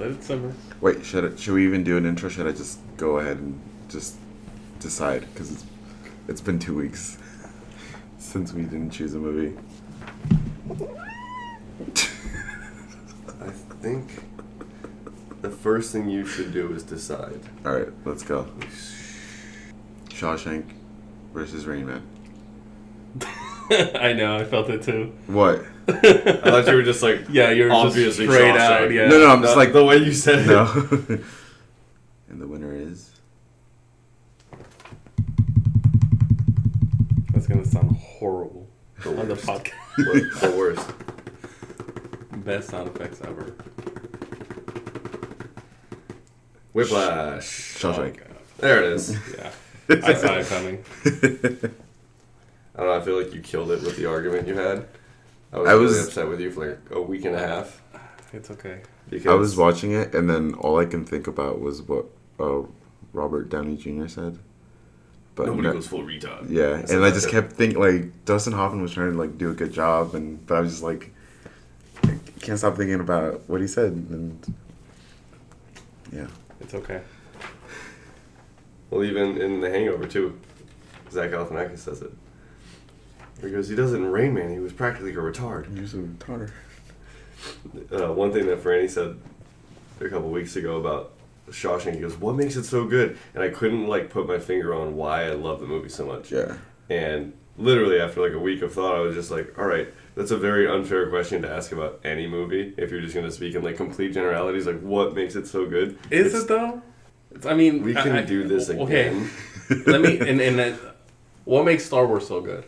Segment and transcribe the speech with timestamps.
[0.00, 0.54] Let it simmer.
[0.80, 2.30] Wait, should I, should we even do an intro?
[2.30, 3.60] Should I just go ahead and
[3.90, 4.16] just
[4.78, 5.26] decide?
[5.30, 5.64] Because it's
[6.26, 7.18] it's been two weeks
[8.18, 9.58] since we didn't choose a movie.
[13.42, 13.50] I
[13.82, 14.24] think
[15.42, 17.40] the first thing you should do is decide.
[17.66, 18.48] All right, let's go.
[20.08, 20.64] Shawshank
[21.34, 22.02] versus Rain Man.
[24.00, 24.36] I know.
[24.36, 25.12] I felt it too.
[25.26, 25.64] What?
[25.88, 28.58] I thought you were just like Yeah, you're just obviously straight Shawshank.
[28.84, 28.90] out.
[28.92, 29.08] Yeah.
[29.08, 30.46] No, no, I'm just like the way you said it.
[30.46, 30.64] no.
[32.28, 33.10] and the winner is
[37.32, 38.68] That's gonna sound horrible
[39.02, 39.46] The on the worst.
[39.46, 40.40] podcast.
[40.40, 40.90] The worst.
[42.44, 43.54] Best sound effects ever.
[46.72, 47.78] Whiplash.
[47.78, 48.20] Shawshank.
[48.22, 49.16] Oh, There it is.
[49.36, 49.50] Yeah.
[50.04, 51.74] I saw it coming.
[52.80, 52.98] I don't know.
[52.98, 54.86] I feel like you killed it with the argument you had.
[55.52, 57.82] I was, I really upset with you for like a week and a half.
[58.32, 58.80] It's okay.
[59.10, 62.06] Because I was watching it, and then all I can think about was what
[62.38, 62.62] uh,
[63.12, 64.06] Robert Downey Jr.
[64.06, 64.38] said.
[65.34, 66.48] But nobody no- goes full retard.
[66.48, 69.50] yeah, said and I just kept thinking like Dustin Hoffman was trying to like do
[69.50, 71.12] a good job, and but I was just like,
[72.04, 74.54] I can't stop thinking about what he said, and
[76.10, 76.28] yeah,
[76.60, 77.02] It's okay.
[78.88, 80.40] Well, even in The Hangover too,
[81.10, 82.12] Zach Galifianakis says it.
[83.42, 84.50] He goes, he does it in Rain Man.
[84.52, 85.74] He was practically a retard.
[85.76, 86.50] you're so retarded.
[87.92, 89.18] Uh, one thing that Franny said
[90.00, 91.12] a couple weeks ago about
[91.50, 94.74] Shawshank, he goes, "What makes it so good?" And I couldn't like put my finger
[94.74, 96.30] on why I love the movie so much.
[96.30, 96.56] Yeah,
[96.90, 100.30] And literally after like a week of thought, I was just like, "All right, that's
[100.30, 102.74] a very unfair question to ask about any movie.
[102.76, 105.64] If you're just going to speak in like complete generalities, like what makes it so
[105.66, 105.98] good?
[106.10, 106.82] Is It's- it though?
[107.32, 108.82] It's, I mean, We can I- do this again.
[108.82, 109.26] Okay.
[109.86, 110.18] Let me.
[110.18, 110.74] And, and that,
[111.44, 112.64] what makes Star Wars so good?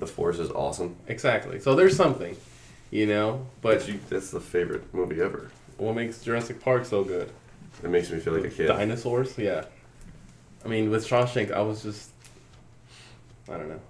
[0.00, 0.96] The Force is awesome.
[1.06, 1.60] Exactly.
[1.60, 2.36] So there's something,
[2.90, 3.46] you know.
[3.62, 5.50] But you, that's the favorite movie ever.
[5.78, 7.30] what makes Jurassic Park so good?
[7.84, 8.66] It makes me feel like a kid.
[8.66, 9.38] Dinosaurs.
[9.38, 9.64] Yeah.
[10.64, 12.10] I mean, with Shawshank, I was just.
[13.48, 13.80] I don't know.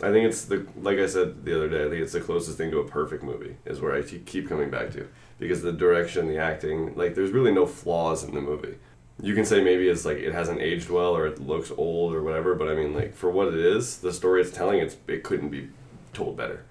[0.00, 1.84] I think it's the like I said the other day.
[1.84, 3.56] I think it's the closest thing to a perfect movie.
[3.64, 5.08] Is where I keep keep coming back to
[5.38, 8.76] because the direction, the acting, like there's really no flaws in the movie.
[9.20, 12.22] You can say maybe it's like it hasn't aged well or it looks old or
[12.22, 15.24] whatever, but I mean like for what it is, the story it's telling, it's it
[15.24, 15.68] couldn't be
[16.12, 16.64] told better.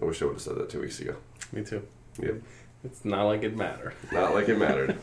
[0.00, 1.16] I wish I would have said that two weeks ago.
[1.52, 1.86] Me too.
[2.20, 2.42] Yep.
[2.84, 3.94] It's not like it mattered.
[4.12, 4.96] Not like it mattered.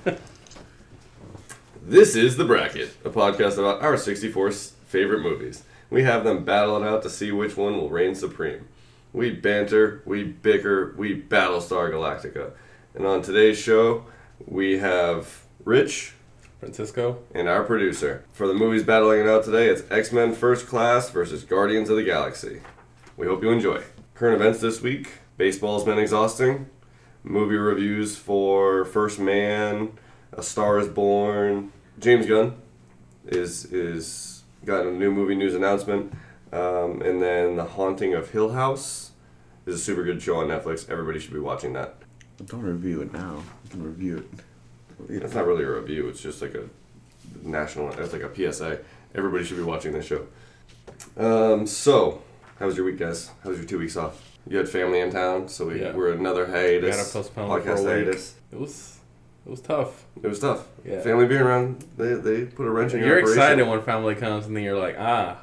[1.81, 5.63] this is The Bracket, a podcast about our 64 s- favorite movies.
[5.89, 8.67] We have them battle it out to see which one will reign supreme.
[9.11, 12.51] We banter, we bicker, we Battlestar Galactica.
[12.95, 14.05] And on today's show,
[14.45, 16.13] we have Rich
[16.63, 17.19] Francisco.
[17.35, 18.23] and our producer.
[18.31, 21.97] For the movies battling it out today, it's X Men First Class versus Guardians of
[21.97, 22.61] the Galaxy.
[23.17, 23.83] We hope you enjoy.
[24.15, 26.67] Current events this week baseball's been exhausting.
[27.23, 29.91] Movie reviews for First Man,
[30.31, 31.71] A Star is Born.
[31.99, 32.55] James Gunn
[33.25, 36.13] is is got a new movie news announcement.
[36.53, 39.11] Um, and then The Haunting of Hill House
[39.65, 40.89] is a super good show on Netflix.
[40.89, 41.95] Everybody should be watching that.
[42.45, 43.43] don't review it now.
[43.65, 44.39] You can review it.
[45.09, 46.07] It's not really a review.
[46.09, 46.63] It's just like a
[47.47, 47.91] national.
[47.99, 48.79] It's like a PSA.
[49.15, 50.27] Everybody should be watching this show.
[51.17, 52.21] Um, so,
[52.59, 53.29] how was your week, guys?
[53.43, 54.21] How was your two weeks off?
[54.47, 55.93] You had family in town, so we Yeah.
[55.93, 56.97] we're another We hiatus.
[56.97, 57.87] had to postpone it for podcast a week.
[58.05, 58.33] hiatus.
[58.51, 58.97] It was.
[59.45, 60.05] It was tough.
[60.21, 60.65] It was tough.
[60.85, 61.01] Yeah.
[61.01, 63.41] Family being around, they they put a wrench in your You're operation.
[63.41, 65.37] excited when family comes, and then you're like, ah.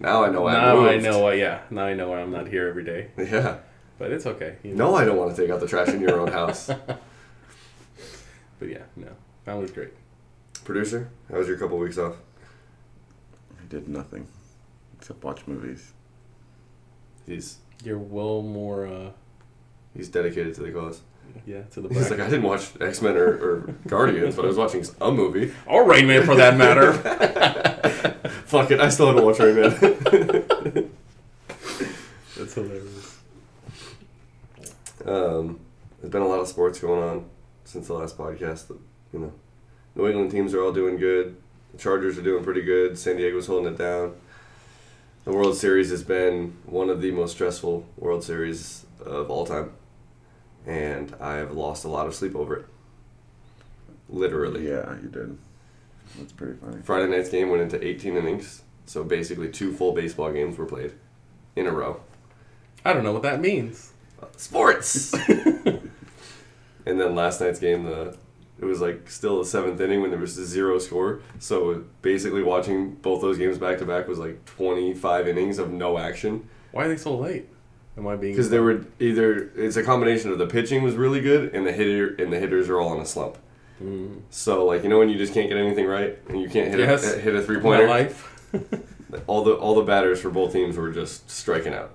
[0.00, 0.92] Now I know I now moved.
[0.92, 1.32] I know why.
[1.34, 1.60] Yeah.
[1.70, 3.08] Now I know why I'm not here every day.
[3.18, 3.56] Yeah.
[3.98, 4.54] But it's okay.
[4.62, 4.90] You know?
[4.92, 6.70] No, I don't want to take out the trash in your own house.
[8.58, 9.08] But yeah, no.
[9.44, 9.90] Family's great.
[10.64, 12.16] Producer, how was your couple weeks off?
[13.52, 14.26] I did nothing
[14.96, 15.92] except watch movies.
[17.26, 18.86] He's You're well more.
[18.86, 19.10] uh
[19.96, 21.00] he's dedicated to the cause.
[21.46, 22.20] Yeah, to the He's like.
[22.20, 25.52] I didn't watch X Men or, or Guardians, but I was watching a movie.
[25.66, 26.92] or Rain Man for that matter.
[28.46, 29.70] Fuck it, I still haven't watched Rain Man.
[32.36, 33.18] That's hilarious.
[35.04, 35.60] Um,
[36.00, 37.24] there's been a lot of sports going on
[37.68, 38.68] since the last podcast.
[38.68, 38.78] That,
[39.12, 39.32] you know,
[39.94, 41.36] New England teams are all doing good.
[41.72, 42.98] The Chargers are doing pretty good.
[42.98, 44.14] San Diego's holding it down.
[45.24, 49.72] The World Series has been one of the most stressful World Series of all time,
[50.66, 52.66] and I have lost a lot of sleep over it.
[54.08, 54.66] Literally.
[54.66, 55.36] Yeah, you did.
[56.18, 56.80] That's pretty funny.
[56.82, 60.92] Friday night's game went into 18 innings, so basically two full baseball games were played
[61.54, 62.00] in a row.
[62.82, 63.92] I don't know what that means.
[64.22, 65.14] Uh, sports.
[66.88, 68.16] and then last night's game, the
[68.60, 71.20] it was like still the seventh inning when there was a zero score.
[71.38, 75.96] So basically, watching both those games back to back was like 25 innings of no
[75.98, 76.48] action.
[76.72, 77.48] Why are they so late?
[77.96, 78.32] Am I being?
[78.32, 81.72] Because there were either it's a combination of the pitching was really good and the
[81.72, 83.38] hitter and the hitters are all in a slump.
[83.82, 84.22] Mm.
[84.30, 86.80] So like you know when you just can't get anything right and you can't hit
[86.80, 87.14] Yes.
[87.14, 87.88] a, hit a three My pointer.
[87.88, 88.34] life.
[89.26, 91.94] All the all the batters for both teams were just striking out.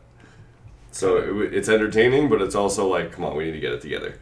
[0.91, 3.81] So it, it's entertaining, but it's also like, come on, we need to get it
[3.81, 4.17] together.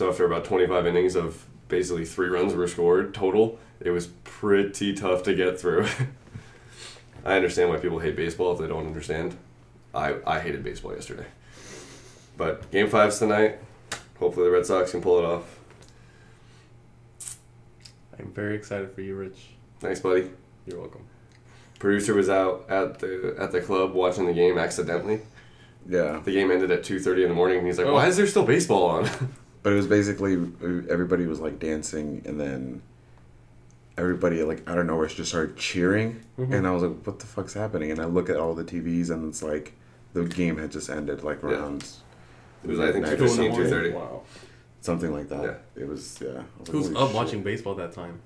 [0.00, 4.94] So after about 25 innings of basically three runs were scored total, it was pretty
[4.94, 5.88] tough to get through.
[7.26, 9.36] I understand why people hate baseball if they don't understand.
[9.92, 11.26] I, I hated baseball yesterday.
[12.38, 13.58] But game five's tonight.
[14.18, 15.58] Hopefully the Red Sox can pull it off.
[18.18, 19.48] I'm very excited for you, Rich.
[19.80, 20.30] Thanks, buddy.
[20.64, 21.04] You're welcome.
[21.78, 25.20] Producer was out at the at the club watching the game accidentally.
[25.86, 27.92] Yeah, The game ended at 2:30 in the morning, and he's like, Oh.
[27.92, 29.06] "Why is there still baseball on?"
[29.62, 30.32] but it was basically
[30.88, 32.82] everybody was like dancing, and then
[33.98, 36.52] everybody like I don't of nowhere just started cheering, Mhm.
[36.54, 39.10] and I was like, "What the fuck's happening?" And I look at all the TVs,
[39.10, 39.74] and it's like
[40.14, 41.50] the game had just ended, like Yeah.
[41.50, 41.84] around
[42.62, 43.90] It was, I think, Two in 2:15, 2:30.
[43.92, 44.22] Wow.
[44.82, 45.42] something like that.
[45.76, 45.82] Yeah.
[45.82, 46.42] It was yeah.
[46.58, 48.20] Was Who's "Holy up shit." watching baseball that time?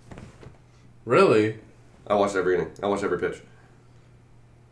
[1.05, 1.59] Really?
[2.07, 2.71] I watched every inning.
[2.83, 3.43] I watched every pitch.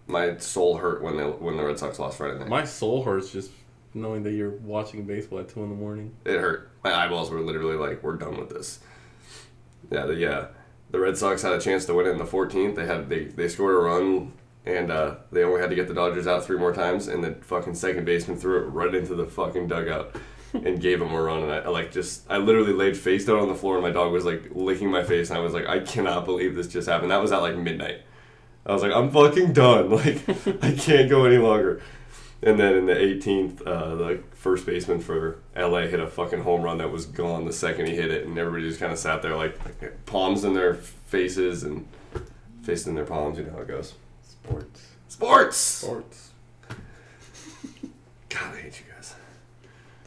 [0.06, 2.48] My soul hurt when the when the Red Sox lost Friday night.
[2.48, 3.50] My soul hurts just
[3.94, 6.14] knowing that you're watching baseball at two in the morning.
[6.24, 6.70] it hurt.
[6.84, 8.80] My eyeballs were literally like, "We're done with this."
[9.90, 10.46] Yeah, the, yeah.
[10.90, 12.74] The Red Sox had a chance to win it in the 14th.
[12.74, 14.32] They had they, they scored a run,
[14.66, 17.32] and uh, they only had to get the Dodgers out three more times, and the
[17.42, 20.14] fucking second baseman threw it right into the fucking dugout
[20.52, 21.42] and gave them a run.
[21.44, 23.90] And I, I like just I literally laid face down on the floor, and my
[23.90, 26.88] dog was like licking my face, and I was like, I cannot believe this just
[26.88, 27.10] happened.
[27.10, 28.02] That was at like midnight.
[28.64, 29.90] I was like, I'm fucking done.
[29.90, 30.28] Like
[30.62, 31.82] I can't go any longer.
[32.44, 36.62] And then in the 18th, uh, the first baseman for LA hit a fucking home
[36.62, 39.22] run that was gone the second he hit it, and everybody just kind of sat
[39.22, 39.56] there like
[40.06, 41.86] palms in their faces and
[42.62, 43.38] fists in their palms.
[43.38, 43.94] You know how it goes.
[44.28, 44.86] Sports.
[45.08, 45.56] Sports.
[45.56, 46.30] Sports.
[48.28, 49.14] God, I hate you guys.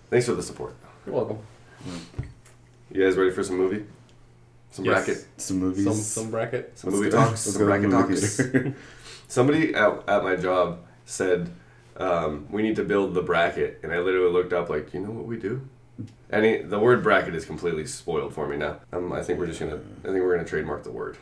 [0.10, 0.76] Thanks for the support.
[1.06, 1.38] You're welcome.
[2.92, 3.86] You guys ready for some movie?
[4.72, 5.06] Some Yes.
[5.06, 5.84] bracket, Some movies.
[5.86, 6.78] Some some bracket.
[6.78, 8.80] some Let's movie go- talks, let's some go to the bracket movie talks.
[9.34, 11.50] Somebody at, at my job said,
[11.98, 13.80] um, we need to build the bracket.
[13.84, 15.68] And I literally looked up, like, you know what we do?
[16.32, 18.78] Any The word bracket is completely spoiled for me now.
[18.92, 21.18] Um, I think we're just going to, I think we're going to trademark the word.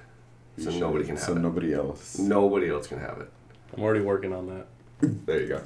[0.57, 1.35] So You nobody can have So it.
[1.35, 2.17] So nobody else.
[2.17, 3.29] Nobody else can have it.
[3.75, 4.67] I'm already working on that.
[5.25, 5.63] There you go.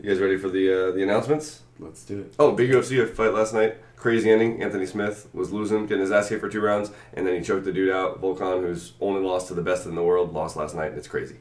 [0.00, 1.62] You guys ready for the uh, the announcements?
[1.80, 2.34] Let's do it.
[2.38, 3.76] Oh, big UFC fight last night.
[3.96, 4.62] Crazy ending.
[4.62, 7.64] Anthony Smith was losing, getting his ass kicked for two rounds, and then he choked
[7.64, 8.22] the dude out.
[8.22, 10.90] Volkan, who's only lost to the best in the world, lost last night.
[10.90, 11.36] and It's crazy.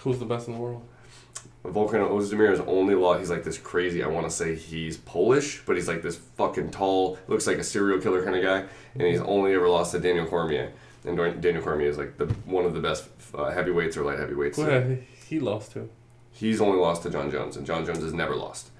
[0.00, 0.82] Who's the best in the world?
[1.64, 3.16] Volkan Ozdemir is only law.
[3.16, 4.02] He's like this crazy.
[4.02, 7.64] I want to say he's Polish, but he's like this fucking tall, looks like a
[7.64, 8.64] serial killer kind of guy.
[8.94, 10.72] And he's only ever lost to Daniel Cormier.
[11.06, 14.58] And Daniel Cormier is like the one of the best uh, heavyweights or light heavyweights.
[14.58, 15.88] Had he lost to?
[16.32, 18.70] He's only lost to Jon Jones, and Jon Jones has never lost.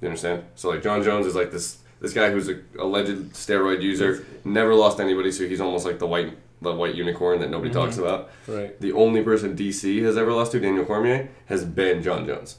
[0.00, 0.44] You understand?
[0.54, 4.74] So like Jon Jones is like this this guy who's a alleged steroid user, never
[4.74, 5.30] lost anybody.
[5.30, 7.74] So he's almost like the white the white unicorn that nobody Mhm.
[7.74, 8.30] talks about.
[8.46, 8.78] Right.
[8.80, 12.56] The only person DC has ever lost to, Daniel Cormier, has been Jon Jones.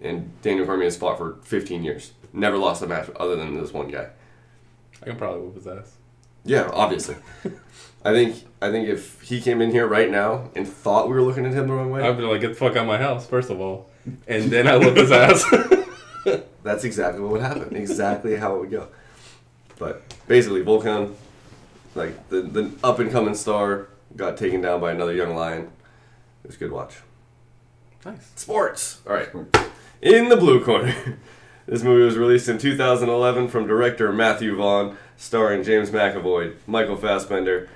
[0.00, 2.12] And Daniel Cormier has fought for 15 years.
[2.32, 4.08] Never lost a match other than this one guy.
[5.02, 5.96] I can probably whoop his ass.
[6.44, 7.16] Yeah, obviously.
[8.04, 11.22] I think I think if he came in here right now and thought we were
[11.22, 12.96] looking at him the wrong way, I'd be like, get the fuck out of my
[12.98, 13.88] house, first of all,
[14.28, 15.44] and then I whoop his ass.
[16.62, 17.74] that's exactly what would happen.
[17.74, 18.88] exactly how it would go.
[19.78, 21.14] But basically, Volkan,
[21.98, 25.70] like the the up and coming star, got taken down by another young lion.
[26.44, 26.96] It was a good watch.
[28.04, 28.32] nice.
[28.36, 29.00] Sports.
[29.06, 29.28] All right.
[30.00, 30.94] In the blue corner.
[31.68, 37.68] This movie was released in 2011 from director Matthew Vaughn, starring James McAvoy, Michael Fassbender,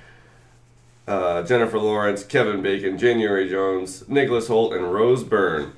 [1.07, 5.73] uh, Jennifer Lawrence, Kevin Bacon, January Jones, Nicholas Hoult, and Rose Byrne.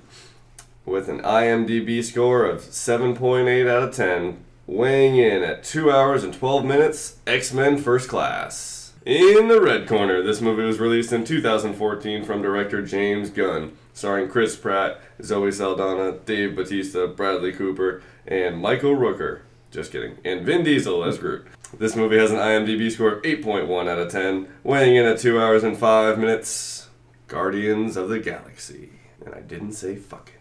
[0.87, 6.33] With an IMDb score of 7.8 out of 10, weighing in at 2 hours and
[6.33, 8.93] 12 minutes, X Men First Class.
[9.05, 14.29] In the red corner, this movie was released in 2014 from director James Gunn, starring
[14.29, 19.43] Chris Pratt, Zoe Saldana, Dave Bautista, Bradley Cooper, and Michael Rooker.
[19.71, 20.17] Just kidding.
[20.25, 21.47] And Vin Diesel as Groot.
[21.79, 25.39] This movie has an IMDb score of 8.1 out of 10, weighing in at 2
[25.39, 26.89] hours and 5 minutes.
[27.27, 28.91] Guardians of the Galaxy.
[29.25, 30.35] And I didn't say fucking.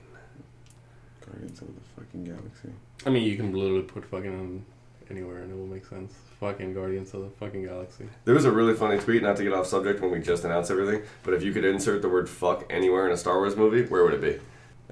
[1.25, 2.69] Guardians of the fucking Galaxy.
[3.05, 4.65] I mean, you can literally put fucking on
[5.09, 6.13] anywhere and it will make sense.
[6.39, 8.05] Fucking Guardians of the fucking Galaxy.
[8.25, 10.71] There was a really funny tweet, not to get off subject when we just announced
[10.71, 13.83] everything, but if you could insert the word fuck anywhere in a Star Wars movie,
[13.83, 14.39] where would it be?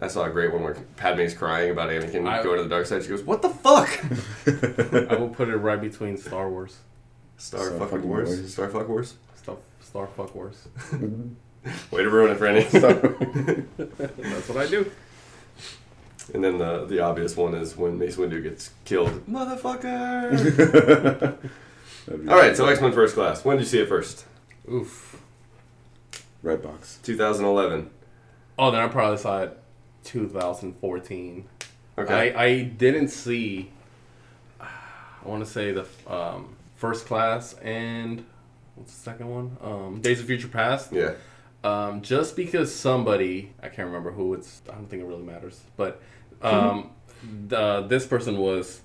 [0.02, 2.86] I saw a great one where Padme's crying about Anakin I- going to the dark
[2.88, 3.04] side.
[3.04, 3.90] She goes, What the fuck?
[5.12, 6.78] I will put it right between Star Wars.
[7.38, 8.30] Star, Star fucking fucking Wars?
[8.30, 8.54] Wars.
[8.54, 9.16] Star fuck Wars?
[9.36, 10.68] Star, Star fuck Wars.
[11.92, 13.66] Way to ruin it, Franny.
[14.18, 14.90] That's what I do.
[16.34, 19.26] And then the the obvious one is when Mace Windu gets killed.
[19.28, 21.38] Motherfucker!
[22.30, 23.44] All right, so X Men First Class.
[23.46, 24.26] When did you see it first?
[24.72, 25.22] Oof.
[26.42, 27.00] Red box.
[27.04, 27.90] 2011.
[28.58, 29.58] Oh, then I probably saw it
[30.06, 31.46] 2014.
[31.98, 32.34] Okay.
[32.34, 33.70] I, I didn't see.
[34.60, 34.68] I
[35.24, 38.26] want to say the um, first class and
[38.76, 39.58] what's the second one?
[39.62, 40.92] Um, Days of Future Past.
[40.92, 41.14] yeah.
[41.64, 44.64] Um, just because somebody I can't remember who it's.
[44.68, 45.62] I don't think it really matters.
[45.78, 46.02] But
[46.44, 46.92] um,
[47.48, 48.82] the, this person was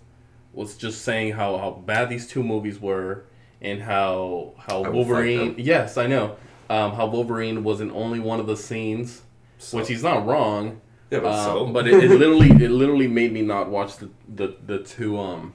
[0.53, 3.25] was just saying how, how bad these two movies were
[3.61, 5.55] and how how I Wolverine.
[5.59, 6.37] Yes, I know.
[6.69, 9.23] Um, how Wolverine was in only one of the scenes,
[9.59, 10.81] So- which he's not wrong.
[11.11, 11.67] Yeah, but Um, so.
[11.67, 15.53] but it, it literally it literally made me not watch the the, the two um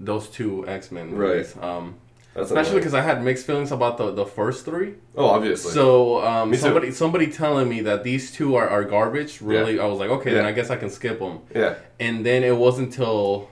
[0.00, 1.54] those two X Men movies.
[1.60, 1.96] Um,
[2.38, 4.94] That's especially because I had mixed feelings about the the first three.
[5.16, 5.72] Oh, obviously.
[5.72, 9.40] So um, somebody somebody telling me that these two are, are garbage.
[9.40, 11.40] Really, I was like, okay, then I guess I can skip them.
[11.54, 11.74] yeah.
[12.00, 13.48] And then it wasn't till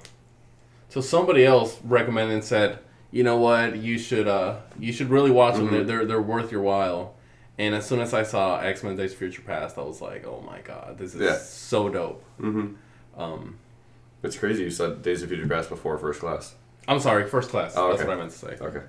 [0.90, 2.78] till somebody else recommended and said,
[3.10, 5.66] you know what, you should uh you should really watch them.
[5.66, 5.74] Mm-hmm.
[5.74, 7.14] They're, they're they're worth your while.
[7.58, 10.26] And as soon as I saw X Men: Days of Future Past, I was like,
[10.26, 11.36] oh my god, this is Yeah.
[11.38, 12.22] so dope.
[12.40, 13.20] Mm-hmm.
[13.20, 13.58] Um,
[14.22, 16.54] It's crazy you said Days of Future Past before First Class.
[16.88, 17.74] I'm sorry, first class.
[17.76, 18.56] Oh, That's what I meant to say.
[18.60, 18.82] Okay.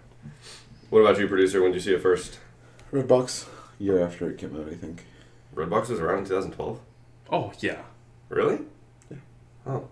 [0.89, 1.61] What about you, producer?
[1.61, 2.39] When did you see it first?
[2.93, 3.47] Redbox.
[3.79, 5.03] Year after it came out, I think.
[5.55, 6.79] Redbox was around in 2012.
[7.29, 7.81] Oh yeah,
[8.29, 8.59] Really?
[9.11, 9.17] Yeah.
[9.65, 9.87] Oh.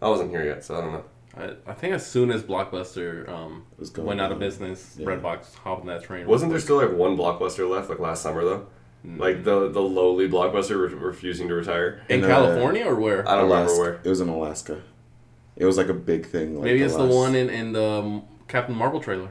[0.00, 1.04] I wasn't here yet, so I don't know.
[1.36, 5.06] I, I think as soon as Blockbuster um, Was going went out of business, Yeah.
[5.06, 6.26] Redbox hopped on that train.
[6.26, 8.66] Wasn't there still like one blockbuster left, like last summer though?
[9.06, 9.18] Mm.
[9.18, 12.00] Like the the lowly blockbuster re- refusing to retire.
[12.08, 13.28] in In, uh, California or where?
[13.28, 13.94] I don't remember where.
[14.02, 14.80] It was in Alaska.
[15.58, 16.54] It was like a big thing.
[16.54, 19.30] Like Maybe it's the one in, in the um, Captain Marvel trailer.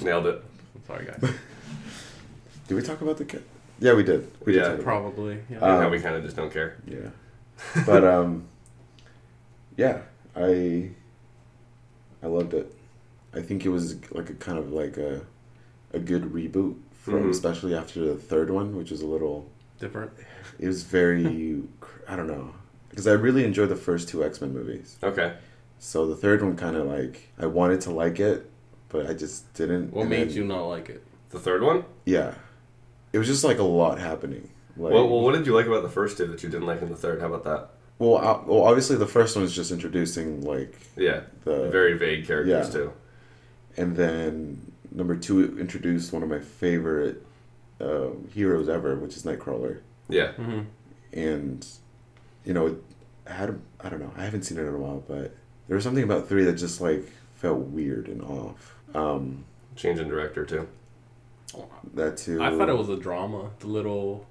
[0.00, 0.42] Nailed it.
[0.74, 1.20] I'm sorry, guys.
[2.68, 3.42] Did we talk about the cat?
[3.80, 4.30] Yeah, we did.
[4.44, 4.62] We did Yeah.
[4.62, 4.84] talk about it.
[4.84, 5.38] Probably.
[5.50, 5.58] Yeah.
[5.58, 6.78] Uh, How we kind of just don't care.
[6.86, 7.10] Yeah.
[7.86, 8.44] But um
[9.76, 10.02] yeah,
[10.34, 10.90] I
[12.22, 12.72] I loved it.
[13.34, 15.22] I think it was like a kind of like a
[15.92, 17.30] a good reboot from Mhm.
[17.30, 20.10] especially after the third one, which was a little Different.
[20.58, 21.62] it was very
[22.08, 22.54] I don't know.
[22.88, 24.96] Because I really enjoyed the first two X-Men movies.
[25.02, 25.34] Okay.
[25.78, 28.50] So the third one kind of like I wanted to like it,
[28.88, 29.92] but I just didn't.
[29.92, 31.02] What and made then- you not like it?
[31.30, 31.84] The third one.
[32.04, 32.34] Yeah,
[33.12, 34.50] it was just like a lot happening.
[34.76, 36.82] Like, well, well, what did you like about the first two that you didn't like
[36.82, 37.20] in the third?
[37.20, 37.70] How about that?
[37.98, 41.22] well, uh, well, obviously the first one was just introducing like Yeah.
[41.44, 42.72] the Very vague characters yeah.
[42.72, 42.92] too.
[43.78, 47.24] and then number two introduced one of my favorite
[47.80, 49.80] um, heroes ever, which is Nightcrawler,
[50.10, 50.32] Yeah.
[50.32, 50.60] Mm-hmm.
[51.14, 51.66] and
[52.44, 52.76] you know, it
[53.26, 55.34] had I don't know, I haven't seen it in a while, but
[55.68, 57.04] there was something about three that just like
[57.34, 58.74] felt weird and off.
[58.94, 59.44] Um,
[59.74, 60.66] Change in director too.
[61.94, 62.42] that too.
[62.42, 63.50] I thought it was a drama.
[63.60, 64.26] The little.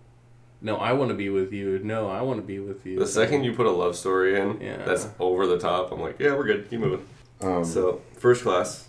[0.62, 1.80] No, I want to be with you.
[1.84, 2.98] No, I want to be with you.
[2.98, 4.77] The second you put a love story in, Yeah.
[4.84, 5.92] that's over the top.
[5.92, 6.68] I'm like, yeah, we're good.
[6.70, 7.06] Keep moving.
[7.42, 8.88] Um, so, first class,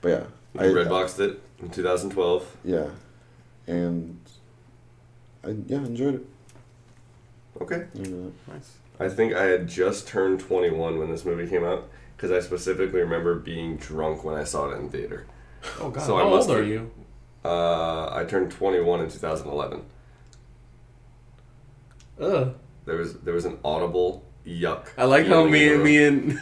[0.00, 0.08] but
[0.54, 2.56] yeah, you redboxed it in 2012.
[2.64, 2.86] Yeah,
[3.66, 4.18] and
[5.44, 6.26] I yeah enjoyed it.
[7.60, 7.86] Okay.
[7.94, 8.76] You know, Nice.
[8.98, 13.00] I think I had just turned 21 when this movie came out because I specifically
[13.00, 15.26] remember being drunk when I saw it in theater.
[15.80, 16.02] Oh God.
[16.06, 16.90] So I How must old are have- you?
[17.44, 19.82] Uh, I turned 21 in 2011.
[22.20, 22.54] Ugh.
[22.86, 24.88] There was there was an audible yuck.
[24.96, 26.38] I like how me and me and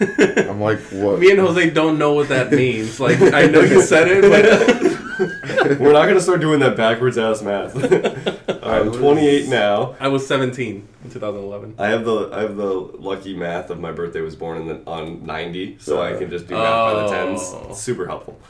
[0.49, 1.19] I'm like what?
[1.21, 3.01] me and Jose don't know what that means.
[3.01, 4.93] Like I know you said it, but
[5.79, 7.77] We're not gonna start doing that backwards ass math.
[8.65, 9.95] I'm 28 now.
[10.01, 11.75] I was 17 in 2011.
[11.79, 14.91] I have the I have the lucky math of my birthday was born in the,
[14.91, 17.41] on 90, so I can just do math by the tens.
[17.45, 17.67] Oh.
[17.71, 18.41] It's super helpful.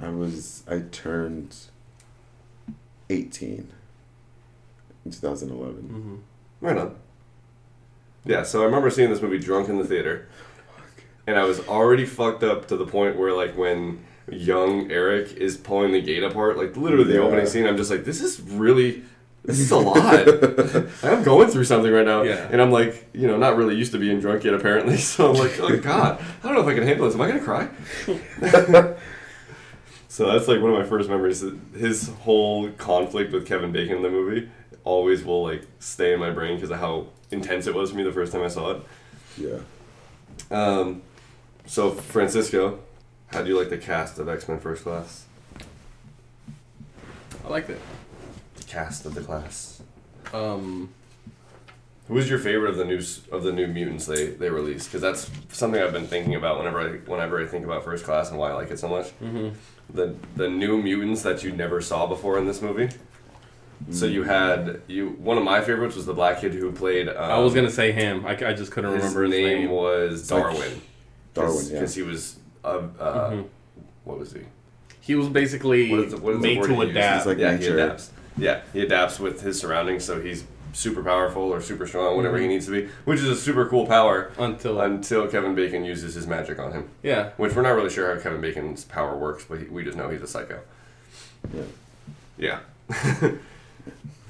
[0.00, 1.56] I was I turned
[3.10, 3.68] 18
[5.04, 5.74] in 2011.
[5.82, 6.16] Mm-hmm.
[6.60, 6.96] Right on.
[8.24, 10.28] Yeah, so I remember seeing this movie drunk in the theater,
[11.26, 15.56] and I was already fucked up to the point where like when young Eric is
[15.56, 19.02] pulling the gate apart, like literally the opening scene, I'm just like, this is really.
[19.44, 20.26] This is a lot.
[21.04, 22.48] I'm going through something right now, Yeah.
[22.50, 24.96] and I'm like, you know, not really used to being drunk yet, apparently.
[25.12, 27.14] So I'm like, oh god, I don't know if I can handle this.
[27.14, 27.68] Am I gonna cry?
[30.08, 31.44] so that's like one of my first memories.
[31.76, 34.48] His whole conflict with Kevin Bacon in the movie
[34.84, 38.02] always will like stay in my brain because of how intense it was for me
[38.02, 38.82] the first time I saw it.
[39.36, 39.58] Yeah.
[40.50, 41.02] Um,
[41.66, 42.80] so Francisco,
[43.28, 45.24] how do you like the cast of X Men First Class?
[47.44, 47.80] I liked it.
[48.56, 49.82] The cast of the class.
[50.34, 50.90] Um,
[52.08, 54.88] Who was your favorite of the new of the new mutants they they released?
[54.88, 58.30] Because that's something I've been thinking about whenever I whenever I think about First Class
[58.30, 59.06] and why I like it so much.
[59.20, 59.52] mhm.
[59.92, 62.88] The the new mutants that you never saw before in this movie.
[63.92, 67.08] So you had you one of my favorites was the black kid who played.
[67.08, 68.24] Um, I was gonna say him.
[68.26, 69.70] I, I just couldn't his remember his name, name.
[69.70, 70.80] was like Darwin.
[71.34, 71.72] Darwin, yeah.
[71.74, 73.44] because he was uh, uh, Mhm.
[74.04, 74.40] what was he?
[75.00, 77.26] He was basically What is the- what is made to he adapt.
[77.26, 78.10] Like yeah, he adapts.
[78.36, 82.44] Yeah, he adapts with his surroundings, so he's super powerful or super strong, whatever he
[82.44, 82.48] Mhm.
[82.48, 86.26] needs to be, which is a super cool power until until Kevin Bacon uses his
[86.26, 86.88] magic on him.
[87.02, 87.30] yeah.
[87.38, 90.08] Which we're not really sure how Kevin Bacon's power works, but he, we just know
[90.10, 90.58] he's a psycho.
[91.54, 91.62] Yeah.
[92.36, 92.58] Yeah.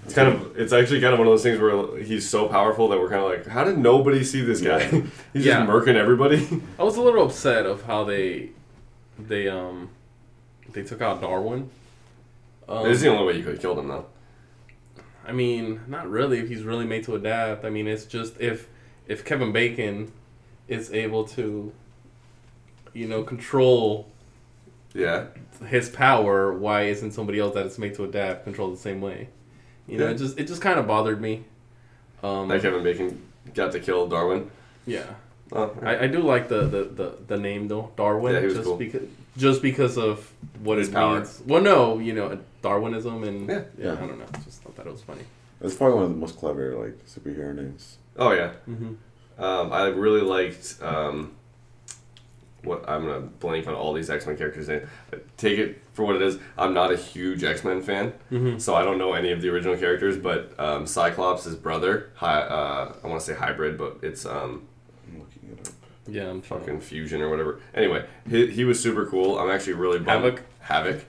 [0.07, 2.87] it's kind of it's actually kind of one of those things where he's so powerful
[2.89, 4.85] that we're kind of like, how did nobody see this guy?
[5.33, 5.59] He's Yeah.
[5.59, 6.63] just murking everybody.
[6.79, 8.51] I was a little upset of how they
[9.19, 9.91] they um
[10.73, 11.71] they took out Darwin.
[12.69, 14.07] Um, this is the only way you could have killed him, though.
[15.27, 16.39] I mean, not really.
[16.39, 18.69] If he's really made to adapt, I mean, it's just if
[19.09, 20.13] if Kevin Bacon
[20.69, 21.73] is able to,
[22.93, 24.09] you know, control
[24.95, 25.27] Yeah.
[25.67, 29.29] his power, why isn't somebody else that is made to adapt control the same way?
[29.89, 30.11] You know, Yeah.
[30.13, 31.45] it just it just kind of bothered me.
[32.23, 33.23] Um, That Kevin Bacon
[33.55, 34.51] got to kill Darwin.
[34.87, 35.05] yeah,
[35.53, 38.55] Oh, I, I do like the, the, the, the name though, Darwin, Yeah, he was
[38.57, 38.77] just cool.
[38.77, 39.03] because
[39.37, 40.33] just because of
[40.65, 41.17] what His it power.
[41.17, 41.43] means.
[41.47, 43.63] Well, no, you know, Darwinism and Yeah.
[43.79, 43.93] yeah, Yeah.
[43.93, 45.23] I don't know, just thought that it was funny.
[45.61, 47.99] It's probably one of the most clever like superhero names.
[48.19, 48.53] oh yeah.
[48.65, 48.95] hmm
[49.39, 51.33] Um, I really liked um,
[52.67, 54.69] what I'm gonna blank on all these X Men characters.
[54.69, 54.83] Name.
[55.37, 56.39] Take it for what it is.
[56.59, 59.49] I'm not a huge X Men fan, hmm so I don't know any of the
[59.49, 60.17] original characters.
[60.19, 64.67] But um, Cyclops' his brother, hi, uh, I want to say hybrid, but it's um,
[65.09, 65.75] I'm looking it up.
[66.09, 66.61] Yeah, I'm trying.
[66.61, 67.61] fucking fusion or whatever.
[67.75, 69.39] Anyway, he, he was super cool.
[69.39, 70.25] I'm actually really bummed.
[70.25, 70.43] Havoc?
[70.61, 71.05] Havoc.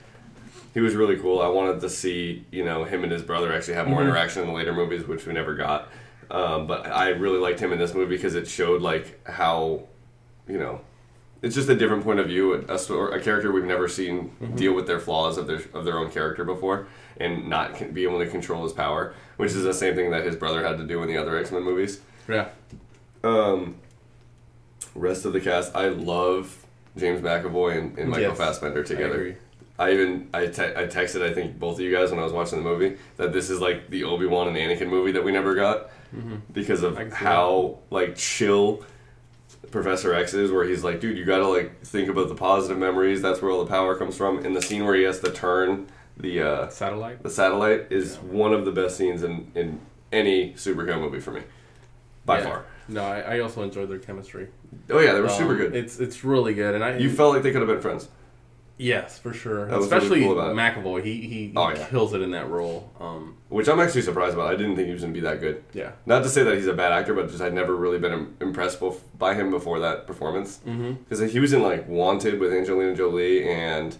[0.73, 1.41] He was really cool.
[1.41, 4.05] I wanted to see you know him and his brother actually have more Mhm.
[4.09, 5.89] interaction in the later movies, which we never got.
[6.29, 9.83] Um, but I really liked him in this movie because it showed like how
[10.47, 10.81] you know
[11.41, 12.53] it's just a different point of view.
[12.67, 15.98] A, story, a character we've never seen deal with their flaws of their of their
[15.98, 19.96] own character before, and not be able to control his power, which is the same
[19.96, 22.01] thing that his brother had to do in the other X Men movies.
[22.27, 22.50] Yeah,
[23.24, 23.75] Um,
[24.96, 26.65] rest of the cast, I love
[26.98, 29.13] James McAvoy and, and Michael Yes, Fassbender I together.
[29.15, 29.36] agree.
[29.79, 32.34] I, even I, te- I texted I think both of you guys when I was
[32.34, 35.32] watching the movie that this is like the Obi Wan and Anakin movie that we
[35.32, 36.39] never got Mhm.
[36.54, 38.84] because of I how like chill
[39.71, 43.21] Professor X is, where he's like, dude, you gotta like think about the positive memories.
[43.21, 44.45] That's where all the power comes from.
[44.45, 47.21] And the scene where he has to turn the uh, Satellite.
[47.23, 48.32] the satellite is Yeah.
[48.34, 49.80] one of the best scenes in in
[50.12, 51.41] any superhero movie for me,
[52.25, 52.43] by Yeah.
[52.45, 52.65] far.
[52.89, 54.47] No, I, I also enjoyed their chemistry.
[54.89, 55.75] Oh yeah, they were super Um, good.
[55.75, 58.08] It's it's really good, and I You felt like they could have been friends.
[58.77, 59.65] Yes for sure.
[59.67, 60.55] That was really Especially cool about.
[60.55, 61.85] McAvoy, he he, he Oh, yeah.
[61.87, 62.91] kills it in that role.
[62.99, 64.47] Um, Which I'm actually surprised about.
[64.47, 65.63] I didn't think he was going to be that good.
[65.73, 65.91] yeah.
[66.05, 68.37] Not to say that he's a bad actor, but just I'd never really been im-
[68.41, 70.59] impressed bef- by him before that performance.
[70.67, 70.93] Mm-hmm.
[71.07, 73.95] Because he was in like Wanted with Angelina Jolie and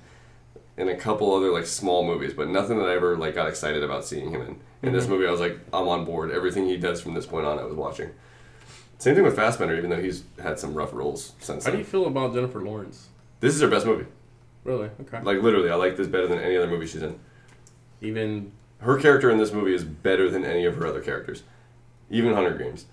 [0.78, 3.84] in a couple other like small movies, but nothing that I ever like got excited
[3.84, 4.60] about seeing him in.
[4.84, 5.10] In this Mhm.
[5.10, 6.30] movie, I was like, I'm on board.
[6.30, 8.12] Everything he does from this point on, I was watching.
[9.00, 11.80] Same thing with Fassbender, even though he's had some rough roles since How do then.
[11.80, 13.08] you feel about Jennifer Lawrence?
[13.40, 14.06] This is her best movie.
[14.68, 14.90] Really?
[15.02, 15.22] Okay.
[15.24, 17.18] Like literally, I like this better than any other movie she's in.
[18.02, 21.42] Even Her character in this movie is better than any of her other characters,
[22.12, 22.86] even Hunger Games,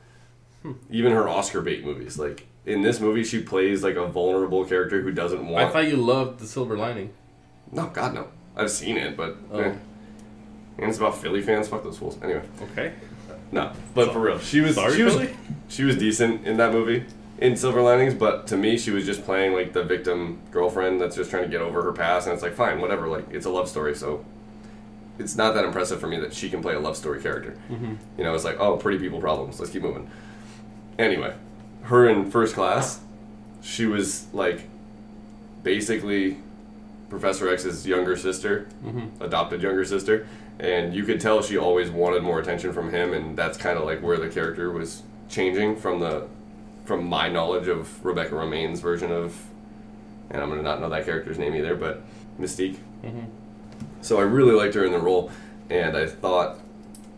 [0.62, 0.72] Hmm.
[0.88, 2.16] even her Oscar bait movies.
[2.18, 5.68] Like in this movie, she plays like a vulnerable character who doesn't want.
[5.68, 7.10] I thought you loved the Silver Lining.
[7.72, 8.28] no, God no.
[8.56, 9.58] I've seen it, but Oh.
[9.58, 9.74] eh.
[10.78, 11.66] and it's about Philly fans.
[11.68, 12.16] Fuck those fools.
[12.22, 12.92] Anyway, Okay.
[13.52, 15.36] no, but for real, she was Sorry, she was Philly?
[15.68, 17.04] she was decent in that movie
[17.38, 21.16] in Silver Linings, but to me, she was just playing like the victim girlfriend that's
[21.16, 23.08] just trying to get over her past, and it's like fine, whatever.
[23.08, 24.24] Like it's a love story, so
[25.18, 27.56] it's not that impressive for me that she can play a love story character.
[27.70, 27.94] Mm-hmm.
[28.18, 29.58] You know, it's like, oh, pretty people problems.
[29.60, 30.10] Let's keep moving.
[30.98, 31.34] Anyway,
[31.82, 33.00] her in first class,
[33.62, 34.68] she was like
[35.62, 36.38] basically
[37.10, 39.22] Professor X's younger sister, Mm-hmm.
[39.22, 40.26] adopted younger sister,
[40.58, 43.84] and you could tell she always wanted more attention from him, and that's kind of
[43.84, 46.26] like where the character was changing from the
[46.84, 49.40] from my knowledge of Rebecca Romijn's version of,
[50.30, 52.02] and I'm gonna not know that character's name either, but
[52.38, 52.78] Mystique.
[53.02, 53.26] Mm-hmm.
[54.00, 55.30] So I really liked her in the role,
[55.70, 56.58] and I thought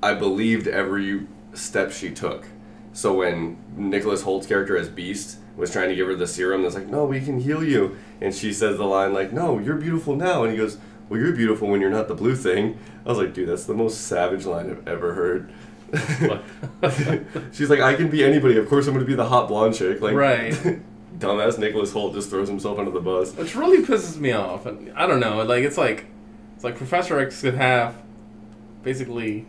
[0.02, 2.46] I believed every step she took.
[2.92, 6.74] So when Nicholas Hoult's character as Beast was trying to give her the serum, that's
[6.74, 10.14] like, no, we can heal you, and she says the line like, no, you're beautiful
[10.14, 12.78] now, and he goes, well, you're beautiful when you're not the blue thing.
[13.04, 15.52] I was like, dude, that's the most savage line I've ever heard.
[17.52, 18.56] She's like, I can be anybody.
[18.58, 20.00] Of course, I'm going to be the hot blonde chick.
[20.00, 20.52] Like, Right.
[21.18, 23.34] dumbass Nicholas Hoult just throws himself under the bus.
[23.34, 24.66] Which really pisses me off.
[24.66, 25.42] And I don't know.
[25.44, 26.04] Like it's like
[26.54, 27.94] it's like Professor X could have
[28.82, 29.46] basically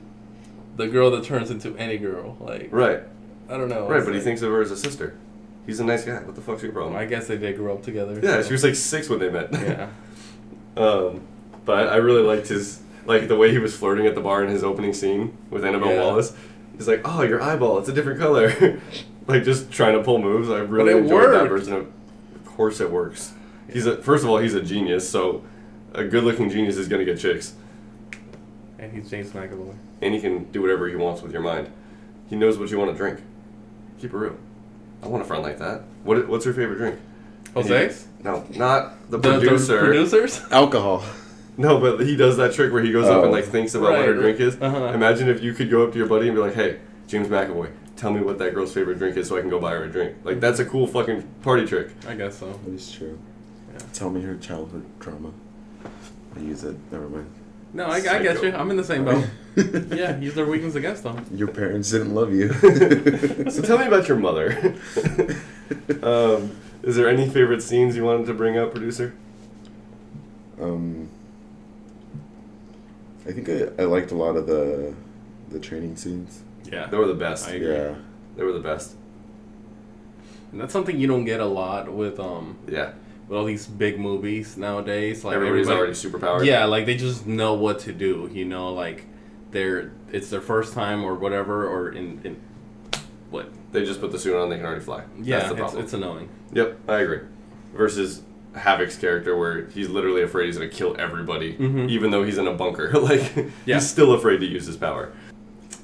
[0.77, 2.37] the girl that turns into any girl.
[2.39, 3.01] Like Right,
[3.49, 3.85] I don't know.
[3.87, 4.03] right.
[4.05, 5.17] But he thinks of her as a sister.
[5.65, 6.19] He's a nice guy.
[6.23, 6.95] What the fuck's your problem?
[6.95, 8.13] I guess they did grow up together.
[8.23, 9.49] Yeah, so- she was like six when they met.
[9.51, 9.89] yeah.
[10.77, 11.27] um,
[11.65, 14.49] but I really liked his like the way he was flirting at the bar in
[14.49, 16.01] his opening scene with Annabelle Yeah.
[16.01, 16.33] Wallis.
[16.77, 18.79] He's like, "Oh, your eyeball, it's a different color."
[19.27, 20.49] like just trying to pull moves.
[20.49, 21.49] I really it enjoyed that worked.
[21.49, 21.87] version of.
[22.35, 23.33] Of course, it works.
[23.71, 25.07] He's a first of all, he's a genius.
[25.09, 25.43] So,
[25.93, 27.53] a good-looking genius is gonna get chicks,
[28.79, 29.75] And he's James McAvoy.
[30.01, 31.69] and he can do whatever he wants with your mind.
[32.29, 33.19] He knows what you want to drink.
[33.99, 34.35] Keep it real.
[35.03, 35.83] I want a friend like that.
[36.03, 36.99] What, what's your favorite drink?
[37.53, 38.07] Jose's?
[38.23, 39.79] No, not the The- the producer.
[39.79, 40.41] producers?
[40.51, 41.03] Alcohol.
[41.57, 43.31] No, but he does that trick where he goes up and Oh.
[43.31, 44.55] like thinks about what her drink is.
[44.61, 44.85] Uh-huh.
[44.93, 47.69] Imagine if you could go up to your buddy and be like, "Hey, James McAvoy,
[47.95, 49.89] tell me what that girl's favorite drink is, so I can go buy her a
[49.89, 51.89] drink." Like that's a cool fucking party trick.
[52.07, 52.47] I guess so.
[52.65, 53.17] That is true.
[53.73, 53.79] Yeah.
[53.93, 55.31] Tell me her childhood trauma.
[56.35, 56.75] I use it.
[56.91, 57.27] Never mind.
[57.73, 58.53] No, I, I get you.
[58.53, 59.25] I'm in the same boat.
[59.93, 61.25] yeah, use their weakness against them.
[61.33, 62.49] Your parents didn't love you.
[63.51, 64.75] So tell me about your mother.
[66.03, 69.13] um, is there any favorite scenes you wanted to bring up, producer?
[70.61, 71.09] um,
[73.27, 74.93] I think I, I liked a lot of the
[75.49, 76.41] the training scenes.
[76.71, 76.87] Yeah.
[76.87, 77.47] They were the best.
[77.47, 77.73] I agree.
[77.73, 77.95] Yeah.
[78.35, 78.95] They were the best.
[80.51, 82.91] And that's something you don't get a lot with um Yeah.
[83.27, 85.23] with all these big movies nowadays.
[85.23, 86.45] Like Everybody's everybody- already super powered.
[86.45, 88.29] Yeah, like they just know what to do.
[88.33, 89.05] You know, like
[89.51, 92.37] they're it's their first time or whatever, or in in
[93.29, 93.49] what?
[93.73, 95.03] They just put the suit on, they can already fly.
[95.21, 95.83] Yeah, That's the it's, problem.
[95.83, 96.29] it's annoying.
[96.53, 97.19] Yep, I agree.
[97.75, 98.21] Versus
[98.57, 101.89] Havoc's character, where he's literally afraid he's gonna kill everybody, Mhm.
[101.89, 102.89] even though he's in a bunker.
[102.99, 103.75] like Yeah.
[103.75, 105.09] he's still afraid to use his power.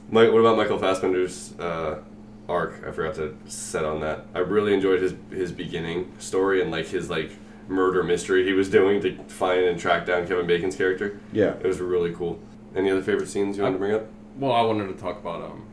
[0.10, 2.00] Mike, what about Michael Fassbender's uh,
[2.48, 2.84] arc?
[2.88, 4.26] I forgot to set on that.
[4.36, 7.32] I really enjoyed his his beginning story and like his like
[7.68, 11.18] murder mystery he was doing to find and track down Kevin Bacon's character.
[11.32, 11.54] Yeah.
[11.62, 12.40] It was really cool.
[12.76, 14.06] Any other favorite scenes you want to bring up?
[14.38, 15.64] Well, I wanted to talk about um,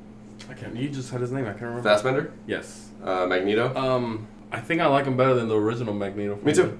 [0.48, 0.76] I can't.
[0.76, 1.44] You just had his name.
[1.46, 1.82] I can't remember.
[1.82, 2.88] Fassbender, Yes.
[3.04, 3.74] uh, Magneto.
[3.74, 6.38] Um, I think I like him better than the original Magneto.
[6.42, 6.78] Me too.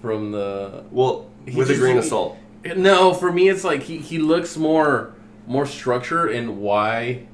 [0.00, 2.36] From the well, he with a grain of salt.
[2.76, 5.14] No, for me it's like he, he looks more
[5.46, 7.26] more structured in why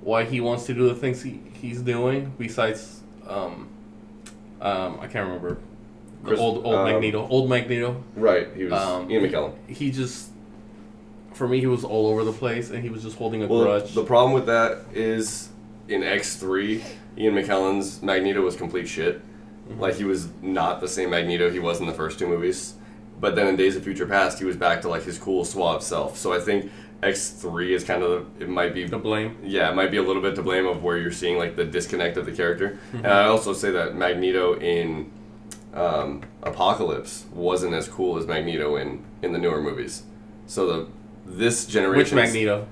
[0.00, 3.68] why he wants to do the things he, he's doing besides um
[4.60, 5.58] um I can't remember
[6.24, 9.52] Chris- old old um, Magneto old Magneto Right, he was Um, Ian McKellen.
[9.68, 10.30] he just
[11.34, 13.64] for me he was all over the place and he was just holding a Well,
[13.64, 15.48] grudge the problem with that is
[15.88, 16.84] in X three,
[17.16, 19.20] Ian McKellen's Magneto was complete shit.
[19.68, 19.80] Mm-hmm.
[19.80, 22.74] Like he was not the same Magneto he was in the first two movies.
[23.20, 25.82] But then in Days of Future Past, he was back to like his cool suave
[25.82, 26.16] self.
[26.16, 26.70] So I think
[27.02, 30.02] X three is kind of it might be to blame yeah, it might be a
[30.02, 32.78] little bit to blame of where you're seeing like the disconnect of the character.
[32.88, 32.96] Mm-hmm.
[32.98, 35.10] And I also say that Magneto in
[35.74, 40.02] um, Apocalypse wasn't as cool as Magneto in in the newer movies.
[40.46, 40.88] So the
[41.26, 42.66] this generation which Magneto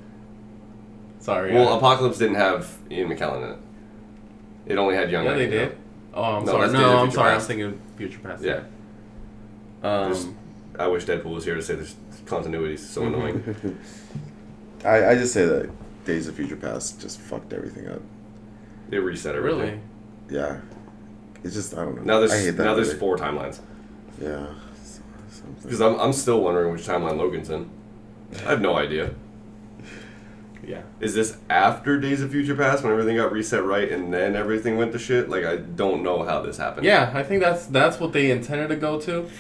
[1.19, 3.59] sorry well, I- Apocalypse didn't have Ian McKellen in it.
[4.67, 5.25] It only had young.
[5.25, 5.69] yeah they Magneto.
[5.69, 5.79] did
[6.17, 7.49] oh I'm No, sorry no I'm Future sorry I was Past.
[7.49, 8.61] thinking Future Past Yeah.
[9.83, 10.37] There's- um
[10.79, 11.95] I wish Deadpool was here to say there's
[12.27, 12.75] continuity.
[12.75, 13.43] It's so annoying.
[14.85, 15.71] I, I just say that
[16.05, 18.03] Days of Future Past just fucked everything up.
[18.91, 19.59] They reset everything.
[19.61, 19.81] really
[20.29, 20.61] Yeah.
[21.45, 22.03] It's just I don't know.
[22.03, 23.61] Now there's I hate that now there's four timelines.
[24.21, 24.47] Yeah.
[25.63, 27.71] Because I'm I'm still wondering which timeline Logan's in.
[28.45, 29.15] I have no idea.
[30.67, 34.35] Yeah Is this after Days of Future Past when everything got reset right and then
[34.35, 35.29] everything went to shit?
[35.29, 36.85] Like I don't know how this happened.
[36.85, 39.31] Yeah, I think that's that's what they intended to go to,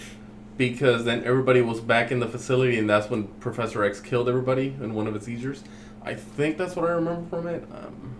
[0.56, 4.76] because then everybody was back in the facility, and that's when Professor X killed everybody
[4.80, 5.64] in one of its seizures.
[6.02, 7.64] I think that's what I remember from it.
[7.72, 8.14] Um,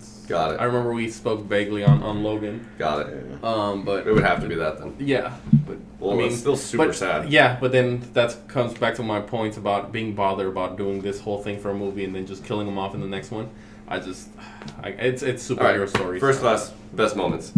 [0.00, 0.60] it's, Got it.
[0.60, 3.26] I remember we spoke vaguely on, on Logan, Got it.
[3.30, 3.36] Yeah.
[3.42, 4.94] um, but It would have to be that then.
[4.98, 5.34] yeah,
[5.66, 7.30] but Well, I mean, still super but- sad.
[7.30, 11.20] Yeah, but then that comes back to my points about being bothered about doing this
[11.20, 13.48] whole thing for a movie and then just killing them off in the next one.
[13.88, 14.28] I just,
[14.84, 15.88] I, it's it's All superhero right.
[15.88, 16.20] stories.
[16.20, 17.52] First so- class best moments.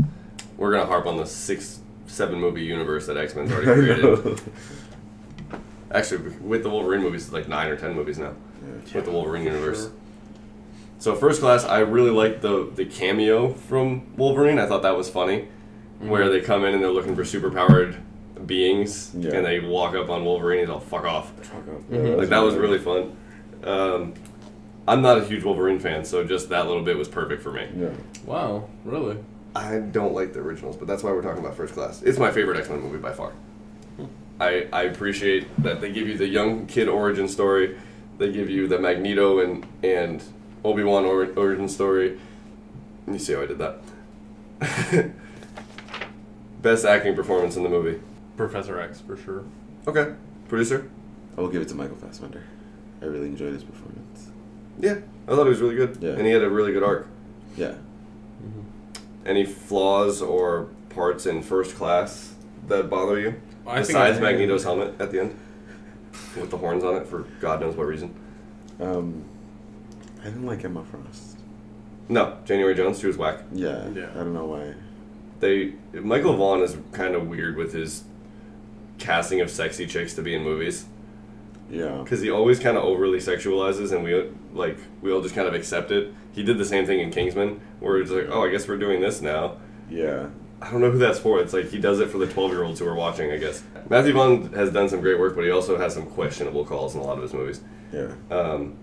[0.57, 4.25] We're gonna harp on the six seven movie universe that X Men's already I created.
[4.25, 4.37] know.
[5.91, 8.33] Actually, with the Wolverine movies, like nine or ten movies now.
[8.65, 8.95] Yeah.
[8.95, 9.83] with the Wolverine universe.
[9.85, 9.93] Sure.
[11.03, 14.61] So first class, I really liked the the cameo from Wolverine.
[14.61, 15.49] I thought that was funny,
[15.99, 17.97] where they come in and they're looking for superpowered
[18.47, 19.33] beings, Yeah.
[19.35, 20.61] and they walk up on Wolverine.
[20.61, 21.91] He's all "fuck off." Fuck up.
[21.91, 22.19] Mhm.
[22.19, 23.17] Like that was really fun.
[23.65, 24.15] Um,
[24.87, 27.67] I'm not a huge Wolverine fan, so just that little bit was perfect for me.
[27.77, 27.89] Yeah.
[28.25, 29.17] Wow, really?
[29.57, 32.01] I don't like the originals, but that's why we're talking about First Class.
[32.05, 33.33] It's my favorite X Men movie by far.
[34.41, 37.77] I, I appreciate that they give you the young kid origin story,
[38.19, 40.23] they give you the Magneto and and
[40.65, 42.19] Obi Wan or, origin story.
[43.07, 43.81] You see how I did that?
[46.63, 48.01] Best acting performance in the movie.
[48.37, 49.45] Professor X for sure.
[49.87, 50.15] Okay,
[50.49, 50.89] producer.
[51.37, 52.45] I will give it to Michael Fassbender.
[53.01, 54.29] I really enjoyed his performance.
[54.79, 56.11] Yeah, I thought he was really good, Yeah.
[56.13, 57.09] and he had a really good arc.
[57.57, 57.75] Yeah.
[59.27, 62.35] Any flaws or parts in First Class
[62.69, 63.35] that bother you?
[63.67, 65.37] I Besides I- Magneto's helmet at the end.
[66.37, 68.15] with the horns on it for God knows what reason.
[68.81, 69.25] Um,
[70.23, 71.39] I didn't like Emma Frost.
[72.09, 73.41] No, January Jones, she was whack.
[73.53, 74.11] Yeah, Yeah.
[74.13, 74.75] I don't know why.
[75.41, 78.05] They Michael Vaughn is kind of weird with his
[78.99, 80.85] casting of sexy chicks to be in movies
[81.69, 85.49] Yeah, because he always kind of overly sexualizes, and we like we all just kind
[85.49, 86.13] of accept it.
[86.33, 89.01] He did the same thing in Kingsman, where it's like, oh, I guess we're doing
[89.01, 89.57] this now.
[89.91, 90.29] yeah,
[90.61, 91.41] I don't know who that's for.
[91.41, 93.63] It's like he does it for the 12 year olds who are watching, I guess.
[93.91, 97.01] Matthew Vaughn has done some great work, but he also has some questionable calls in
[97.01, 97.61] a lot of his movies.
[97.93, 98.13] yeah.
[98.31, 98.77] Um,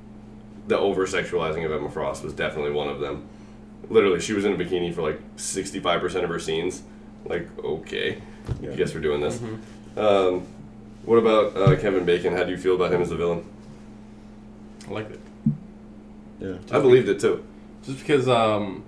[0.70, 3.28] the over sexualizing of Emma Frost was definitely one of them.
[3.90, 6.84] Literally, she was in a bikini for like 65% of her scenes.
[7.26, 8.22] Like, okay,
[8.62, 8.72] Yeah.
[8.72, 9.38] I guess we're doing this.
[9.38, 10.00] Mm-hmm.
[10.00, 10.48] Um,
[11.04, 12.34] what about uh, Kevin Bacon?
[12.34, 13.44] How do you feel about him as the villain?
[14.88, 15.20] I liked it.
[16.40, 17.44] Yeah, I believed it too.
[17.84, 18.84] Just because, um,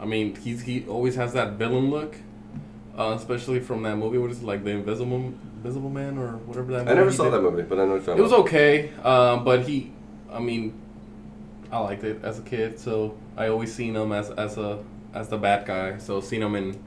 [0.00, 2.16] I mean, he's he always has that villain look,
[2.96, 4.18] uh, especially from that movie.
[4.18, 6.78] What is it like, the Invisible Invisible Man or whatever that.
[6.84, 6.90] Movie.
[6.90, 7.32] I never saw did?
[7.34, 9.92] that movie, but I know what you're It was okay, um, but he,
[10.32, 10.80] I mean,
[11.70, 14.78] I liked it as a kid, so I always seen him as as a
[15.14, 15.98] as the bad guy.
[15.98, 16.78] So seeing him in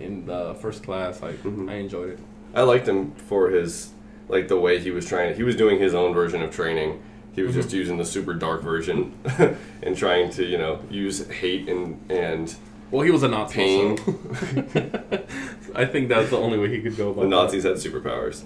[0.00, 1.70] in the first class, I Mhm.
[1.70, 2.18] I enjoyed it.
[2.54, 3.90] I liked him for his
[4.28, 5.34] like the way he was trying.
[5.36, 7.00] He was doing his own version of training.
[7.34, 9.12] He was just using the super dark version
[9.82, 12.54] and trying to you know use hate and and
[12.90, 13.54] Well, he was a Nazi.
[13.54, 13.96] Pain.
[13.96, 14.84] so-
[15.74, 17.36] I think that's the only way he could go about the that.
[17.36, 18.42] Nazis had superpowers.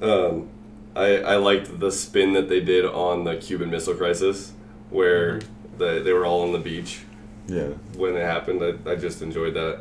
[0.00, 0.48] Um,
[0.94, 4.52] I, I liked the spin that they did on the Cuban Missile Crisis,
[4.92, 5.40] where
[5.78, 7.00] the, they were all on the beach
[7.46, 8.62] yeah, when it happened.
[8.62, 9.80] I, I just enjoyed that.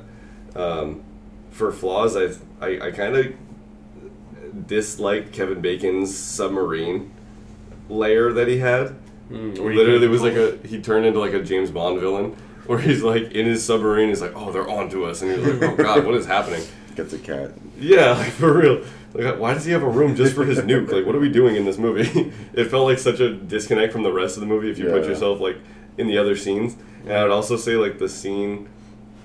[0.56, 1.04] Um,
[1.52, 2.30] for flaws, I
[2.66, 7.12] I, I kind of disliked Kevin Bacon's submarine
[7.90, 8.96] layer that he had.
[9.30, 12.32] Mm, Literally, it was like a he turned into like a James Bond villain,
[12.66, 14.10] where he's like in his submarine.
[14.10, 16.64] He's like, "Oh, they're onto us," and he's like, "Oh God, what is happening?"
[16.96, 17.52] gets a cat.
[17.80, 18.84] Yeah, like for real.
[19.14, 20.92] Like, why does he have a room just for his nuke?
[20.92, 22.32] Like, what are we doing in this movie?
[22.54, 25.06] it felt like such a disconnect from the rest of the movie if you put
[25.06, 25.58] yourself like
[25.98, 26.78] in the other scenes.
[27.04, 28.70] And I would also say like the scene,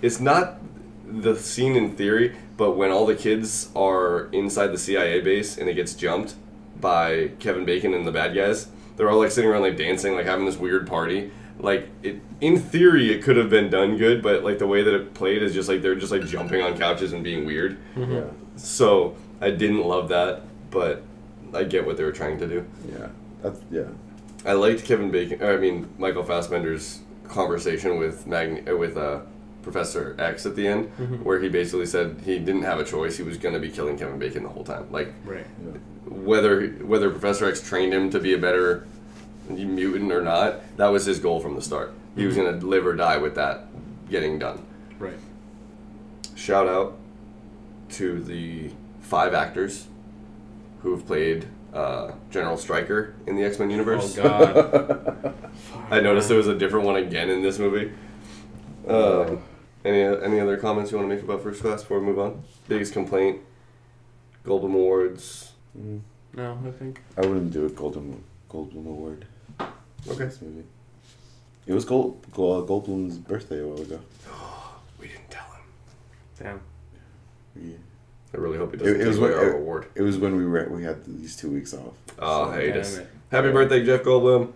[0.02, 0.58] it's not
[1.06, 5.68] the scene in theory, but when all the kids are inside the CIA base and
[5.68, 6.34] it gets jumped
[6.80, 10.26] by Kevin Bacon and the bad guys, they're all like sitting around like dancing, like
[10.26, 11.30] having this weird party.
[11.58, 14.94] Like it, in theory, it could have been done good, but like the way that
[14.94, 17.78] it played is just like they're just like jumping on couches and being weird.
[17.96, 18.24] Yeah,
[18.56, 21.02] So I didn't love that, but
[21.54, 22.66] I get what they were trying to do.
[22.90, 23.08] yeah,
[23.42, 23.84] that's yeah,
[24.44, 25.42] I liked Kevin Bacon.
[25.42, 29.20] Or I mean Michael Fassbender's conversation with Magn- uh, with uh,
[29.62, 30.86] Professor X at the end,
[31.24, 33.16] where he basically said he didn't have a choice.
[33.16, 34.86] He was going to be killing Kevin Bacon the whole time.
[34.90, 35.46] Like Right.
[35.64, 35.72] yeah.
[36.08, 38.86] whether whether Professor X trained him to be a better
[39.48, 41.92] mutant or not, that was his goal from the start.
[42.16, 43.66] He was going to live or die with that
[44.10, 44.64] getting done.
[44.98, 45.18] Right.
[46.34, 46.96] Shout out
[47.90, 48.70] to the
[49.08, 49.86] five actors
[50.82, 54.16] who have played uh, General Stryker in the X Men universe.
[54.18, 54.22] Oh.
[54.22, 55.34] God.
[55.90, 57.92] I noticed there was a different one again in this movie.
[58.88, 59.36] Uh,
[59.84, 62.42] any any other comments you want to make about First Class before we move on?
[62.68, 63.40] Biggest complaint,
[64.44, 65.52] Golden Awards.
[65.78, 66.00] Mm,
[66.34, 67.00] No, I think.
[67.16, 69.26] I wouldn't do a Golden Goldblum award.
[69.60, 70.24] Okay.
[70.24, 70.64] This movie.
[71.66, 74.00] It was Gold, Gold Goldblum's birthday a while ago.
[75.00, 75.62] We didn't tell him.
[76.38, 76.60] Damn.
[77.70, 77.76] Yeah.
[78.34, 79.86] I really hope he It, doesn't it was take when our it, award.
[79.94, 81.94] it was when we were we had these two weeks off.
[82.20, 82.94] Ah, oh, So- hiatus.
[82.94, 83.08] Damn it.
[83.30, 84.52] Happy birthday, Jeff Goldblum.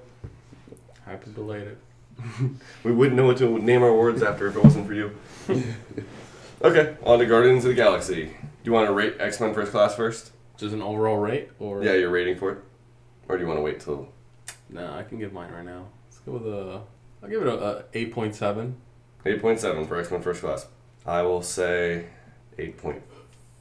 [1.05, 1.77] Happy belated.
[2.85, 5.13] We wouldn't know what to name our awards after if it wasn't for you.
[6.63, 8.25] okay, on to Guardians of the Galaxy.
[8.27, 8.33] Do
[8.65, 10.33] you want to rate X Men First Class first?
[10.57, 12.59] Just an overall rate, or Yeah, you're rating for it,
[13.29, 14.09] or do you want to wait till?
[14.69, 15.87] No, I can give mine right now.
[16.09, 16.81] Let's go with a.
[17.23, 18.77] I'll give it a, a eight point seven.
[19.25, 20.67] 8.7 for X Men First Class.
[21.05, 22.07] I will say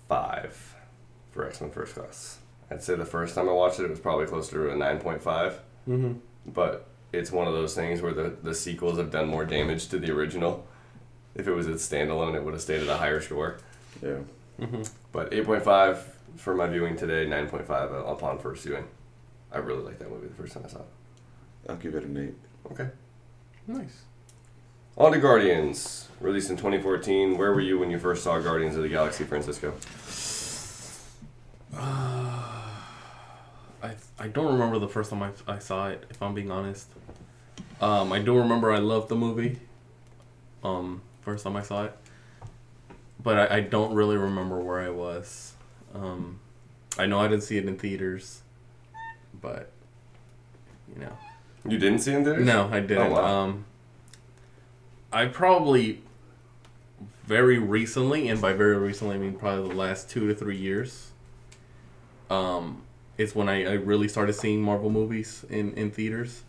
[0.10, 0.52] 8.5
[1.32, 2.40] for X Men First Class.
[2.72, 5.54] I'd say the first time I watched it, it was probably closer to a 9.5,
[5.88, 6.14] Mm-hmm.
[6.54, 9.98] but it's one of those things where the, the sequels have done more damage to
[9.98, 10.68] the original.
[11.34, 13.58] If it was its standalone, it would have stayed at a higher score.
[14.04, 14.18] Yeah.
[14.60, 14.84] Mm-hmm.
[15.12, 15.98] But 8.5
[16.36, 18.86] for my viewing today, 9.5 upon first viewing.
[19.52, 20.86] I really liked that movie the first time I saw it.
[21.70, 22.72] I'll give it an eight.
[22.72, 22.90] Okay.
[23.66, 24.04] Nice.
[25.00, 27.38] On to Guardians, released in 2014.
[27.38, 29.74] Where were you when you first saw Guardians of the Galaxy, Francisco?
[33.82, 36.06] I I don't remember the first time I, I saw it.
[36.10, 36.90] If I'm being honest,
[37.80, 39.60] um, I do remember I loved the movie.
[40.64, 41.98] Um, first time I saw it,
[43.24, 45.54] but I, I don't really remember where I was.
[45.96, 46.42] Um,
[46.98, 48.42] I know I didn't see it in theaters,
[49.40, 49.72] but
[50.94, 51.18] you know,
[51.66, 52.46] You didn't see it in theaters?
[52.46, 53.08] no, I didn't.
[53.08, 53.44] Oh, wow.
[53.44, 53.66] Um,
[55.12, 56.02] I probably
[57.26, 61.12] very recently, and by very recently I mean probably the last two to three years,
[62.30, 62.84] um,
[63.18, 66.44] is when I, I really started seeing Marvel movies in, in theaters.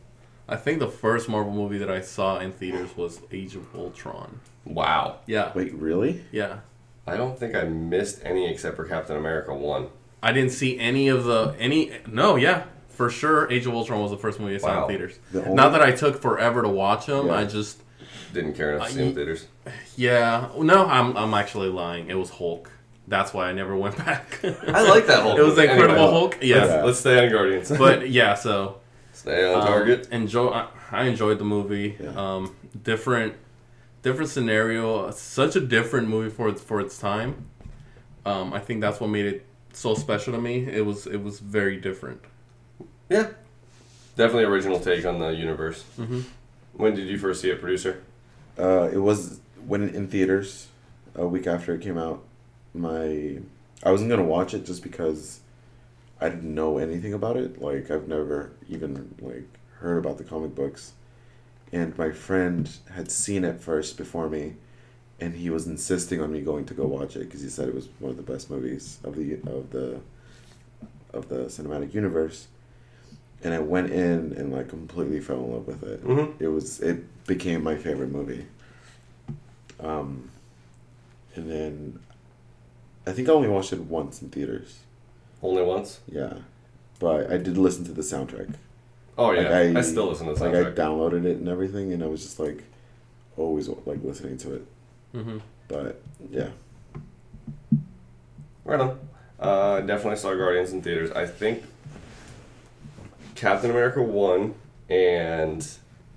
[0.49, 4.40] I think the first Marvel movie that I saw in theaters was Age of Ultron.
[4.64, 5.18] Wow.
[5.27, 6.25] Yeah, Wait, really?
[6.33, 6.61] yeah.
[7.07, 9.88] I don't think I missed any except for Captain America 1.
[10.23, 11.92] I didn't see any of the any.
[12.07, 13.51] No, yeah, for sure.
[13.51, 14.83] Age of Ultron was the first movie I saw Wow.
[14.83, 15.18] in theaters.
[15.33, 17.27] The only- Not that I took forever to watch them.
[17.29, 17.37] Yeah.
[17.37, 17.81] I just
[18.33, 19.47] Didn't care enough to see I- in theaters.
[19.97, 20.49] yeah.
[20.59, 22.09] No, I'm I'm actually lying.
[22.11, 22.71] It was Hulk.
[23.09, 24.38] That's why I never went back.
[24.45, 25.73] I like that Hulk It was the movie.
[25.73, 26.38] Incredible Anyway, Hulk.
[26.43, 27.71] Yeah, Let's, let's stay on Guardians.
[27.79, 28.35] but yeah.
[28.35, 28.79] So
[29.12, 30.09] stay on um, target.
[30.12, 30.49] enjoy.
[30.49, 31.97] I, I enjoyed the movie.
[32.01, 32.11] Yeah.
[32.11, 33.35] Um, different,
[34.03, 35.11] different scenario.
[35.11, 37.47] Such a different movie for its for its time.
[38.25, 40.66] Um, I think that's what made it so special to me.
[40.69, 42.21] It was it was very different.
[43.09, 43.31] Yeah.
[44.16, 45.85] Definitely original take on the universe.
[45.99, 46.25] Mhm.
[46.75, 48.03] When did you first see it, producer?
[48.58, 50.68] Uh, it was when in theaters
[51.14, 52.22] a week after it came out.
[52.74, 53.38] My
[53.82, 55.40] I wasn't gonna watch it just because
[56.20, 57.60] I didn't know anything about it.
[57.60, 60.92] Like I've never even like heard about the comic books,
[61.72, 64.56] and my friend had seen it first before me,
[65.18, 67.74] and he was insisting on me going to go watch it because he said it
[67.74, 70.00] was one of the best movies of the of the
[71.12, 72.48] of the cinematic universe.
[73.42, 76.35] And I went in and like completely fell in love with it Mhm.
[76.40, 78.44] it was it became my favorite movie.
[79.79, 80.31] Um,
[81.35, 81.98] and then
[83.07, 84.81] I think I only watched it once in theaters.
[85.42, 86.00] Only once?
[86.11, 86.35] Yeah,
[86.98, 88.55] but I did listen to the soundtrack.
[89.16, 89.48] Oh, yeah.
[89.48, 92.22] Like, I, still listen to the Like I downloaded it and everything, and I was
[92.22, 92.62] just like
[93.38, 94.66] always like listening to it.
[95.12, 96.00] hmm But
[96.31, 96.50] yeah,
[98.64, 98.98] Right on.
[99.38, 101.11] Uh, definitely saw Guardians in theaters.
[101.12, 101.64] I think
[103.40, 104.55] Captain America 1
[104.90, 105.66] and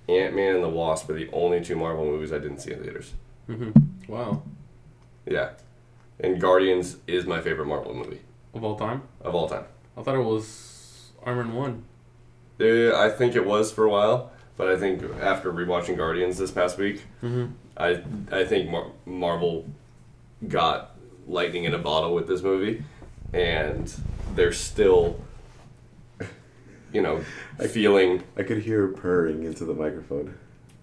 [0.09, 2.83] Ant Man and the Wasp are the only two Marvel movies I didn't see in
[2.83, 3.13] theaters.
[3.47, 3.71] hmm
[4.07, 4.43] Wow.
[5.25, 5.51] Yeah.
[6.19, 8.19] And Guardians is my favorite Marvel movie
[8.53, 9.63] Of all time, of all time.
[9.97, 11.83] I thought it was Iron Man One.
[12.59, 16.51] Uh, I think it was for a while, but I think after rewatching Guardians this
[16.51, 17.45] past week, Mm-hmm.
[17.77, 19.65] I I think Mar- Marvel
[20.47, 20.91] got
[21.27, 22.83] lightning in a bottle with this movie,
[23.33, 23.91] and
[24.35, 25.19] they're still,
[26.93, 27.23] you know,
[27.69, 30.35] feeling I could hear her purring into the microphone.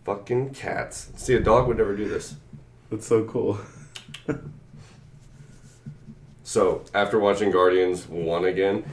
[0.05, 1.11] fucking cats.
[1.16, 2.35] See, a dog would never do this.
[2.90, 3.59] That's so cool.
[6.42, 8.85] So after watching Guardians one again,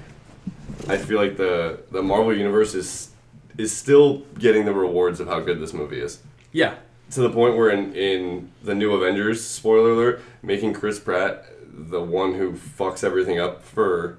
[0.88, 3.10] I feel like the the Marvel universe is
[3.58, 6.20] is still getting the rewards of how good this movie is.
[6.52, 6.76] Yeah.
[7.12, 12.02] to the point where in, in the new Avengers, spoiler alert, making Chris Pratt the
[12.02, 14.18] one who fucks everything up for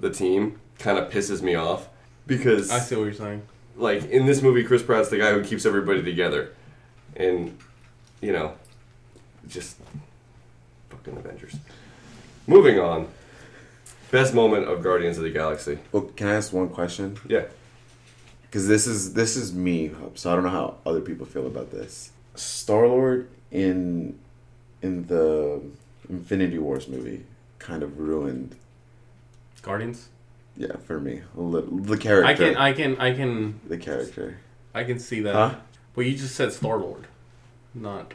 [0.00, 1.88] the team kind of pisses me off
[2.28, 3.42] because I see what you're saying.
[3.76, 6.54] like in this movie Chris Pratt's the guy who keeps everybody together
[7.16, 7.58] and
[8.20, 8.52] you know
[9.48, 9.76] just
[10.90, 11.56] fucking Avengers.
[12.46, 13.08] Moving on.
[14.10, 15.78] Best moment of Guardians of the Galaxy.
[15.92, 17.18] Well, can I ask one question?
[17.28, 17.44] Yeah.
[18.42, 21.70] because this is this is me, so I don't know how other people feel about
[21.70, 22.10] this.
[22.34, 24.18] Star Lord in
[24.80, 25.60] in the
[26.08, 27.24] Infinity Wars movie
[27.58, 28.54] kind of ruined,
[29.62, 30.08] Guardians.
[30.58, 32.26] Yeah, for me the character.
[32.26, 34.38] I can, I can, I can, the character,
[34.74, 35.34] I can see that.
[35.34, 35.54] huh?
[35.94, 37.06] But you just said Star Lord,
[37.74, 38.12] not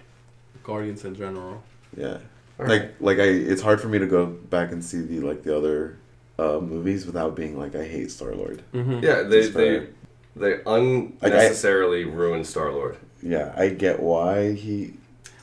[0.64, 1.64] Guardians in general.
[1.98, 2.18] Yeah,
[2.60, 3.02] All like right.
[3.02, 5.98] like I, it's hard for me to go back and see the like the other
[6.38, 8.62] uh, movies without being like I hate Star Lord.
[8.74, 9.00] Mm-hmm.
[9.04, 9.88] Yeah, they Just they fair.
[10.36, 12.98] they unnecessarily ruined Star Lord.
[13.22, 14.96] Yeah, I get why he.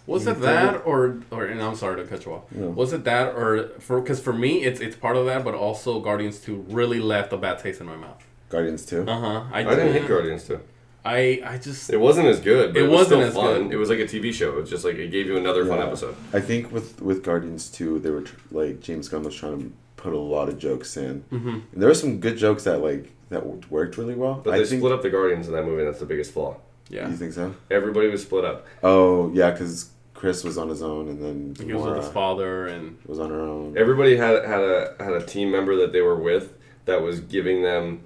[0.06, 1.44] Was it that or or?
[1.46, 2.44] And I'm sorry to cut you off.
[2.52, 2.68] No.
[2.70, 4.00] Was it that or for?
[4.00, 7.36] Because for me, it's it's part of that, but also Guardians Two really left a
[7.36, 8.22] bad taste in my mouth.
[8.48, 9.02] Guardians Two.
[9.08, 9.44] Uh huh.
[9.52, 10.60] I, I didn't hate Guardians Two.
[11.04, 13.64] I I just It wasn't as good, but It it, was wasn't as fun.
[13.68, 13.72] good.
[13.74, 14.50] It was like a TV show.
[14.50, 16.14] It was just like it gave you another fun episode.
[16.32, 19.72] I think with with Guardians 2, they were tr- like James Gunn was trying to
[19.96, 21.20] put a lot of jokes in.
[21.30, 24.40] hmm And there were some good jokes that like that worked really well.
[24.44, 24.80] But I they think.
[24.80, 26.56] split up the Guardians in that movie, and that's the biggest flaw.
[26.90, 27.08] Yeah.
[27.08, 27.54] You think so?
[27.70, 28.66] Everybody was split up.
[28.82, 32.08] Oh yeah, because Chris was on his own, and then He was with Gamora his
[32.12, 33.78] father, and was on her own.
[33.78, 36.52] Everybody had had a had a team member that they were with
[36.84, 38.02] that was giving them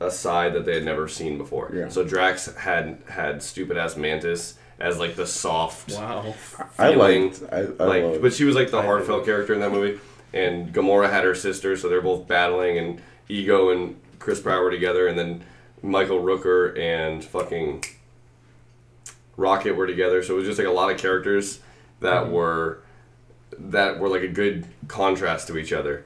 [0.00, 1.70] a side that they had never seen before.
[1.72, 1.88] Yeah.
[1.88, 6.34] So Drax had had stupid ass Mantis as like the soft wow.
[6.78, 7.42] I liked.
[7.52, 9.26] I, I like, loved- but she was like the I heartfelt did.
[9.30, 10.00] character in that movie.
[10.34, 14.70] And Gamora had her sister, so they're both battling, and Ego and Chris Pratt were
[14.70, 15.44] together, and then
[15.82, 17.84] Michael Rooker and fucking
[19.36, 20.22] Rocket were together.
[20.22, 21.60] So it was just like a lot of characters
[22.00, 22.80] that were
[23.58, 26.04] that were like a good contrast to each other,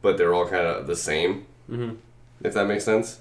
[0.00, 1.46] but they're all kind of the same.
[1.66, 1.92] hmm
[2.42, 3.20] If that makes sense.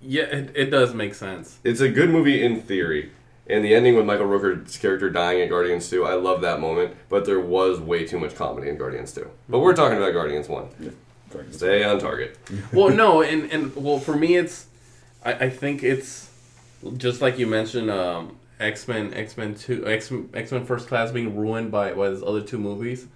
[0.00, 1.58] Yeah, it, it does make sense.
[1.64, 3.10] It's a good movie in theory.
[3.46, 6.94] And the ending with Michael Rooker's character dying at Guardians 2, I love that moment,
[7.10, 9.28] but there was way too much comedy in Guardians 2.
[9.50, 10.68] But we're talking about Guardians 1.
[10.80, 10.90] Yeah.
[11.30, 11.56] Guardians.
[11.56, 12.38] Stay on target.
[12.72, 14.66] well, no, and and well, for me, it's
[15.24, 16.30] I, I think it's
[16.96, 21.10] just like you mentioned, um, X Men, X Men Two, X X Men First Class
[21.12, 23.06] being ruined by by those other two movies.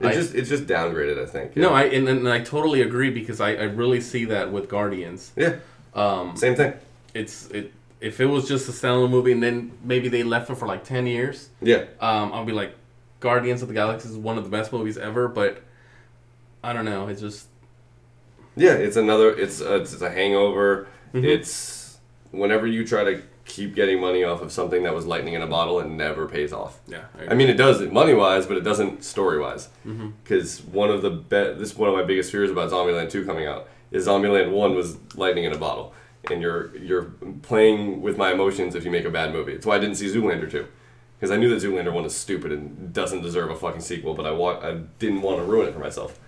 [0.00, 1.22] It I- just it's just downgraded.
[1.22, 1.56] I think.
[1.56, 5.32] No, I and, and I totally agree because I, I really see that with Guardians.
[5.36, 5.56] yeah.
[5.94, 6.74] Um, Same thing.
[7.14, 10.56] it's it if it was just a standalone movie and then maybe they left it
[10.56, 11.84] for like ten years, Yeah.
[12.00, 12.74] um, I'll be like,
[13.20, 15.26] Guardians of the Galaxy is one of the best movies ever.
[15.28, 15.62] But
[16.62, 17.46] I don't know, it's just
[18.56, 19.30] Yeah, it's another.
[19.34, 20.88] It's a, it's a hangover.
[21.14, 21.24] Mhm.
[21.24, 21.85] It's
[22.30, 25.46] whenever you try to keep getting money off of something that was lightning in a
[25.46, 26.80] bottle, it never pays off.
[26.88, 27.04] yeah.
[27.28, 29.68] I mean, it does money wise, but it doesn't story wise.
[29.84, 30.72] Because mm-hmm.
[30.72, 33.46] one of the be- this is one of my biggest fears about Zombieland two coming
[33.46, 35.94] out is Zombieland one was lightning in a bottle,
[36.30, 37.04] and you're you're
[37.42, 39.54] playing with my emotions if you make a bad movie.
[39.54, 40.66] That's why I didn't see Zoolander two.
[41.18, 44.26] Because I knew that Zoolander one is stupid and doesn't deserve a fucking sequel, but
[44.26, 46.18] I wa- I didn't want to ruin it for myself.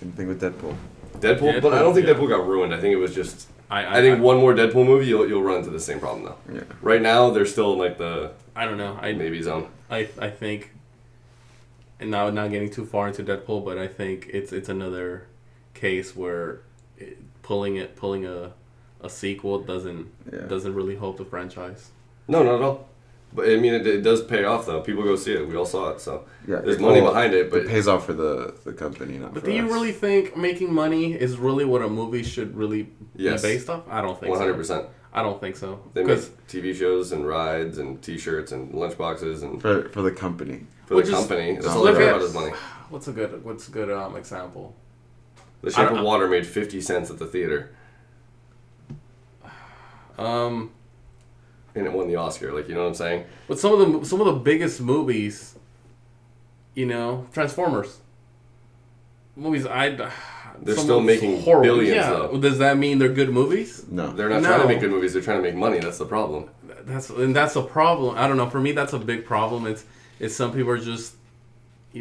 [0.00, 0.76] Same thing with Deadpool.
[1.18, 2.14] Deadpool, but I don't think yeah.
[2.14, 2.74] Deadpool got ruined.
[2.74, 3.48] I think it was just.
[3.70, 6.54] I, I think one more Deadpool movie, you'll you'll run into the same problem though.
[6.54, 6.62] Yeah.
[6.82, 8.98] Right now, they're still in like the I don't know.
[9.00, 9.68] I maybe zone.
[9.90, 10.72] I I think,
[11.98, 15.26] and now not getting too far into Deadpool, but I think it's it's another
[15.72, 16.60] case where
[16.98, 18.52] it, pulling it pulling a
[19.00, 20.40] a sequel doesn't Yeah.
[20.46, 21.90] doesn't really help the franchise.
[22.28, 22.88] No, not at all.
[23.34, 24.80] But I mean, it, it does pay off though.
[24.80, 25.48] People go see it.
[25.48, 26.60] We all saw it, so Yeah.
[26.60, 27.50] there's money Well, behind it.
[27.50, 30.36] But it pays off for the the company, not But for do you really think
[30.36, 33.42] making money is really what a movie should really Yes.
[33.42, 33.82] be based off?
[33.90, 34.58] I don't think one hundred so.
[34.58, 34.86] percent.
[35.12, 35.80] I don't think so.
[35.94, 40.10] They make Because TV shows and rides and T-shirts and lunchboxes and for for the
[40.12, 40.66] company?
[40.86, 41.54] for Well, the just- company.
[41.54, 42.52] That's all they look care at- about is money.
[42.90, 44.74] what's a good what's a good um example?
[45.62, 47.70] The Shape of Water made fifty cents at the theater,
[50.18, 50.70] Um,
[51.74, 52.52] and it won the Oscar.
[52.52, 53.24] Like you know what I'm saying?
[53.48, 55.56] but some of the some of the biggest movies,
[56.74, 57.98] you know, Transformers
[59.36, 59.66] movies.
[59.66, 59.90] I
[60.62, 61.64] They're still making horrible.
[61.64, 62.38] billions, Yeah, though.
[62.38, 63.84] does that mean they're good movies?
[63.90, 64.12] No.
[64.12, 65.12] They're not trying to make good movies.
[65.12, 65.80] They're trying to make money.
[65.80, 66.48] That's the problem.
[66.84, 68.16] That's and that's a problem.
[68.16, 68.48] I don't know.
[68.50, 69.66] For me, that's a big problem.
[69.66, 69.84] It's
[70.20, 71.14] it's some people are just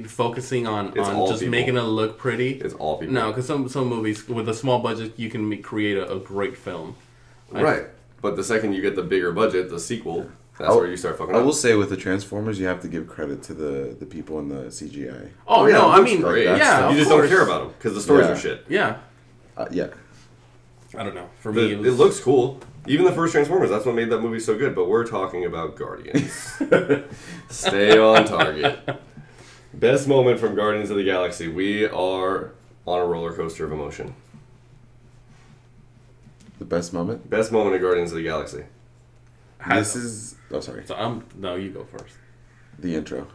[0.07, 1.51] focusing on It's on just people.
[1.51, 2.53] making it look pretty.
[2.59, 3.13] It's all people.
[3.13, 6.19] No, because some some movies with a small budget you can make, create a, a
[6.19, 6.95] great film.
[7.53, 7.83] I- right.
[8.23, 11.17] But the second you get the bigger budget, the sequel, that's I'll- where you start
[11.17, 11.45] fucking I up.
[11.45, 14.47] will say with the Transformers, you have to give credit to the the people in
[14.49, 15.27] the CGI.
[15.47, 16.45] Oh, Oh, yeah, no, I mean, great.
[16.45, 17.29] yeah, You just course.
[17.29, 18.31] don't care about them because the stories Yeah.
[18.33, 18.65] are shit.
[18.69, 18.95] Yeah,
[19.57, 19.87] Uh, yeah.
[20.97, 21.27] I don't know.
[21.41, 22.59] For The- me, it, it, looks cool.
[22.87, 24.73] Even the first Transformers, that's what made that movie so good.
[24.75, 26.31] But we're talking about Guardians.
[27.49, 28.79] Stay on target.
[29.73, 31.47] Best moment from Guardians of the Galaxy.
[31.47, 32.51] We are
[32.85, 34.13] on a roller coaster of emotion.
[36.63, 37.29] The best moment.
[37.29, 38.63] Best moment of Guardians of the Galaxy.
[39.67, 40.35] This is.
[40.49, 40.85] Oh, sorry.
[40.85, 42.15] So I'm no, you go first.
[42.79, 43.27] The intro.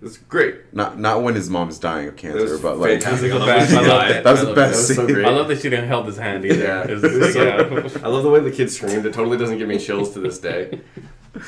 [0.00, 0.72] It's great.
[0.72, 3.30] Not not when his mom's dying of cancer, but like fantastic.
[3.32, 4.24] I love That- when she I love that.
[4.24, 4.56] that was the best
[4.88, 4.94] that.
[4.94, 5.14] That so scene.
[5.16, 5.26] great.
[5.26, 6.64] I love that she didn't held his hand either.
[6.64, 6.82] Yeah.
[6.84, 8.02] It's- It was so- yeah.
[8.06, 9.04] I love the way the kid screamed.
[9.04, 10.80] It totally doesn't give me chills to this day.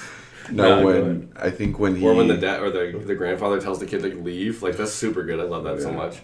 [0.50, 3.58] No, No, when I think when he Or when the dad or the the grandfather
[3.60, 4.62] tells the kid to leave.
[4.62, 5.40] Like that's super good.
[5.40, 6.18] I love that so much.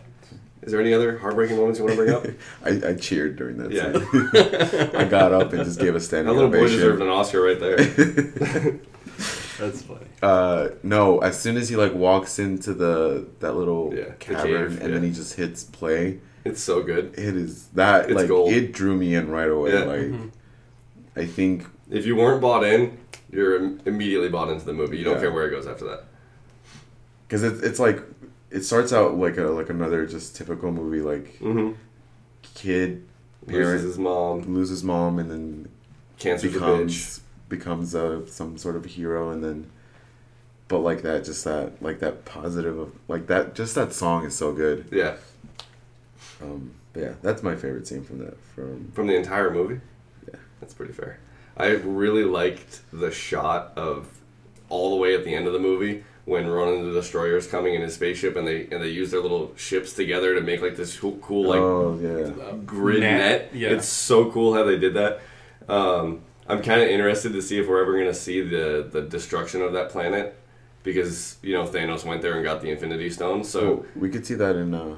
[0.62, 2.26] Is there any other heartbreaking moments you want to bring up?
[2.64, 3.92] I, I cheered during that Yeah.
[3.92, 4.90] scene.
[5.00, 6.26] I got up and just gave a standing.
[6.34, 7.76] That standing little boy deserved an Oscar right there.
[9.58, 10.06] That's funny.
[10.22, 14.44] Uh, no, as soon as he like walks into the that little Yeah, the cavern
[14.70, 14.94] cave, and yeah.
[14.94, 17.14] then he just hits play, It's so good.
[17.18, 18.52] it is that It's like gold.
[18.52, 19.72] it drew me in right away.
[19.72, 19.84] Yeah.
[19.84, 20.30] Like Mhm.
[21.16, 22.98] I think If you weren't bought in,
[23.32, 24.98] you're im- immediately bought into the movie.
[24.98, 25.20] You don't Yeah.
[25.22, 26.04] care where it goes after that.
[27.26, 28.00] because it's it's like
[28.50, 31.72] it starts out like a like another just typical movie like Mm-hmm.
[32.54, 33.04] kid
[33.46, 34.42] Loses his mom.
[34.54, 35.68] loses mom and then
[36.18, 36.42] bitch.
[36.52, 39.70] becomes becomes a some sort of hero and then
[40.68, 44.36] but like that just that like that positive of like that just that song is
[44.36, 45.16] so good Yeah,
[46.42, 49.80] um but yeah that's my favorite scene from that from from the entire movie.
[50.30, 50.38] Yeah.
[50.60, 51.18] that's pretty fair.
[51.56, 54.08] I really liked the shot of
[54.68, 57.74] all the way at the end of the movie when Ronan the Destroyer is coming
[57.74, 60.76] in his spaceship and they and they use their little ships together to make like
[60.76, 63.52] this cool, cool like oh yeah grid net.
[63.52, 63.68] Net, yeah.
[63.70, 65.20] It's so cool how they did that.
[65.68, 69.02] Um, I'm kind of interested to see if we're ever going to see the the
[69.02, 70.38] destruction of that planet
[70.82, 73.44] because you know Thanos went there and got the Infinity Stone.
[73.44, 74.96] So so we could see that in uh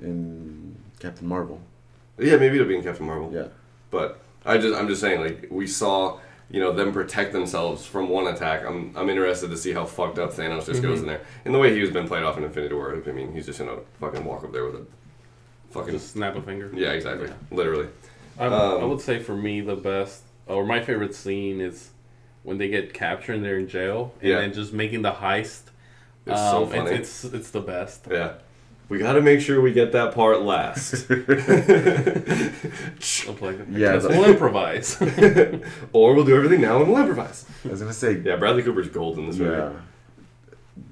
[0.00, 1.60] in Captain Marvel
[2.18, 3.30] yeah, maybe it'll be in Captain Marvel.
[3.32, 3.48] yeah
[3.90, 6.18] But I just I'm just saying like we saw
[6.50, 8.64] you know them protect themselves from one attack.
[8.64, 11.22] I'm I'm interested to see how fucked up Thanos just goes in there.
[11.44, 13.78] And the way he's been played off in Infinity War, I mean he's just gonna
[14.00, 14.86] fucking walk up there with a
[15.70, 16.70] fucking Just snap a finger.
[16.74, 17.88] yeah exactly literally.
[18.38, 21.90] I, Um, I would say for me the best or my favorite scene is
[22.42, 24.40] when they get captured and they're in jail and Yeah.
[24.40, 25.62] then just making the heist.
[26.26, 26.90] It's so Um, funny.
[26.92, 28.06] It's, it's it's the best.
[28.10, 28.34] Yeah.
[28.88, 31.06] We got to make sure we get that part last.
[31.10, 31.26] I'm
[33.40, 35.00] like, Yeah, yeah, the- we'll improvise.
[35.92, 37.46] or we'll do everything now and we'll improvise.
[37.64, 39.56] I was gonna say, Yeah, Bradley Cooper's gold in this movie.
[39.56, 39.72] yeah.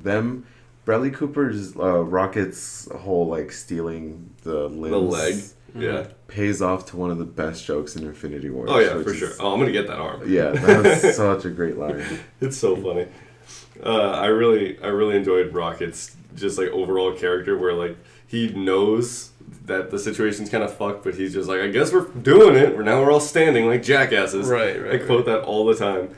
[0.03, 0.47] Them,
[0.85, 5.35] Bradley Cooper's uh, Rocket's whole like stealing the limbs The leg.
[5.75, 6.07] Yeah.
[6.29, 8.67] pays off to one of the best jokes in Infinity War.
[8.69, 9.31] Oh yeah, for is- sure.
[9.41, 10.23] Oh, I'm gonna get that arm.
[10.31, 12.05] Yeah, that's such a great line.
[12.41, 13.07] It's so funny.
[13.83, 19.31] Uh, I really, I really enjoyed Rocket's just like overall character, where like he knows
[19.67, 22.77] that the situation's kind of fucked, but he's just like, I guess we're doing it.
[22.77, 24.49] We're now we're all standing like jackasses.
[24.49, 26.15] Right, right, I quote that all the time.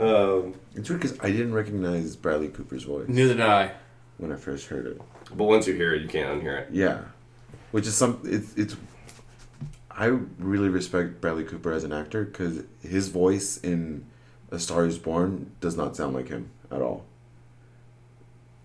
[0.00, 3.72] Um, It's weird because I didn't recognize Bradley Cooper's voice Neither did I.
[4.18, 5.00] when I first heard it.
[5.34, 6.68] but once you hear it, you can't unhear it.
[6.72, 7.02] Yeah,
[7.70, 8.20] which is some.
[8.24, 8.76] It's it's.
[9.96, 10.06] I
[10.40, 14.04] really respect Bradley Cooper as an actor because his voice in
[14.50, 17.04] A Star Is Born does not sound like him at all.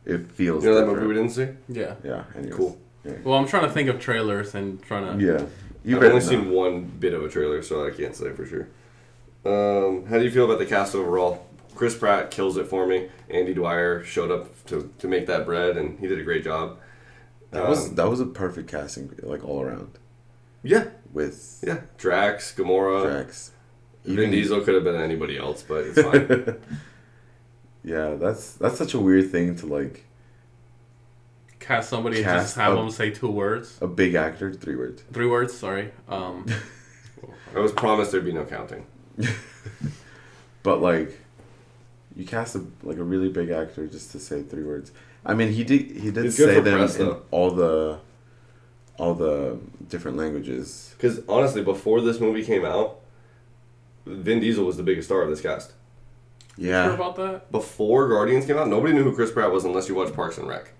[0.06, 0.64] It feels.
[0.64, 1.04] You know that different.
[1.04, 1.50] movie we didn't see?
[1.68, 1.96] Yeah.
[2.04, 2.24] Yeah.
[2.36, 2.56] Anyways.
[2.56, 2.78] Cool.
[3.06, 3.14] Yeah.
[3.24, 5.26] Well, I'm trying to think of trailers and trying to.
[5.26, 5.46] Yeah.
[5.84, 6.20] You I've only know.
[6.20, 8.68] seen one bit of a trailer, so I can't say for sure.
[9.46, 11.46] Um, how do you feel about the cast overall?
[11.76, 13.08] Chris Pratt kills it for me.
[13.30, 16.78] Andy Dwyer showed up to, to make that bread, and he did a great job.
[17.52, 19.98] That was Um, that was a perfect casting, like all around
[20.62, 21.82] yeah, with yeah.
[21.98, 23.52] Drax, Gamora, Drax.
[24.04, 26.58] Vin Diesel could have been anybody else, but it's fine.
[27.84, 30.06] yeah, that's that's such a weird thing to like
[31.60, 33.78] Cast somebody and Cast just have a- them say two words.
[33.82, 35.04] a big actor, three words.
[35.14, 35.92] Three words, sorry.
[36.08, 36.46] Um,
[37.56, 38.86] I was promised there'd be no counting.
[40.62, 41.18] But like,
[42.16, 44.92] you cast a like a really big actor just to say three words.
[45.26, 47.22] I mean, he did he did It's say them press, in though.
[47.32, 48.00] all the
[48.98, 49.58] all the
[49.88, 50.94] different languages.
[50.98, 53.00] Because honestly, before this movie came out,
[54.06, 55.72] Vin Diesel was the biggest star of this cast.
[56.56, 57.52] Sure Yeah, about that?
[57.52, 60.48] Before Guardians came out, nobody knew who Chris Pratt was unless you watched Parks and
[60.48, 60.72] Rec.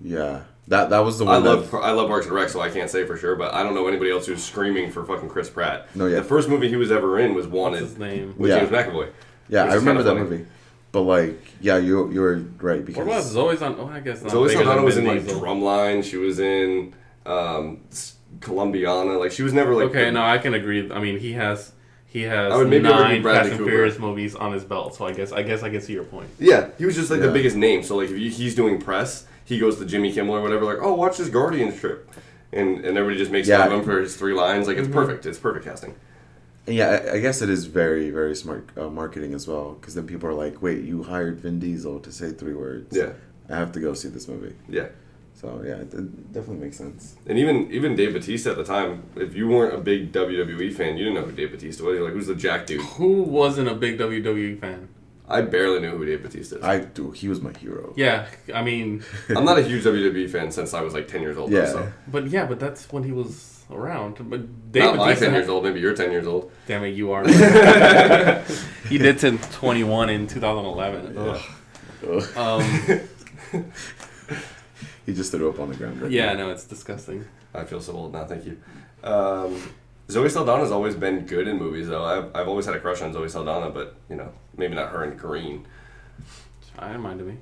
[0.00, 0.42] yeah.
[0.68, 1.34] That that was the one.
[1.34, 1.44] I one.
[1.44, 3.74] love I love Parks and Rec, so I can't say for sure, but I don't
[3.74, 5.94] know anybody else who's screaming for fucking Chris Pratt.
[5.94, 6.20] No, yeah.
[6.20, 8.34] The first movie he was ever in was What's Wanted his name?
[8.38, 8.60] with Yeah.
[8.60, 9.10] James McAvoy.
[9.50, 10.22] yeah, I remember that funny.
[10.22, 10.46] movie.
[10.90, 13.76] But like, yeah, you you were right What because about Zoe on?
[13.78, 14.30] Oh, I guess not.
[14.32, 16.02] Zoe bigger Saldana than was in Vin like Drumline.
[16.02, 16.94] She was in
[17.26, 19.18] um, S- Columbiana.
[19.18, 20.90] Like she was never like Okay, the- no, I can agree.
[20.90, 21.72] I mean, he has
[22.14, 23.70] he has I would maybe argue nine Bradley Fast and Cooper.
[23.70, 26.28] Furious movies on his belt, so I guess I guess I can see your point.
[26.38, 27.32] Yeah, he was just like the Yeah.
[27.32, 27.82] biggest name.
[27.82, 30.64] So like if you, he's doing press, he goes to Jimmy Kimmel or whatever.
[30.64, 32.08] Like, oh, watch this Guardians trip,
[32.52, 33.58] and and everybody just makes Yeah.
[33.64, 34.66] fun of him for his three lines.
[34.68, 35.26] Like it's perfect.
[35.26, 35.94] It's perfect casting.
[36.66, 39.72] yeah, I, I guess it is very very smart uh, marketing as well.
[39.78, 42.96] Because then people are like, wait, you hired Vin Diesel to say three words.
[42.96, 43.10] Yeah,
[43.50, 44.54] I have to go see this movie.
[44.68, 44.86] yeah.
[45.44, 47.16] So yeah, it, it definitely makes sense.
[47.26, 50.96] And even even Dave Bautista at the time, if you weren't a big WWE fan,
[50.96, 51.96] you didn't know who Dave Bautista was.
[51.96, 52.80] You're like, who's the Jack dude?
[52.80, 54.88] Who wasn't a big WWE fan?
[55.28, 56.64] I barely knew who Dave Bautista is.
[56.64, 57.10] I do.
[57.10, 57.92] He was my hero.
[57.94, 59.04] Yeah, I mean,
[59.36, 61.50] I'm not a huge WWE fan since I was like 10 years old.
[61.50, 61.60] Yeah.
[61.60, 61.92] Though, so.
[62.08, 64.16] but yeah, but that's when he was around.
[64.30, 65.64] But Dave Not my 10 years old.
[65.64, 66.50] Maybe you're 10 years old.
[66.66, 67.26] Damn it, you are.
[68.88, 71.18] he did turn 21 in 2011.
[71.18, 71.42] Ugh.
[72.06, 72.36] Ugh.
[72.36, 73.64] Um,
[75.06, 76.00] He just threw up on the ground.
[76.00, 76.46] Right yeah, now.
[76.46, 77.24] no, it's disgusting.
[77.54, 78.24] I feel so old now.
[78.24, 78.58] Thank you.
[79.02, 79.60] Um,
[80.10, 82.04] Zoe Saldana's always been good in movies, though.
[82.04, 85.04] I've, I've always had a crush on Zoe Saldana, but you know, maybe not her
[85.04, 85.66] in Green.
[86.78, 87.36] I don't mind me.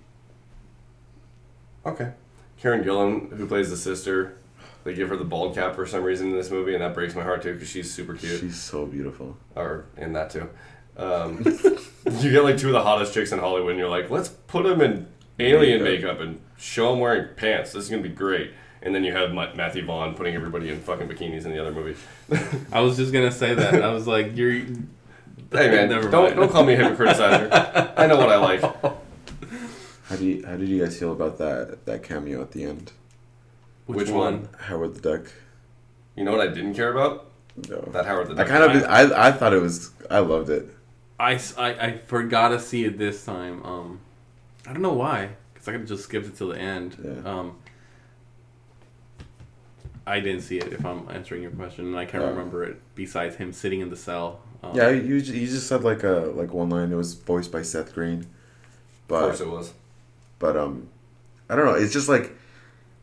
[1.87, 2.13] Okay.
[2.59, 4.37] Karen Gillan, who plays the sister,
[4.85, 7.15] they give her the bald cap for some reason in this movie, and that breaks
[7.15, 8.41] my heart too because she's super cute.
[8.41, 9.37] She's so beautiful.
[9.57, 10.49] or in that too.
[10.97, 11.43] Um,
[12.21, 14.65] you get like two of the hottest chicks in Hollywood, and you're like, let's put
[14.65, 15.09] them in
[15.39, 16.19] alien Makeup.
[16.19, 17.73] makeup and show them wearing pants.
[17.73, 18.53] This is gonna be great.
[18.83, 21.97] And then you have Matthew Vaughn putting everybody in fucking bikinis in the other movie.
[22.73, 23.83] I was just gonna say that.
[23.83, 24.63] I was like, you're.
[25.53, 26.37] Hey man, Never don't mind.
[26.37, 27.51] don't call me a hypocritizer.
[27.97, 28.63] I know what I like.
[30.09, 32.91] How do you How did you guys feel about that that cameo at the end?
[33.85, 34.41] Which, Which one?
[34.43, 34.49] one?
[34.61, 35.31] Howard the Duck.
[36.17, 37.31] You know what I didn't care about?
[37.69, 37.81] No.
[37.93, 38.47] That Howard the Duck.
[38.47, 38.85] I kind of.
[38.89, 40.69] I I thought it was I loved it.
[41.21, 43.63] I, I, I forgot to see it this time.
[43.65, 44.01] Um,
[44.67, 46.97] I don't know why, because I could have just skipped it till the end.
[47.03, 47.29] Yeah.
[47.31, 47.57] Um,
[50.07, 50.73] I didn't see it.
[50.73, 52.29] If I'm answering your question, and I can't Oh.
[52.31, 52.81] remember it.
[52.95, 54.41] Besides him sitting in the cell.
[54.63, 56.93] Um, Yeah, you you just said like a like one line.
[56.93, 58.27] It was voiced by Seth Green, Of
[59.09, 59.73] but course it was.
[60.39, 60.89] but um,
[61.49, 61.75] I don't know.
[61.75, 62.33] It's just like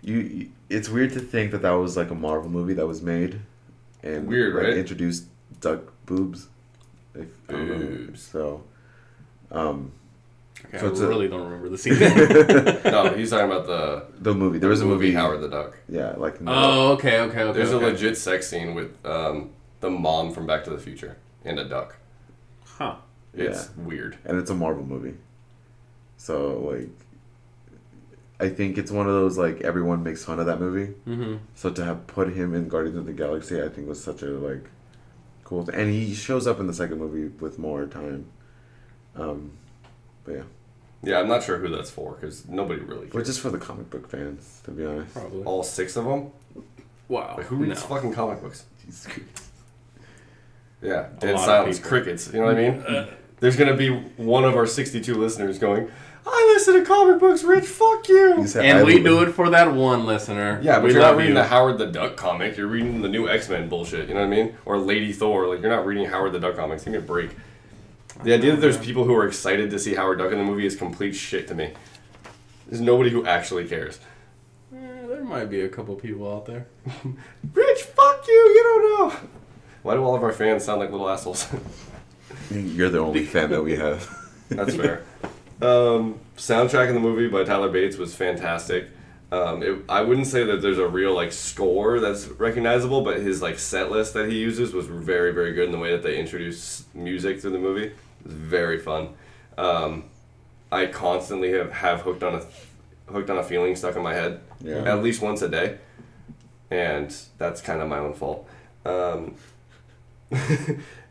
[0.01, 0.17] you.
[0.19, 3.39] you- It's weird to think that that was like a Marvel movie that was made,
[4.03, 4.77] and Weird, like, right?
[4.77, 5.25] Introduced
[5.61, 6.47] duck boobs.
[7.15, 7.77] If, I don't know.
[7.79, 8.21] Boobs.
[8.21, 8.63] So,
[9.51, 9.91] um,
[10.65, 11.93] Okay, So I it's a- really don't remember the scene.
[12.91, 14.59] No, he's talking about the the movie.
[14.59, 15.13] There was a movie.
[15.13, 15.77] Howard the Duck.
[15.87, 17.57] Yeah, like oh, okay, okay, okay.
[17.57, 17.85] There's okay.
[17.85, 21.65] a legit sex scene with um, the mom from Back to the Future and a
[21.65, 21.95] duck.
[22.65, 22.95] Huh.
[23.33, 24.17] It's weird.
[24.25, 25.15] and it's a Marvel movie.
[26.17, 26.89] So like,
[28.39, 30.93] I think it's one of those like everyone makes fun of that movie.
[31.07, 31.37] Mm-hmm.
[31.55, 34.27] So to have put him in Guardians of the Galaxy, I think was such a
[34.31, 34.65] like
[35.43, 35.75] cool thing.
[35.75, 38.25] And he shows up in the second movie with more time.
[39.15, 39.51] Um,
[40.23, 40.41] but yeah,
[41.03, 43.27] Yeah, I'm not sure who that's for because nobody really but cares.
[43.27, 45.13] just for the comic book fans, to be honest.
[45.13, 45.43] Probably.
[45.43, 46.31] All six of them?
[47.07, 47.35] Wow.
[47.37, 47.87] Like, who reads No.
[47.95, 48.65] fucking comic books?
[48.85, 49.07] Jesus
[50.81, 52.31] Yeah, A dead silence, crickets.
[52.33, 52.81] You know what I mean?
[52.81, 53.07] Uh,
[53.39, 55.89] There's gonna be one of our 62 listeners going,
[56.27, 57.65] "I listen to comic books, Rich.
[57.65, 60.59] Fuck you." You said and we do it for that one listener.
[60.61, 61.41] Yeah, but we you're not reading you.
[61.41, 62.55] the Howard the Duck comic.
[62.57, 64.07] You're reading the new X Men bullshit.
[64.09, 64.55] You know what I mean?
[64.65, 65.47] Or Lady Thor.
[65.47, 66.83] Like you're not reading Howard the Duck comics.
[66.83, 67.31] Give me a break.
[68.23, 70.65] The idea that there's people who are excited to see Howard Duck in the movie
[70.65, 71.71] is complete shit to me.
[72.67, 73.99] There's nobody who actually cares.
[74.75, 76.67] Eh, there might be a couple people out there.
[77.53, 78.33] Rich, fuck you.
[78.33, 79.29] You don't know.
[79.83, 81.47] Why do all of our fans sound like little assholes?
[82.51, 84.09] You're the only fan that we have.
[84.49, 85.03] That's fair.
[85.61, 88.89] Um, soundtrack in the movie by Tyler Bates was fantastic.
[89.31, 93.43] Um, it, I wouldn't say that there's a real like score that's recognizable, but his
[93.43, 96.17] like set list that he uses was very very good in the way that they
[96.17, 97.91] introduce music through the movie.
[98.21, 99.09] It was very fun.
[99.57, 100.05] Um,
[100.71, 104.39] I constantly have, have hooked on a hooked on a feeling stuck in my head
[104.61, 104.83] Yeah.
[104.83, 105.77] at least once a day,
[106.69, 108.47] and that's kind of my own fault.
[108.85, 109.35] Um,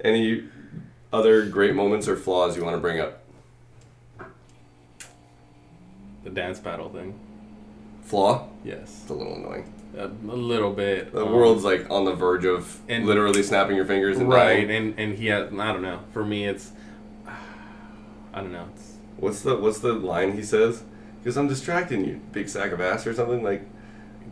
[0.04, 0.44] any
[1.12, 3.24] other great moments or flaws you want to bring up?
[6.24, 7.18] The dance battle thing.
[8.02, 8.48] Flaw?
[8.64, 9.00] Yes.
[9.02, 9.72] It's a little annoying.
[9.96, 11.12] A, a little bit.
[11.12, 14.66] The um, world's like on the verge of and- literally snapping your fingers and right,
[14.66, 14.70] dying.
[14.70, 15.46] and and he had.
[15.59, 16.00] I don't know.
[16.12, 16.70] For me, it's.
[18.39, 18.68] I don't know.
[18.74, 20.84] It's What's the what's the line he says?
[21.18, 23.43] Because I'm distracting you, big sack of ass or something.
[23.43, 23.62] Like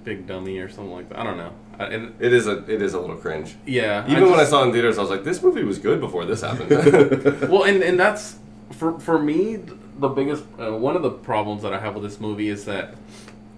[0.05, 1.19] big dummy or something like that.
[1.19, 1.53] I don't know.
[1.79, 3.57] I, and, it is a it is a little cringe.
[3.67, 4.09] yeah.
[4.09, 5.99] Even when I just- saw it in theaters, I was like, this movie was good
[6.01, 6.71] before this happened.
[7.51, 8.37] well, and and that's
[8.71, 9.57] for for me
[9.99, 12.95] the biggest uh, one of the problems that I have with this movie is that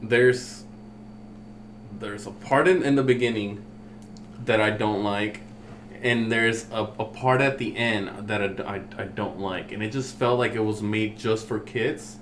[0.01, 0.65] there's
[2.01, 3.63] there's a part in, in the beginning
[4.47, 5.41] that I don't like,
[6.03, 10.17] and there's a, a part at the end that I don't like, and it just
[10.17, 12.17] felt like it was made just for kids.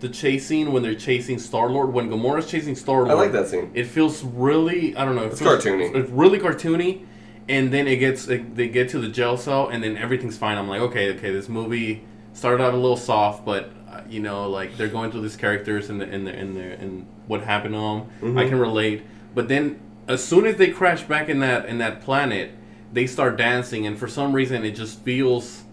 [0.00, 3.32] The chase scene when they're chasing Star Lord, when Gamora's chasing Star Lord, I like
[3.32, 3.70] that scene.
[3.74, 5.22] It feels really, I don't know.
[5.24, 5.94] It It's feels- cartoony.
[5.94, 7.06] It's really cartoony,
[7.48, 10.58] and then it gets it, they get to the jail cell, and then everything's fine.
[10.58, 14.48] I'm like, okay, okay, this movie started out a little soft, but uh, you know,
[14.50, 17.74] like they're going through these characters and the and the and the and what happened
[17.74, 18.00] to them.
[18.20, 18.38] Mm-hmm.
[18.38, 19.04] I can relate,
[19.34, 22.50] but then as soon as they crash back in that in that planet,
[22.94, 25.64] they start dancing, and for some reason, it just feels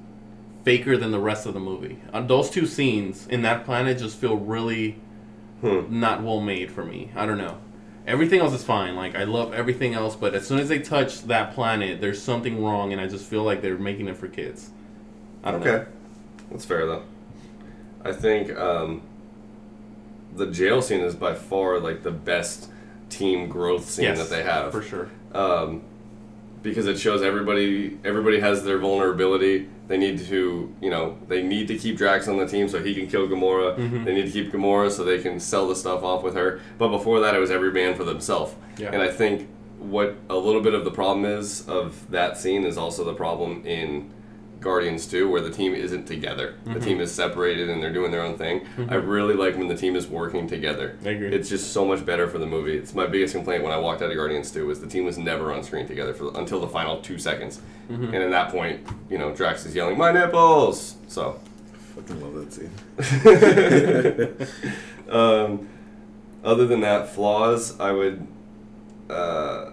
[0.66, 1.98] faker than the rest of the movie.
[2.12, 4.98] Uh, those two scenes in that planet just feel really
[5.62, 5.82] Hmm.
[6.00, 7.12] not well made for me.
[7.16, 7.58] I don't know.
[8.08, 8.96] Everything else is fine.
[8.96, 12.64] Like I love everything else, but as soon as they touch that planet, there's something
[12.64, 14.72] wrong, and I just feel like they're making it for kids.
[15.44, 15.86] I don't Okay, know.
[16.52, 17.04] that's fair though.
[18.04, 19.04] I think um,
[20.36, 22.70] the jail scene is by far like the best
[23.10, 24.72] team growth scene Yes, that they have.
[24.72, 25.10] for sure.
[25.34, 25.84] um,
[26.64, 29.68] because it shows everybody everybody has their vulnerability.
[29.88, 32.94] They need to you know they need to keep Drax on the team so he
[32.94, 33.78] can kill Gamora.
[33.78, 34.04] Mm-hmm.
[34.04, 36.62] They need to keep Gamora so they can sell the stuff off with her.
[36.78, 38.54] But before that, it was every man for themselves.
[38.78, 38.92] Yeah.
[38.92, 39.50] And I think
[39.80, 43.66] what a little bit of the problem is of that scene is also the problem
[43.66, 44.12] in
[44.62, 46.54] Guardians 2 where the team isn't together.
[46.54, 46.74] Mm-hmm.
[46.74, 48.68] The team is separated and they're doing their own thing.
[48.90, 50.98] I really like when the team is working together.
[51.04, 51.34] I agree.
[51.34, 52.78] It's just so much better for the movie.
[52.78, 55.18] It's my biggest complaint when I walked out of Guardians 2 was the team was
[55.18, 57.60] never on screen together for until the final 2 seconds.
[57.90, 58.06] Mm-hmm.
[58.06, 61.40] And at that point, you know, Drax is yelling, "My nipples." So,
[61.74, 62.72] I Fucking love that scene.
[65.10, 65.68] um,
[66.44, 68.26] other than that, flaws, I would.
[69.10, 69.72] Uh,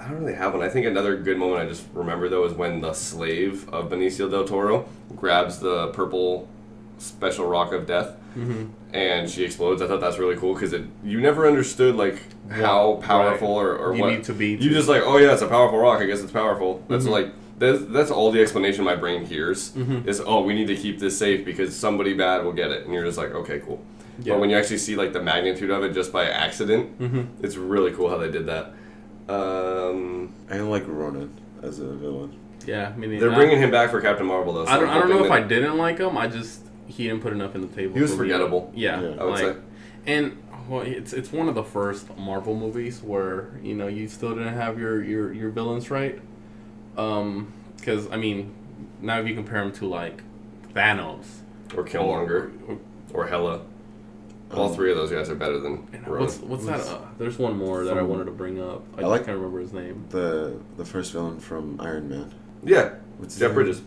[0.00, 0.62] I don't really have one.
[0.62, 4.30] I think another good moment I just remember though is when the slave of Benicio
[4.30, 6.48] del Toro grabs the purple
[6.98, 8.16] special rock of death,
[8.92, 9.82] and she explodes.
[9.82, 12.18] I thought that's really cool because it you never understood like
[12.50, 13.02] how Right.
[13.02, 15.48] powerful or, or You what need to be You just like oh yeah, it's a
[15.48, 16.00] powerful rock.
[16.00, 16.82] I guess it's powerful.
[16.88, 17.10] That's Mhm.
[17.10, 17.28] like
[17.58, 20.06] that's, that's all the explanation my brain hears Mhm.
[20.06, 22.94] is oh we need to keep this safe because somebody bad will get it, and
[22.94, 23.82] you're just like okay cool.
[24.22, 24.32] Yeah.
[24.34, 27.56] But when you actually see like the magnitude of it just by accident, hmm it's
[27.58, 28.72] really cool how they did that.
[29.28, 32.36] Um, I don't like Ronan as a villain.
[32.66, 34.64] Yeah, I mean, they're I- bringing him back for Captain Marvel though.
[34.66, 34.88] so I don't.
[34.88, 36.16] I'm I don't know hoping if I that- didn't like him.
[36.18, 37.94] I just he didn't put enough in the table.
[37.94, 38.28] He was for me.
[38.28, 38.72] forgettable.
[38.74, 39.08] Yeah, Yeah.
[39.20, 39.56] I would like, say.
[40.06, 40.36] and
[40.68, 44.54] well, it's it's one of the first Marvel movies where you know you still didn't
[44.54, 46.20] have your your your villains right.
[46.96, 48.52] Um, because I mean,
[49.00, 50.22] now if you compare him to like
[50.74, 51.26] Thanos
[51.76, 52.78] or Killmonger or,
[53.14, 53.62] or Hela.
[54.52, 56.80] All Um, three of those guys are better than and what's what's that?
[56.80, 58.82] Uh, there's one more that I wanted to bring up.
[58.98, 60.04] I, I like- can't remember his name.
[60.10, 62.32] The the first villain from Iron Man.
[62.64, 63.54] Yeah, What's Jeff?
[63.54, 63.82] Bridges.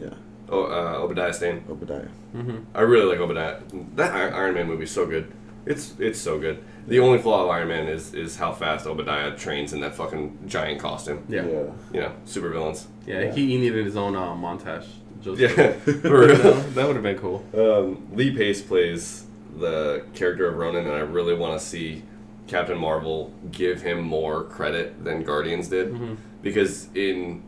[0.00, 0.10] Yeah.
[0.48, 1.62] Oh, uh, Obadiah Stane.
[1.68, 2.08] Obadiah.
[2.34, 2.56] Mm-hmm.
[2.74, 3.58] I really like Obadiah.
[3.96, 5.30] That Iron Man movie is so good.
[5.66, 6.64] It's it's so good.
[6.86, 10.38] The only flaw of Iron Man is is how fast Obadiah trains in that fucking
[10.46, 11.22] giant costume.
[11.28, 11.44] Yeah.
[11.46, 12.86] yeah, You know, super villains.
[13.06, 13.30] Yeah.
[13.30, 14.86] He, he needed his own uh, montage.
[15.20, 16.36] Just Yeah, for- for real.
[16.74, 17.44] that would have been cool.
[17.54, 19.26] Um, Lee Pace plays
[19.58, 22.02] the character of Ronan, and I really want to see
[22.46, 26.14] Captain Marvel give him more credit than Guardians did, Mm-hmm.
[26.42, 27.42] because in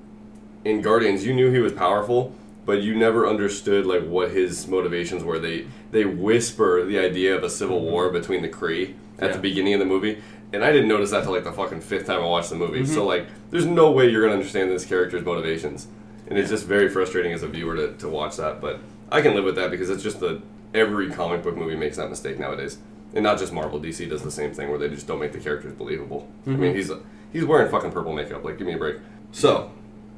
[0.65, 2.35] in Guardians you knew he was powerful,
[2.67, 5.39] but you never understood like what his motivations were.
[5.39, 9.33] They they whisper the idea of a civil war between the Kree at Yeah.
[9.37, 10.19] the beginning of the movie.
[10.53, 12.85] And I didn't notice that till like the fucking fifth time I watched the movie.
[12.85, 15.87] So like, there's no way you're gonna understand this character's motivations,
[16.29, 18.61] and it's just very frustrating as a viewer to, to watch that.
[18.61, 18.81] But
[19.13, 20.43] I can live with that because it's just the
[20.75, 22.79] every comic book movie makes that mistake nowadays,
[23.15, 23.81] and not just Marvel.
[23.81, 26.29] DC does the same thing where they just don't make the characters believable.
[26.47, 26.91] I mean, he's
[27.33, 28.45] he's wearing fucking purple makeup.
[28.45, 28.97] Like, give me a break.
[29.33, 29.71] So,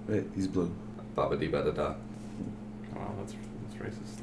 [0.08, 0.74] Wait, he's blue.
[1.14, 1.94] Baba Dee Ba Da Da.
[2.94, 4.20] Wow, that's that's racist.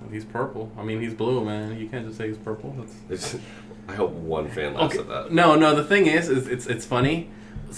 [0.00, 0.72] Well, he's purple.
[0.78, 1.78] I mean, he's blue, man.
[1.78, 2.74] You can't just say he's purple.
[2.78, 3.36] That's It's-
[3.88, 5.02] I hope one fan laughs okay.
[5.02, 5.32] at that.
[5.32, 5.74] No, no.
[5.74, 7.28] The thing is, is it's it's funny.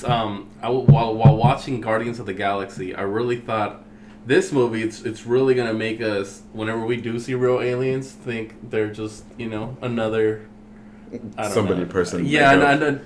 [0.04, 3.81] Um, I, while while watching Guardians of the Galaxy, I really thought
[4.26, 8.70] this movie it's it's really gonna make us whenever we do see real aliens think
[8.70, 10.46] they're just you know another
[11.36, 11.86] I don't Somebody know.
[11.86, 12.24] person.
[12.24, 13.00] Yeah, no, no,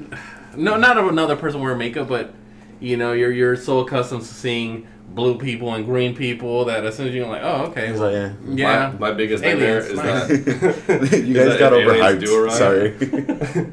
[0.56, 2.32] no, not another person wearing makeup, but
[2.78, 6.96] you know, you're you're so accustomed to seeing blue people and green people that as
[6.96, 8.34] soon as you're like, oh, okay, He's well, like, eh.
[8.54, 10.26] yeah, My, my biggest nightmare is nice.
[10.28, 12.50] that you guys that got overhyped.
[12.52, 13.72] Sorry.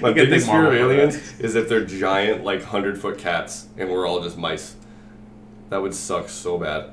[0.00, 2.62] My You can biggest thank fear of Marvel for aliens is if they're giant, like
[2.62, 4.76] hundred foot cats, and we're all just mice.
[5.74, 6.90] That would suck so bad.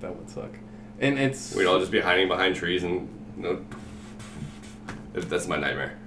[0.00, 0.52] that would suck.
[0.98, 3.64] And it's We'd all just be hiding behind trees and you know,
[5.12, 5.98] that's my nightmare.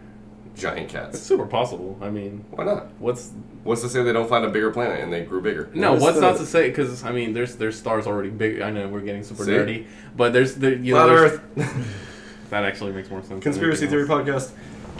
[0.56, 1.18] Giant cats.
[1.18, 2.00] it's super possible.
[2.02, 2.88] I mean, Why not?
[2.98, 3.32] what's
[3.64, 5.70] What's to say they don't find a bigger planet and they grew bigger?
[5.76, 5.92] no?
[5.92, 6.70] What's What's the- not to say?
[6.70, 8.62] Because I mean, there's there's stars already big.
[8.62, 9.52] I know we're getting super See?
[9.52, 9.86] nerdy,
[10.18, 11.96] but there's the you Flat know, there's- Earth.
[12.50, 13.44] that actually makes more sense.
[13.44, 14.50] Conspiracy theory podcast.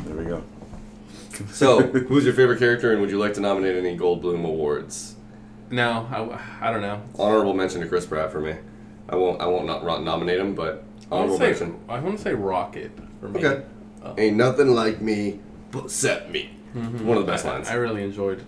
[0.06, 0.44] there we go.
[1.50, 5.15] So, who's your favorite character, and would you like to nominate any Goldblum awards?
[5.72, 6.08] No,
[6.62, 7.02] I, I don't know.
[7.18, 8.56] Honorable mention to Chris Pratt for me.
[9.10, 9.42] I won't.
[9.42, 11.86] I won't not ro- nominate him, but I honorable want to say mention.
[11.90, 13.44] I want to say Rocket for me.
[13.46, 13.64] Okay.
[14.04, 14.16] Oh.
[14.18, 15.40] Ain't nothing like me
[15.72, 16.52] but set me.
[16.76, 17.02] Mhm.
[17.02, 17.70] One of the best I- lines.
[17.70, 18.44] I really enjoyed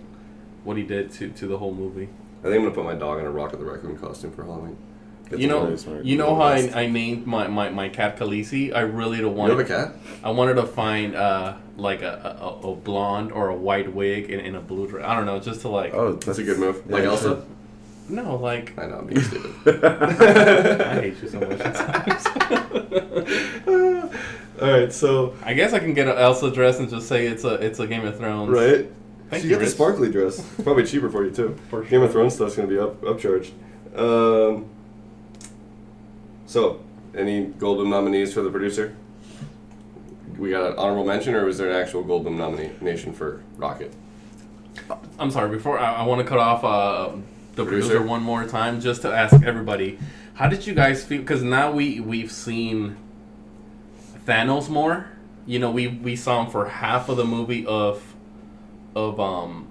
[0.64, 2.08] what he did to to the whole movie.
[2.40, 4.76] I think I'm gonna put my dog in a Rocket the Raccoon costume for Halloween.
[5.30, 6.04] It's you know, very smart.
[6.04, 6.70] you know how I.
[6.74, 8.74] I named my, my, my cat Khaleesi?
[8.74, 9.50] I really don't want.
[9.50, 9.68] You want.
[9.68, 9.96] have a cat?
[10.24, 14.40] I wanted to find uh like a, a, a blonde or a white wig in,
[14.40, 15.04] in a blue dress.
[15.06, 16.82] I don't know, just to like Oh, That's a good move.
[16.86, 17.44] yeah, like you Elsa?
[18.08, 19.84] no, like I know, I'm being stupid.
[19.84, 21.60] I hate you so much.
[24.60, 27.44] All right, so I guess I can get an Elsa dress and just say it's
[27.44, 28.50] a it's a Game of Thrones.
[28.50, 28.86] right.
[29.30, 30.38] Thank so you, you got the sparkly dress.
[30.38, 31.56] It's probably cheaper for you too.
[31.68, 32.22] For Game of sure.
[32.22, 33.50] Thrones stuff's gonna be up upcharged.
[33.94, 34.68] Um,
[36.48, 36.80] so,
[37.14, 38.96] any Goldblum nominees for the producer?
[40.38, 43.92] We got an honorable mention, or was there an actual Goldblum nomination for Rocket?
[45.18, 45.50] I'm sorry.
[45.50, 47.10] Before I, I want to cut off uh,
[47.54, 47.88] the Producer?
[47.88, 49.98] producer one more time, just to ask everybody,
[50.34, 51.20] how did you guys feel?
[51.20, 52.96] Because now we we've seen
[54.26, 55.10] Thanos more.
[55.44, 58.14] You know, we we saw him for half of the movie of
[58.96, 59.66] of um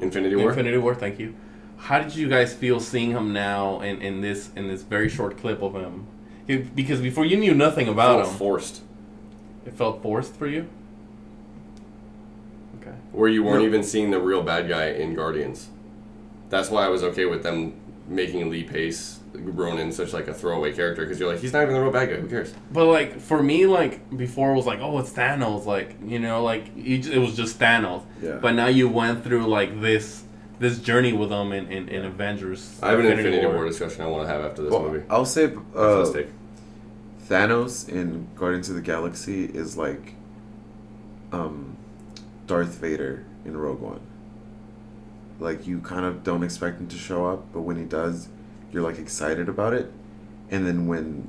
[0.00, 0.50] Infinity War.
[0.50, 0.94] Infinity War.
[0.94, 1.34] Thank you.
[1.82, 5.36] How did you guys feel seeing him now in, in this in this very short
[5.36, 6.06] clip of him?
[6.46, 8.82] It- because before you knew nothing about Felt him, forced,
[9.66, 10.66] it felt forced for you.
[12.80, 12.96] Okay.
[13.12, 13.66] where you weren't No.
[13.66, 15.68] even seeing the real bad guy in Guardians.
[16.50, 17.74] That's why I was okay with them
[18.08, 21.74] making Lee Pace Ronan such like a throwaway character because you're like he's not even
[21.74, 22.16] the real bad guy.
[22.16, 22.52] Who cares?
[22.72, 25.64] But like for me, like before it was like, oh, it's Thanos.
[25.66, 28.04] Like you know, like it was just Thanos.
[28.20, 28.38] Yeah.
[28.40, 30.24] But now you went through like this
[30.62, 32.78] this journey with them in, in, in Avengers.
[32.82, 35.04] I have an Infinity War discussion I want to have after this Well, movie.
[35.10, 36.06] I'll say uh,
[37.28, 40.14] Thanos in Guardians of the Galaxy is like
[41.32, 41.76] um,
[42.46, 44.00] Darth Vader in Rogue One.
[45.40, 48.28] Like you kind of don't expect him to show up, but when he does,
[48.72, 49.90] you're like excited about it.
[50.50, 51.28] And then when,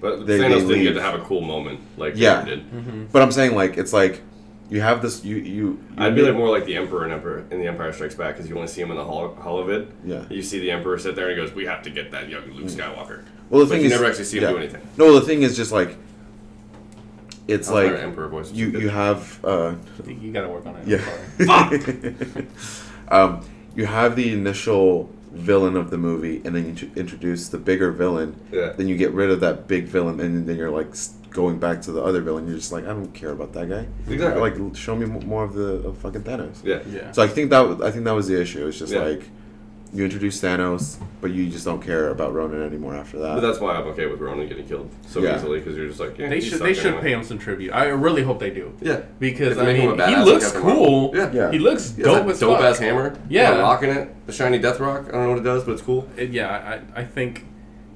[0.00, 2.42] But they- Thanos they didn't get to have a cool moment like Yeah.
[2.44, 2.70] Vader did.
[2.72, 3.04] Mm-hmm.
[3.12, 4.22] but I'm saying like it's like
[4.72, 5.52] you have this you you.
[5.52, 8.34] you I'd be like more like the Emperor in Emperor in the Empire Strikes Back
[8.36, 9.88] because you only see him in the hol- holovid.
[10.04, 10.24] Yeah.
[10.30, 12.44] You see the Emperor sit there and he goes, "We have to get that young
[12.52, 14.50] Luke Skywalker." Well, the But thing you is, never actually see him yeah.
[14.50, 14.82] do anything.
[14.96, 15.96] No, the thing is just like
[17.48, 18.52] it's I was like Emperor voice.
[18.52, 19.74] you you have uh,
[20.06, 20.86] You gotta work on it.
[20.88, 21.04] Yeah.
[21.44, 22.46] sorry.
[23.08, 23.44] um,
[23.74, 27.90] you have the initial villain of the movie, and then you tr- introduce the bigger
[27.90, 28.36] villain.
[28.52, 28.72] Yeah.
[28.76, 31.80] Then you get rid of that big villain, and then you're like s- going back
[31.82, 32.46] to the other villain.
[32.46, 33.86] You're just like, I don't care about that guy.
[34.08, 34.40] Exactly.
[34.40, 36.62] Like, show me more of the of fucking Thanos.
[36.64, 36.80] Yeah.
[36.90, 37.12] Yeah.
[37.12, 38.66] So I think that w- I think that was the issue.
[38.66, 39.00] It's just Yeah.
[39.02, 39.22] like
[39.94, 43.34] you introduce Thanos, but you just don't care about Ronan anymore after that.
[43.34, 45.36] But that's why I'm okay with Ronan getting killed so Yeah.
[45.36, 47.02] easily because you're just like, yeah, They should sucked they should anyway.
[47.02, 47.72] pay him some tribute.
[47.74, 48.72] I really hope they do.
[48.80, 51.12] Yeah, Because I they make him mean, a he looks like cool.
[51.14, 51.30] Yeah.
[51.32, 51.50] Yeah.
[51.50, 52.64] he looks He dope as dope fuck.
[52.66, 53.14] ass hammer.
[53.28, 53.48] Yeah.
[53.48, 54.26] Kinda rocking it.
[54.26, 55.08] The shiny death rock.
[55.08, 56.08] I don't know what it does, but it's cool.
[56.16, 57.44] It- yeah, I, I think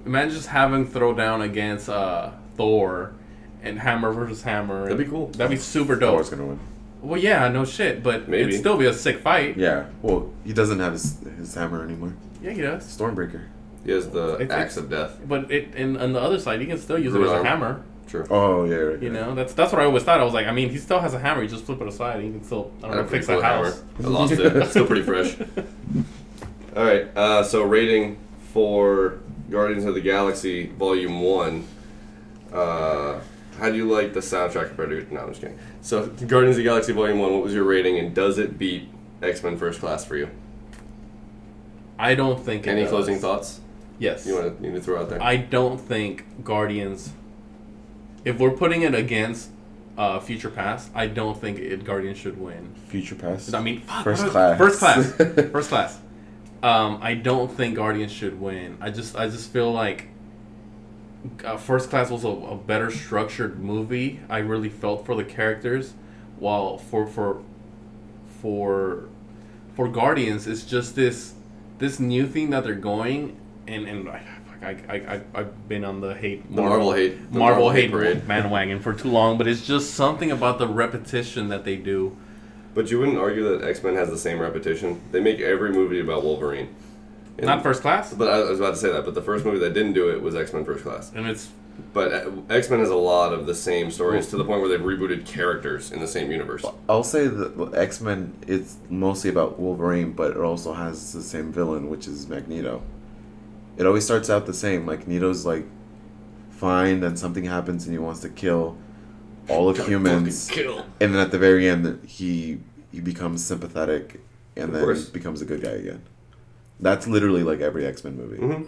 [0.05, 3.13] imagine just having throw down against uh, Thor
[3.67, 4.85] and Hammer versus Hammer.
[4.85, 5.27] That'd be cool.
[5.29, 6.15] That'd be super dope.
[6.17, 6.61] Thor's gonna win.
[7.03, 8.49] Well, yeah, no shit, but Maybe.
[8.49, 9.57] it'd still be a sick fight.
[9.57, 9.85] Yeah.
[10.03, 12.15] Well, he doesn't have his his hammer anymore.
[12.43, 12.85] Yeah, he does.
[12.85, 13.43] Stormbreaker.
[13.85, 15.21] He has the It's- axe of death.
[15.29, 17.45] But it and on the other side, he can still use it as a Arm.
[17.47, 17.83] hammer.
[18.09, 18.25] True.
[18.31, 18.77] Oh yeah.
[18.77, 20.21] Right, You know, that's that's what I always thought.
[20.21, 21.43] I was like, I mean, he still has a hammer.
[21.43, 22.17] He just flip it aside.
[22.17, 23.83] and He can still, I don't know, Had a fix pretty that cool house.
[23.99, 24.09] hammer.
[24.09, 24.57] I lost it.
[24.57, 25.37] It's still pretty fresh.
[26.77, 27.09] All right.
[27.17, 28.19] Uh, so rating
[28.53, 29.19] for
[29.51, 31.65] Guardians of the Galaxy Volume One.
[32.53, 33.21] Uh,
[33.59, 35.15] how do you like the soundtrack compared to?
[35.15, 35.59] No, I'm just kidding.
[35.81, 37.33] So Guardians of the Galaxy Volume One.
[37.35, 38.89] What was your rating, and does it beat
[39.23, 40.29] X Men First Class for you?
[41.99, 42.67] I don't think.
[42.67, 42.91] It Any does.
[42.91, 43.61] closing thoughts
[43.99, 44.27] Yes.
[44.27, 45.23] you want to need to throw out there?
[45.23, 47.13] I don't think Guardians.
[48.25, 49.51] If we're putting it against
[49.97, 52.75] uh, Future Past, I don't think it Guardians should win.
[52.89, 53.55] Future past.
[53.55, 54.59] I mean, fuck, First what- class.
[54.59, 55.13] First class.
[55.53, 55.99] first class.
[56.63, 58.77] Um, I don't think Guardians should win.
[58.81, 60.09] I just, I just feel like
[61.45, 64.21] uh, First Class was a, a better structured movie.
[64.29, 65.95] I really felt for the characters,
[66.39, 67.43] while for for
[68.41, 69.09] for
[69.75, 71.35] for Guardians, it's just this
[71.79, 74.23] this new thing that they're going and and I,
[74.63, 78.27] I, I, I've been on the hate The Marvel hate- the Marvel, Marvel hate hate
[78.27, 82.17] bandwagon for too long, but it's just something about the repetition that they do.
[82.75, 85.01] But you wouldn't argue that X Men has the same repetition.
[85.13, 86.75] They make every movie about Wolverine.
[87.39, 89.05] And- Not First Class, But I was about to say that.
[89.05, 91.13] But the first movie that didn't do it was X Men First Class.
[91.15, 91.49] and it's
[91.93, 94.69] But uh, X Men has a lot of the same stories to the point where
[94.71, 96.65] they've rebooted characters in the same universe.
[96.89, 101.53] I'll say that X Men it's mostly about Wolverine, but it also has the same
[101.53, 102.83] villain, which is Magneto.
[103.77, 104.87] It always starts out the same.
[104.87, 105.67] Like Magneto's like
[106.51, 108.79] fine, then something happens and he wants to kill
[109.49, 110.87] all of humans, Kill.
[111.01, 112.59] and then at the very end he
[112.91, 114.21] he becomes sympathetic
[114.57, 115.05] and Of then course.
[115.11, 116.01] becomes a good guy again.
[116.81, 118.37] That's literally like every X Men movie.
[118.37, 118.63] hmm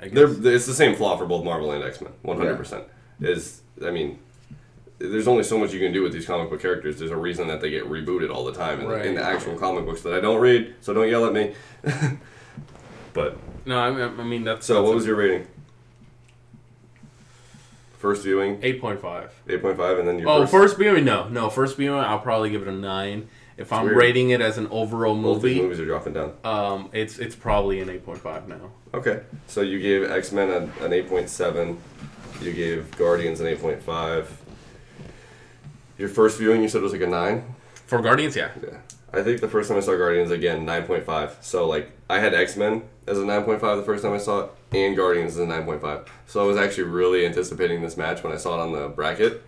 [0.00, 2.12] I They're, it's the same flaw for both Marvel and X Men.
[2.22, 2.84] One hundred percent.
[3.20, 4.18] Is I mean,
[4.98, 6.98] there's only so much you can do with these comic book characters.
[6.98, 9.56] There's a reason that they get rebooted all the time in, the, in the actual
[9.56, 10.74] comic books that I don't read.
[10.80, 11.54] So don't yell at me.
[13.12, 13.36] but
[13.66, 15.46] no, I mean, I mean that's so, what was your rating?
[17.98, 19.32] First viewing, eight point five?
[19.48, 22.20] eight point five, and then your Oh, first, first viewing, no, no, first viewing, I'll
[22.20, 23.28] probably give it a nine.
[23.58, 23.96] If I'm weird.
[23.96, 26.32] rating it as an overall both these movie, movies are dropping down.
[26.44, 28.70] um, it's it's probably an eight point five now.
[28.94, 31.78] Okay, so you gave X Men an, an eight point seven.
[32.40, 34.30] You gave Guardians an eight point five.
[35.98, 37.54] Your first viewing, you said was like a nine.
[37.86, 38.50] For Guardians, yeah.
[38.62, 38.78] Yeah,
[39.12, 41.36] I think the first time I saw Guardians again nine point five.
[41.40, 44.18] So like I had X Men as a nine point five the first time I
[44.18, 46.08] saw it, and Guardians as a nine point five.
[46.26, 49.42] So I was actually really anticipating this match when I saw it on the bracket.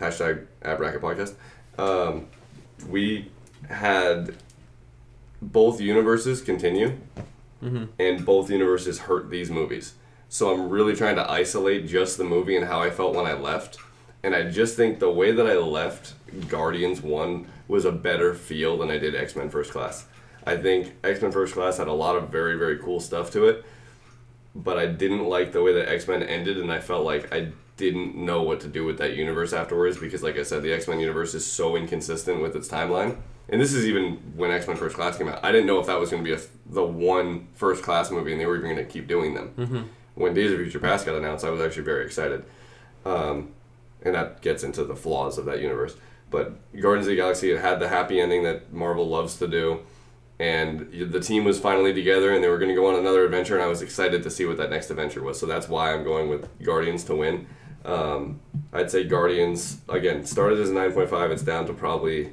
[0.00, 1.34] Hashtag at bracket podcast.
[1.78, 2.26] Um,
[2.86, 3.30] we
[3.68, 4.34] had
[5.40, 6.98] both universes continue,
[7.62, 7.84] mm-hmm.
[7.98, 9.94] and both universes hurt these movies.
[10.28, 13.32] So I'm really trying to isolate just the movie and how I felt when I
[13.32, 13.78] left.
[14.22, 16.14] And I just think the way that I left
[16.48, 20.06] Guardians 1 was a better feel than I did X Men First Class.
[20.46, 23.46] I think X Men First Class had a lot of very, very cool stuff to
[23.46, 23.64] it,
[24.54, 27.52] but I didn't like the way that X Men ended, and I felt like I
[27.76, 30.88] didn't know what to do with that universe afterwards because, like I said, the X
[30.88, 33.16] Men universe is so inconsistent with its timeline.
[33.50, 35.42] And this is even when X Men First Class came out.
[35.44, 38.32] I didn't know if that was going to be a, the one First Class movie,
[38.32, 39.52] and they were even going to keep doing them.
[40.14, 42.44] When Days of Future Past got announced, I was actually very excited.
[43.06, 43.52] Um,
[44.02, 45.96] and that gets into the flaws of that universe.
[46.30, 49.80] But Guardians of the Galaxy, it had the happy ending that Marvel loves to do.
[50.40, 53.54] And the team was finally together and they were going to go on another adventure,
[53.54, 55.38] and I was excited to see what that next adventure was.
[55.38, 57.46] So that's why I'm going with Guardians to win.
[57.84, 58.40] Um,
[58.72, 62.30] I'd say Guardians, again, started as a 9.5, it's down to probably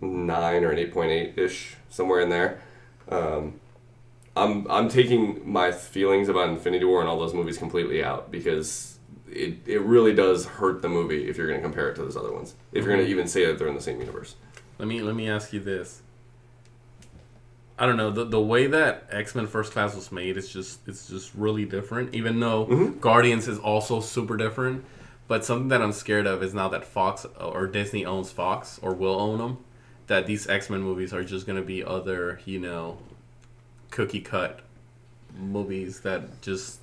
[0.00, 2.60] 9 or an 8.8 ish, somewhere in there.
[3.08, 3.60] Um,
[4.36, 8.98] I'm I'm taking my feelings about Infinity War and all those movies completely out because
[9.30, 12.16] it, it really does hurt the movie if you're going to compare it to those
[12.16, 12.54] other ones.
[12.72, 14.36] If you're going to even say that they're in the same universe.
[14.78, 16.02] Let me let me ask you this.
[17.78, 20.36] I don't know the the way that X Men First Class was made.
[20.36, 22.14] It's just it's just really different.
[22.14, 22.98] Even though Mm-hmm.
[23.00, 24.84] Guardians is also super different,
[25.28, 28.94] but something that I'm scared of is now that Fox or Disney owns Fox or
[28.94, 29.58] will own them,
[30.06, 32.98] that these X Men movies are just gonna be other you know,
[33.90, 34.60] cookie cut
[35.38, 36.78] movies that just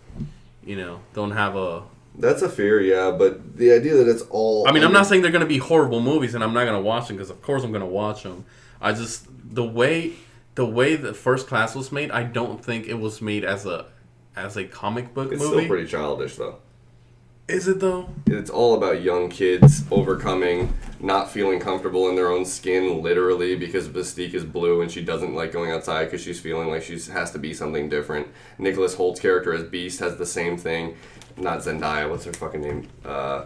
[0.64, 1.82] you know don't have a
[2.20, 5.24] That's a fear, yeah, but the idea that it's all I mean, I'm not saying
[5.24, 7.42] they're going to be horrible movies, and I'm not going to watch them because, of
[7.42, 8.46] course, I'm going to watch them.
[8.80, 9.26] I just
[9.56, 10.14] the way
[10.56, 13.88] the way the first class was made, I don't think it was made as a
[14.36, 15.58] as a comic book It's movie.
[15.58, 16.58] still pretty childish though.
[17.48, 18.10] Is it though?
[18.26, 23.90] It's all about young kids overcoming not feeling comfortable in their own skin, literally, because
[23.90, 27.32] Mystique is blue and she doesn't like going outside because she's feeling like she has
[27.32, 28.28] to be something different.
[28.58, 30.96] Nicholas Hoult's character as Beast has the same thing.
[31.36, 32.88] Not Zendaya, what's her fucking name?
[33.04, 33.46] Uh,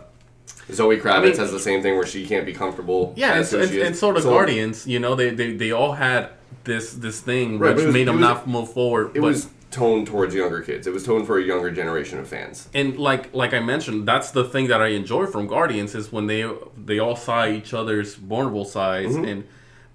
[0.72, 3.14] Zoe Kravitz I mean- has the same thing where she can't be comfortable.
[3.16, 4.86] Yeah, as it's, who it's, it's sort of So Guardians.
[4.88, 6.30] You know, they, they they all had
[6.64, 9.08] this this thing Right, which was- made them was- not move forward.
[9.16, 10.88] It but, was toned towards younger kids.
[10.88, 12.70] It was toned for a younger generation of fans.
[12.74, 16.28] and like like I mentioned, that's the thing that I enjoy from Guardians is when
[16.28, 19.26] they they all saw each other's vulnerable sides Mm-hmm.
[19.26, 19.44] and.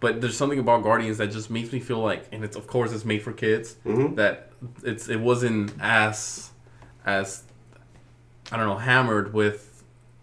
[0.01, 2.93] But there's something about Guardians that just makes me feel like, and it's of course
[2.93, 3.77] it's made for kids.
[3.87, 4.17] Mm-hmm.
[4.17, 4.51] That
[4.83, 6.51] it's it wasn't as
[7.07, 7.45] as
[8.51, 9.72] I don't know hammered with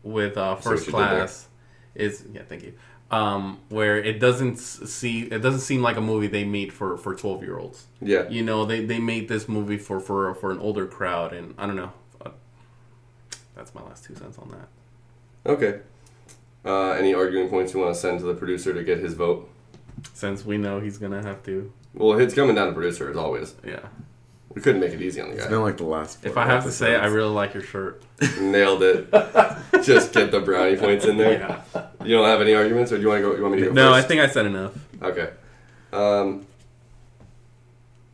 [0.04, 1.08] with uh, first you did there.
[1.18, 1.48] class.
[1.96, 2.74] Is yeah, thank you.
[3.12, 7.16] Um, where it doesn't see it doesn't seem like a movie they made for for
[7.16, 7.88] 12 year olds.
[8.02, 8.30] Yeah.
[8.30, 11.66] You know, they they made this movie for for for an older crowd, and I
[11.66, 11.92] don't know.
[12.24, 12.30] Uh,
[13.56, 15.50] That's my last two cents on that.
[15.52, 15.80] Okay.
[16.64, 19.50] Uh, any arguing points you want to send to the producer to get his vote?
[20.14, 23.56] Since we know he's gonna have to, Well, it's coming down to producer as always.
[23.66, 23.88] yeah.
[24.56, 25.50] We couldn't make it easy on the It's guy.
[25.52, 26.26] been like the last.
[26.26, 28.02] If I have to say, I really like your shirt.
[28.42, 29.10] Nailed it.
[29.84, 31.40] Just get the brownie points in there.
[31.74, 31.86] Yeah.
[32.04, 33.36] You don't have any arguments, or do you want to go?
[33.36, 34.74] You want me to go No, I think I said enough.
[35.02, 35.30] Okay.
[35.94, 36.46] Um.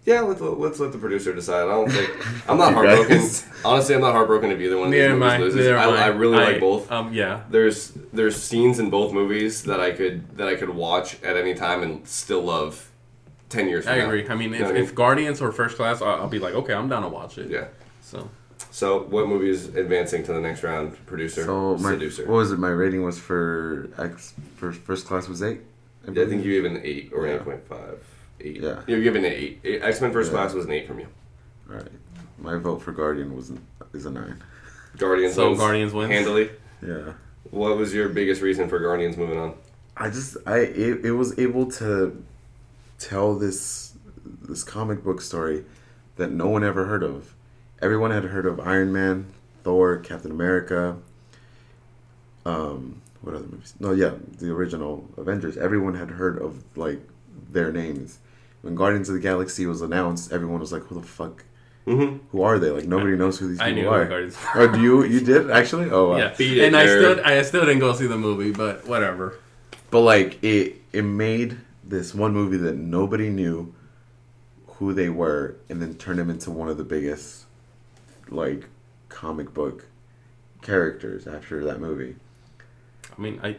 [0.05, 1.63] Yeah, let's let's let the producer decide.
[1.63, 2.09] I don't think
[2.49, 3.17] I'm not heartbroken.
[3.17, 3.47] guys.
[3.63, 5.38] Honestly, I'm not heartbroken if either one of these Neither am movies I.
[5.39, 5.55] loses.
[5.57, 6.03] Neither I, am I.
[6.03, 6.91] I really like both.
[6.91, 7.41] Um, yeah.
[7.49, 11.55] There's there's scenes in both movies that I could that I could watch at any
[11.55, 12.91] time and still love.
[13.49, 13.85] Ten years.
[13.85, 14.05] From I now.
[14.05, 14.27] agree.
[14.27, 16.39] I mean, You if, know what I if Guardians or First Class, I'll, I'll be
[16.39, 17.49] like, okay, I'm down to watch it.
[17.49, 17.67] Yeah.
[18.01, 18.29] So
[18.71, 20.93] So, what movie is advancing to the next round?
[21.05, 22.25] Producer, So my seducer.
[22.25, 22.59] what was it?
[22.59, 25.61] My rating was for X for first class was eight.
[26.07, 27.35] I think you gave it an eight or Yeah.
[27.35, 27.99] eight point five.
[28.41, 28.57] Eight.
[28.61, 28.81] Yeah.
[28.87, 29.59] You're giving it eight.
[29.83, 30.37] X Men First Yeah.
[30.39, 31.07] Class was an eight from you.
[31.69, 31.87] All right.
[32.39, 33.51] My vote for Guardian was
[33.93, 34.41] is a nine.
[34.97, 35.35] Guardians.
[35.35, 36.11] So wins Guardians wins?
[36.11, 36.49] handily.
[36.85, 37.13] Yeah.
[37.51, 39.53] What was your biggest reason for Guardians moving on?
[39.97, 42.21] I just I it, it was able to
[42.97, 43.93] tell this
[44.41, 45.65] this comic book story
[46.15, 47.33] that no one ever heard of.
[47.81, 49.27] Everyone had heard of Iron Man,
[49.63, 50.97] Thor, Captain America.
[52.45, 53.73] Um, what other movies?
[53.79, 55.57] No, yeah, the original Avengers.
[55.57, 56.99] Everyone had heard of like
[57.51, 58.19] their names.
[58.61, 61.43] When Guardians of the Galaxy was announced, everyone was like, "Who the fuck?
[61.85, 62.17] Mm-hmm.
[62.31, 62.69] Who are they?
[62.69, 64.37] Like nobody knows who these I people knew are." Guardians.
[64.55, 65.03] Oh, do you?
[65.03, 65.89] You did actually?
[65.89, 66.17] Oh, wow.
[66.17, 69.39] yeah, Beat it, and I still I still didn't go see the movie, but whatever.
[69.91, 73.73] But like it, it made this one movie that nobody knew
[74.67, 77.45] who they were, and then turn them into one of the biggest,
[78.29, 78.65] like,
[79.09, 79.86] comic book
[80.61, 82.15] characters after that movie.
[83.17, 83.55] I mean, I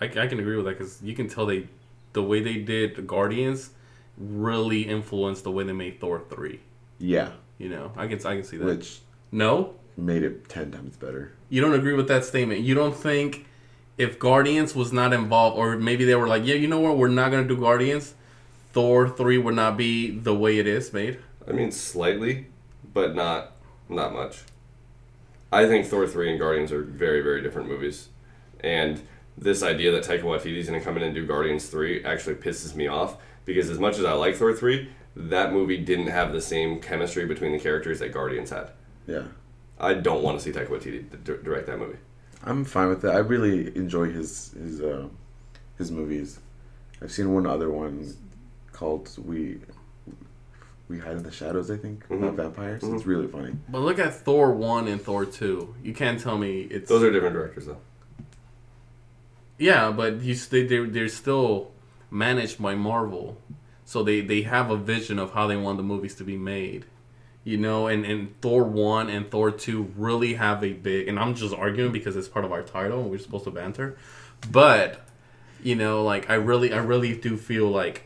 [0.00, 1.66] I, I can agree with that because you can tell they
[2.12, 3.70] the way they did Guardians
[4.16, 6.60] really influenced the way they made Thor three.
[6.98, 8.64] Yeah, You know, I can I can see that.
[8.66, 9.00] which
[9.32, 11.32] no, made it ten times better.
[11.48, 12.60] you don't agree with that statement.
[12.60, 13.46] You don't think
[14.00, 17.08] if Guardians was not involved, or maybe they were like, yeah, you know what, we're
[17.08, 18.14] not gonna do Guardians.
[18.72, 21.18] Thor three would not be the way it is made.
[21.46, 22.46] I mean, slightly,
[22.94, 23.52] but not
[23.88, 24.42] not much.
[25.52, 28.08] I think Thor three and Guardians are very very different movies,
[28.60, 29.02] and
[29.36, 32.74] this idea that Taika Waititi's going to come in and do Guardians three actually pisses
[32.74, 36.40] me off because as much as I like Thor three, that movie didn't have the
[36.40, 38.70] same chemistry between the characters that Guardians had.
[39.06, 39.24] Yeah,
[39.78, 41.98] I don't want to see Taika Waititi d- direct that movie.
[42.44, 43.08] I'm fine with it.
[43.10, 45.08] I really enjoy his his uh,
[45.78, 46.38] his movies.
[47.02, 48.14] I've seen one other one
[48.72, 49.58] called We
[50.88, 51.70] We Hide in the Shadows.
[51.70, 52.36] I think about Mhm.
[52.36, 52.82] vampires.
[52.82, 52.94] Mhm.
[52.94, 53.54] It's really funny.
[53.68, 55.74] But look at Thor one and Thor two.
[55.82, 57.78] You can't tell me it's Those are different directors though.
[59.58, 61.70] Yeah, but you they they're, they're still
[62.10, 63.36] managed by Marvel,
[63.84, 66.86] so they they have a vision of how they want the movies to be made.
[67.42, 71.08] You know, and, and Thor one and Thor two really have a big.
[71.08, 73.96] And I'm just arguing because it's part of our title and we're supposed to banter,
[74.50, 75.06] but
[75.62, 78.04] you know, like I really I really do feel like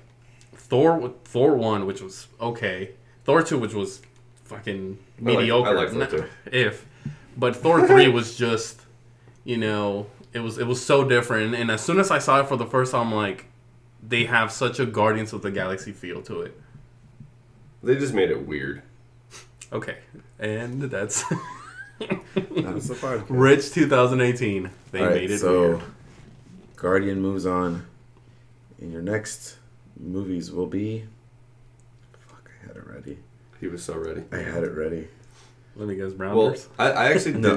[0.55, 2.91] Thor Thor one, which was okay,
[3.25, 4.03] Thor two, which was
[4.45, 5.69] fucking I like- mediocre.
[5.71, 6.25] I like Thor 2.
[6.53, 6.87] If,
[7.37, 8.83] but Thor three was just,
[9.45, 11.55] you know, it was it was so different.
[11.57, 13.47] And as soon as I saw it for the first time, I'm like,
[14.01, 16.61] they have such a Guardians of the Galaxy feel to it.
[17.83, 18.83] They just made it weird.
[19.75, 19.97] Okay,
[20.39, 21.25] and that's
[21.99, 23.27] That's the podcast.
[23.29, 24.71] Rich 2018.
[24.91, 25.83] They All right, made it so weird.
[26.77, 27.87] Guardian moves on.
[28.81, 29.57] And your next
[29.99, 31.05] movies will be.
[32.27, 33.19] Fuck, I had it ready.
[33.61, 34.25] He was so ready.
[34.33, 35.09] I had it ready.
[35.77, 36.37] Let me guess, Brown.
[36.37, 37.57] Well, I, I actually No.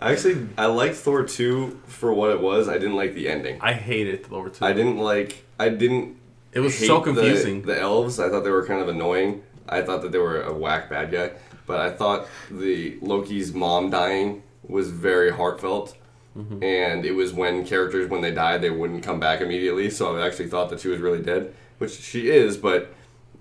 [0.00, 2.68] I actually I liked Thor two for what it was.
[2.68, 3.58] I didn't like the ending.
[3.60, 4.64] I hated Thor 2.
[4.64, 5.44] I didn't like.
[5.58, 6.16] I didn't.
[6.52, 7.62] It was hate so the- confusing.
[7.62, 9.42] The, elves, I thought they were kind of annoying.
[9.68, 11.32] I thought that they were a whack bad guy,
[11.66, 15.96] but I thought the Loki's mom dying was very heartfelt.
[16.36, 16.62] Mm-hmm.
[16.62, 19.88] And it was when characters, when they died, they wouldn't come back immediately.
[19.88, 22.56] So I actually thought that she was really dead, which she is.
[22.58, 22.92] But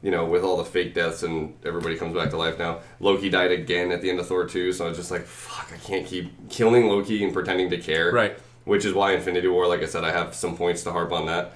[0.02, 3.30] you know, with all the fake deaths and everybody comes back to life now, Loki
[3.30, 4.72] died again at the end of Thor two.
[4.72, 8.12] So I was just like, fuck, I can't keep killing Loki and pretending to care.
[8.12, 8.38] Right.
[8.66, 11.26] Which is why Infinity War, like I said, I have some points to harp on
[11.26, 11.54] that.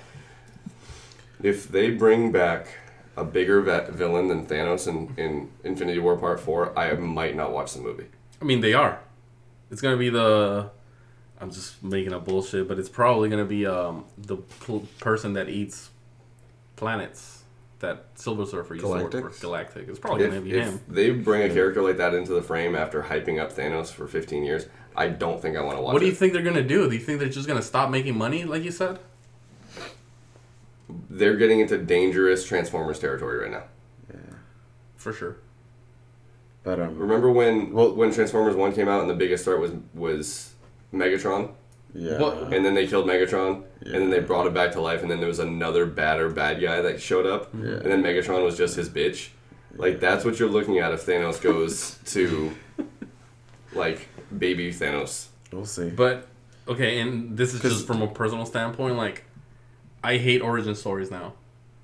[1.42, 2.68] If they bring back
[3.20, 7.52] a bigger vet villain than Thanos in, in Infinity War Part 4, I might not
[7.52, 8.06] watch the movie.
[8.42, 9.00] I mean, they are.
[9.72, 10.70] It's gonna be the.
[11.42, 15.48] I'm just making up bullshit, but it's probably gonna be um the pl- person that
[15.50, 15.90] eats
[16.76, 17.44] planets
[17.80, 19.34] that Silver Surfer used to work Galactus?
[19.36, 19.48] for.
[19.48, 19.90] Galactus.
[19.90, 20.82] It's probably If, gonna be if him.
[20.88, 24.44] they bring a character like that into the frame after hyping up Thanos for 15
[24.44, 24.66] years,
[24.98, 26.18] I don't think I want to watch What do you it.
[26.18, 26.90] think they're gonna do?
[26.90, 29.00] Do you think they're just gonna stop making money, like you said?
[31.10, 33.64] They're getting into dangerous Transformers territory right now.
[34.12, 34.20] Yeah,
[34.98, 35.38] for sure.
[36.64, 39.72] But um, Remember when Well- when Transformers 1 came out and the biggest threat was
[39.94, 40.54] was
[40.94, 41.52] Megatron?
[41.94, 45.02] yeah, What- and then they killed Megatron, and then they brought it back to life,
[45.02, 47.70] and then there was another badder bad guy that showed up, Yeah.
[47.78, 49.30] and then Megatron was just his bitch.
[49.76, 52.52] Like that's what you're looking at if Thanos goes to
[53.74, 55.28] like baby Thanos.
[55.52, 55.90] we'll see.
[55.90, 56.28] But
[56.68, 58.96] okay, and this is just from a personal standpoint.
[58.98, 59.24] Like,
[60.04, 61.34] I hate origin stories now.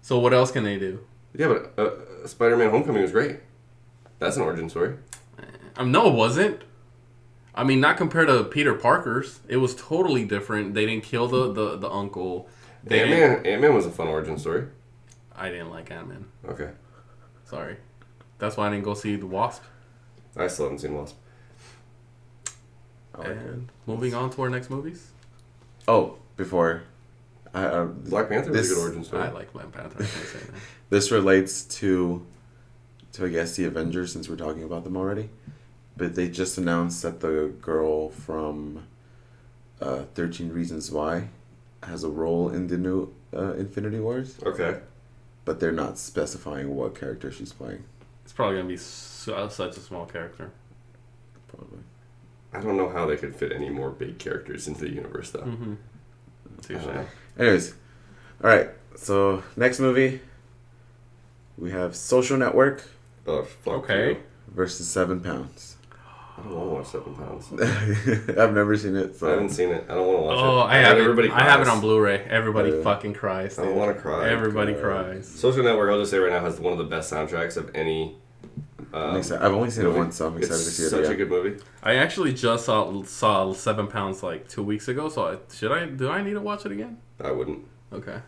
[0.01, 1.05] So what else can they do?
[1.35, 3.39] Yeah, but uh, Spider-Man: Homecoming was great.
[4.19, 4.95] That's an origin story.
[5.77, 6.61] Um, no, it wasn't.
[7.53, 9.39] I mean, not compared to Peter Parker's.
[9.47, 10.73] It was totally different.
[10.73, 12.47] They didn't kill the the, the uncle.
[12.83, 14.67] They Ant Man Ant Man was a fun origin story.
[15.35, 16.25] I didn't like Ant Man.
[16.47, 16.69] Okay,
[17.43, 17.77] Sorry.
[18.37, 19.63] That's why I didn't go see the Wasp.
[20.35, 21.15] I still haven't seen Wasp.
[23.13, 23.37] I like it.
[23.37, 25.11] and moving on to our next movies.
[25.87, 26.94] Oh, before, I,
[27.63, 29.23] uh, Black Panther was This- a good origin story.
[29.23, 30.03] I like Black Panther.
[30.03, 30.55] I can't say that.
[30.89, 32.25] this relates to,
[33.13, 35.29] to I guess the Avengers since we're talking about them already.
[35.97, 38.85] But they just announced that the girl from
[39.79, 41.29] uh, Thirteen Reasons Why
[41.83, 44.79] has a role in the new uh, Infinity Wars, Okay,
[45.45, 47.85] but they're not specifying what character she's playing.
[48.25, 50.51] It's probably gonna be su- such a small character.
[51.47, 51.79] Probably.
[52.53, 55.41] I don't know how they could fit any more big characters into the universe though.
[55.43, 55.73] Mm-hmm.
[56.73, 57.03] Uh,
[57.37, 57.73] Anyways,
[58.43, 58.69] all right.
[58.95, 60.21] So next movie,
[61.57, 62.83] we have Social Network
[63.27, 64.09] oh fuck Okay.
[64.11, 64.17] you.
[64.47, 65.77] versus Seven Pounds.
[66.37, 68.29] I don't want to watch Seven Pounds.
[68.37, 69.85] I've never seen it, I haven't seen it.
[69.89, 70.63] I don't want to watch Oh, it.
[70.63, 71.33] I have everybody it.
[71.33, 72.25] I have it on Blu-ray.
[72.29, 73.57] Everybody Uh, fucking cries.
[73.57, 74.29] I don't want to cry.
[74.29, 75.03] Everybody Cry.
[75.03, 75.27] cries.
[75.27, 78.17] Social Network, I'll just say right now, has one of the best soundtracks of any.
[78.95, 79.45] I'm Um, excited.
[79.45, 79.95] I've only seen movie.
[79.97, 81.11] it once, so I'm excited it's to see it Such again.
[81.11, 81.63] a good movie.
[81.83, 85.09] I actually just saw saw Seven Pounds like two weeks ago.
[85.09, 85.85] So I, should I?
[85.85, 86.97] Do I need to watch it again?
[87.21, 87.65] I wouldn't.
[87.91, 88.19] Okay.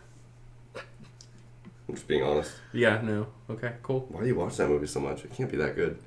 [0.76, 2.52] I'm just being honest.
[2.74, 3.00] Yeah.
[3.02, 3.28] No.
[3.50, 3.74] Okay.
[3.82, 4.06] Cool.
[4.10, 5.24] Why do you watch that movie so much?
[5.24, 5.98] It can't be that good.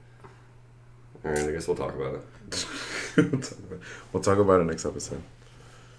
[1.25, 2.23] All right, I guess we'll talk about it.
[3.17, 3.81] we'll, talk about,
[4.13, 5.23] we'll talk about it next episode.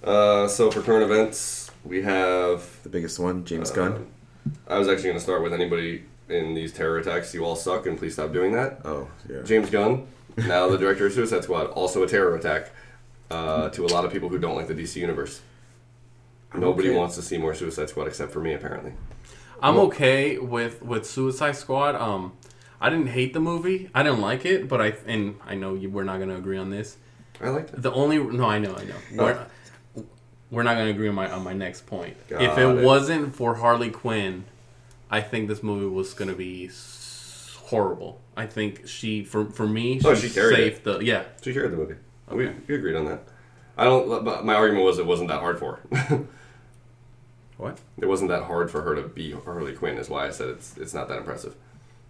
[0.04, 2.66] Uh, so for current events, we have.
[2.84, 4.08] The biggest one, James uh, Gunn.
[4.68, 7.34] I was actually going to start with anybody in these terror attacks.
[7.34, 8.80] You all suck, and please stop doing that.
[8.86, 9.42] Oh yeah.
[9.44, 10.08] James Gunn,
[10.38, 12.72] now the director of Suicide Squad, also a terror attack
[13.30, 15.42] uh, to a lot of people who don't like the DC universe.
[16.54, 16.98] Nobody Okay.
[16.98, 18.94] wants to see more Suicide Squad except for me, apparently.
[19.62, 21.96] I'm okay with with Suicide Squad.
[21.96, 22.34] Um,
[22.82, 23.90] I didn't hate the movie.
[23.94, 26.72] I didn't like it, but I and I know you, we're not gonna agree on
[26.72, 26.98] this.
[27.40, 27.82] I liked it.
[27.82, 28.96] The only no, I know, I know.
[29.16, 29.46] We're,
[30.50, 32.18] we're not gonna agree on my on my next point.
[32.28, 32.84] Got if it, it.
[32.84, 34.46] wasn't for Harley Quinn,
[35.12, 38.22] I think this movie was gonna be s- horrible.
[38.38, 40.74] I think she for for me Oh, she carried it.
[40.74, 41.24] saved the yeah.
[41.42, 41.96] She carried the movie.
[42.30, 42.56] We, Okay.
[42.68, 43.24] we agreed on that.
[43.78, 44.24] I don't.
[44.24, 46.22] But my argument was it wasn't that hard for her.
[47.58, 47.80] What?
[48.00, 49.98] it wasn't that hard for her to be Harley Quinn.
[49.98, 51.56] Is why I said it's it's not that impressive.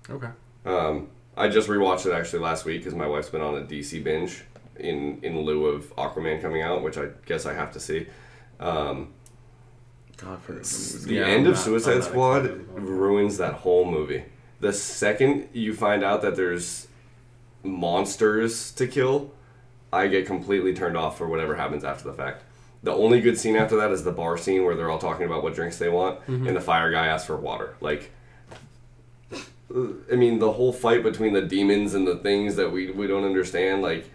[0.09, 0.29] Okay.
[0.65, 4.01] Um, I just rewatched it actually last week because my wife's been on a DC
[4.03, 4.43] binge
[4.79, 8.07] in in lieu of Aquaman coming out, which I guess I have to see.
[8.61, 9.13] Um,
[10.23, 12.81] God, for the Yeah, end I'm of not- Suicide Squad excited about that.
[12.81, 14.23] ruins that whole movie.
[14.60, 16.88] The second you find out that there's
[17.64, 19.31] monsters to kill,
[19.91, 22.43] I get completely turned off for whatever happens after the fact.
[22.84, 25.43] The only good scene after that is the bar scene where they're all talking about
[25.43, 26.48] what drinks they want, Mm-hmm.
[26.48, 27.76] and the fire guy asks for water.
[27.81, 28.11] Like,
[29.31, 33.23] I mean, the whole fight between the demons and the things that we we don't
[33.23, 34.10] understand, like,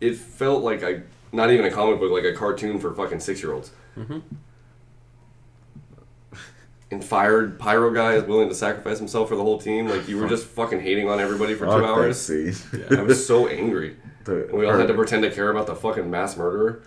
[0.00, 1.02] it felt like a
[1.32, 3.72] not even a comic book, like a cartoon for fucking six year olds.
[3.98, 4.18] Mm-hmm.
[6.92, 9.88] And fired pyro guy is willing to sacrifice himself for the whole team.
[9.88, 12.20] Like you were just fucking hating on everybody for two Fuck that hours.
[12.20, 12.54] scene.
[12.96, 13.96] I was so angry.
[14.24, 16.84] The- And we all had to pretend to care about the fucking mass murderer.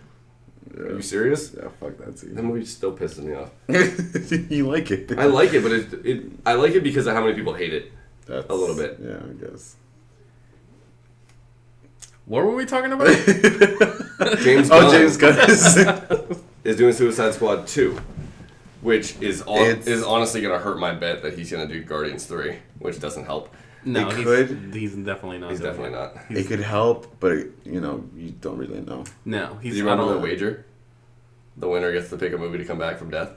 [0.77, 1.53] Are you serious?
[1.53, 2.33] Yeah, fuck that scene.
[2.35, 2.47] That scene.
[2.49, 3.49] movie still pisses me off.
[4.49, 5.11] you like it?
[5.19, 7.73] I like it, but it, it I like it because of how many people hate
[7.73, 7.91] it.
[8.25, 8.99] That's, a little bit.
[9.03, 9.75] Yeah, I guess.
[12.25, 13.07] What were we talking about?
[14.39, 15.77] James Oh, Gunn James Gunn is.
[16.63, 17.99] is doing Suicide Squad 2,
[18.85, 21.83] which is on, is honestly going to hurt my bet that he's going to do
[21.83, 23.53] Guardians 3, which doesn't help.
[23.83, 24.73] no, It he's, could.
[24.73, 25.49] he's definitely not.
[25.51, 25.93] He's definitely it.
[25.93, 26.15] not.
[26.29, 29.03] it could help, but you know, you don't really know.
[29.25, 29.73] No, he's.
[29.73, 30.65] Do you I remember the don't- wager?
[31.57, 33.31] The winner gets to pick a movie to come back from death.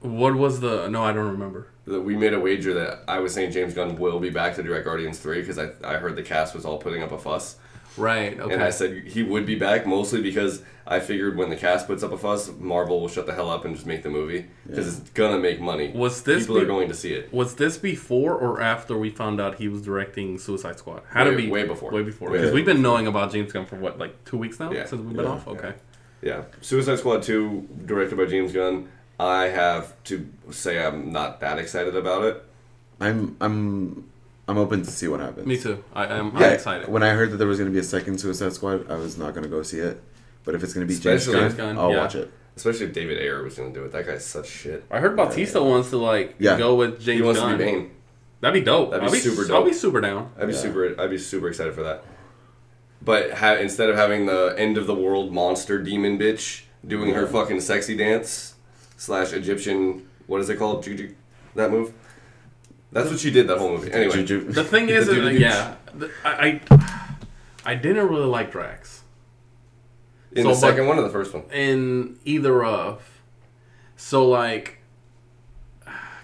[0.00, 0.88] What was the?
[0.88, 1.68] No, I don't remember.
[1.86, 4.62] That we made a wager that I was saying James Gunn will be back to
[4.62, 7.56] direct Guardians 3 because I, I heard the cast was all putting up a fuss.
[7.98, 8.38] Right.
[8.38, 8.54] Okay.
[8.54, 12.02] And I said he would be back mostly because I figured when the cast puts
[12.02, 14.98] up a fuss, Marvel will shut the hell up and just make the movie because
[15.00, 15.92] it's gonna make money.
[15.92, 17.30] Was this people are going to see it?
[17.32, 21.02] Was this before or after we found out he was directing Suicide Squad?
[21.12, 21.90] Had to Way- be way before.
[21.92, 22.30] Way before.
[22.30, 24.86] Because we've been knowing about James Gunn for what, like two weeks now Yeah.
[24.86, 25.30] since we've been Yeah.
[25.32, 25.46] off.
[25.48, 25.74] Okay.
[26.22, 28.88] Yeah, Suicide Squad 2, directed by James Gunn.
[29.20, 32.44] I have to say I'm not that excited about it.
[33.00, 34.04] I'm I'm
[34.48, 35.46] I'm open to see what happens.
[35.46, 35.84] Me too.
[35.94, 36.88] I, I'm, I'm Yeah, excited.
[36.88, 39.18] When I heard that there was going to be a second Suicide Squad, I was
[39.18, 40.02] not going to go see it.
[40.44, 41.98] But if it's going to be James James Gunn, Gunn, I'll yeah.
[41.98, 42.32] watch it.
[42.56, 43.92] Especially if David Ayer was going to do it.
[43.92, 44.84] That guy's such shit.
[44.90, 46.56] I heard Bautista wants to like Yeah.
[46.58, 47.52] go with James he wants Gunn.
[47.52, 47.90] to be Bane.
[48.40, 48.90] That'd be dope.
[48.90, 50.32] That'd be I'll be super I'll be super down.
[50.40, 50.58] I'd be Yeah.
[50.58, 51.00] super.
[51.00, 52.02] I'd be super excited for that.
[53.02, 57.26] But ha- instead of having the end of the world monster demon bitch doing her
[57.26, 58.54] fucking sexy dance
[58.96, 60.82] slash Egyptian, what is it called?
[60.82, 61.14] Juju,
[61.54, 61.92] that move.
[62.92, 63.92] That's what she did that whole movie.
[63.92, 64.50] Anyway, Juju.
[64.50, 65.76] The thing is, The dude- yeah,
[66.24, 67.10] I, I
[67.66, 69.02] I didn't really like Drax
[70.32, 71.44] in So, the second one or the first one.
[71.52, 73.02] in either of.
[73.96, 74.78] So like,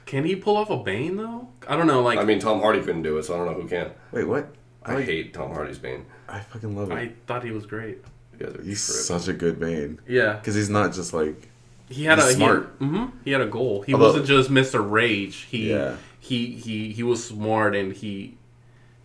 [0.07, 1.49] can he pull off a Bane though?
[1.69, 2.03] I don't know.
[2.03, 3.91] Like, I mean, Tom Hardy couldn't do it, so I don't know who can.
[4.13, 4.49] Wait, what?
[4.85, 6.07] I like- hate Tom Hardy's Bane.
[6.29, 6.95] I fucking love it.
[6.95, 7.99] I thought he was great.
[8.39, 9.03] You guys are he's tripping.
[9.03, 10.01] such a good Bane.
[10.09, 11.49] Yeah, Because he's not just like.
[11.89, 12.75] he had He's a smart.
[12.79, 13.83] He, hmm he had a goal.
[13.83, 15.37] He Although- wasn't just Mister Rage.
[15.51, 15.97] He Yeah.
[16.25, 18.37] He he he was smart and he.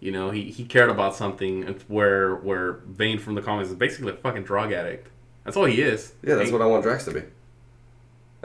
[0.01, 4.13] You know, he, he cared about something where where Bane from the comics is basically
[4.13, 5.09] a fucking drug addict.
[5.43, 6.13] That's all he is.
[6.23, 7.23] Yeah, that's He- what I want Drax to be.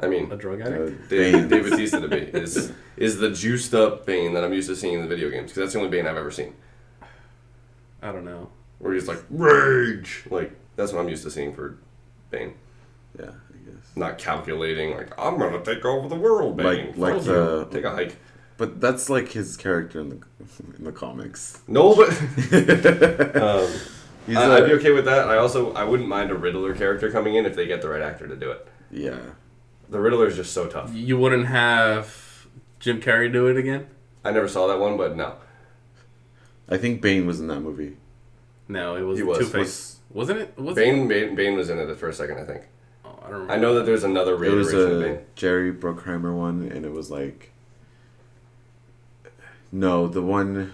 [0.02, 1.08] I mean, a drug Uh, addict.
[1.08, 1.48] Dave, Bane.
[1.48, 4.94] Dave Bautista to be is is the juiced up Bane that I'm used to seeing
[4.94, 6.54] in the video games because that's the only Bane I've ever seen.
[8.02, 8.50] I don't know.
[8.80, 11.78] Where he's like rage, like that's what I'm used to seeing for
[12.32, 12.54] Bane.
[13.16, 13.96] Yeah, I guess.
[13.96, 16.88] Not calculating like I'm gonna take over the world, Bane.
[16.88, 18.16] Like- like Fuck the- take a hike.
[18.56, 20.16] But that's like his character in the
[20.78, 21.60] in the comics.
[21.66, 22.08] No, but
[23.36, 23.70] um,
[24.26, 25.28] He's I, a- I'd be okay with that.
[25.28, 28.02] I also I wouldn't mind a Riddler character coming in if they get the right
[28.02, 28.66] actor to do it.
[28.90, 29.18] Yeah.
[29.90, 30.90] The Riddler is just so tough.
[30.94, 32.46] You wouldn't have
[32.80, 33.86] Jim Carrey do it again?
[34.24, 35.34] I never saw that one, but no.
[36.68, 37.96] I think Bane was in that movie.
[38.68, 39.38] No, it was, He was.
[39.38, 39.98] Two Face.
[40.10, 40.56] Wasn't it?
[40.58, 42.62] Was Bane, Bane Bane was in it for a second, I think.
[43.04, 43.52] Oh, I don't remember.
[43.52, 45.24] I know that there's another It was reiteration a Bane.
[45.34, 47.50] Jerry Bruckheimer one, and it was like.
[49.74, 50.72] No, the one.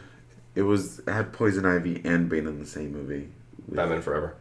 [0.54, 3.28] It was it had Poison Ivy and Bane in the same movie.
[3.66, 4.34] Batman Forever.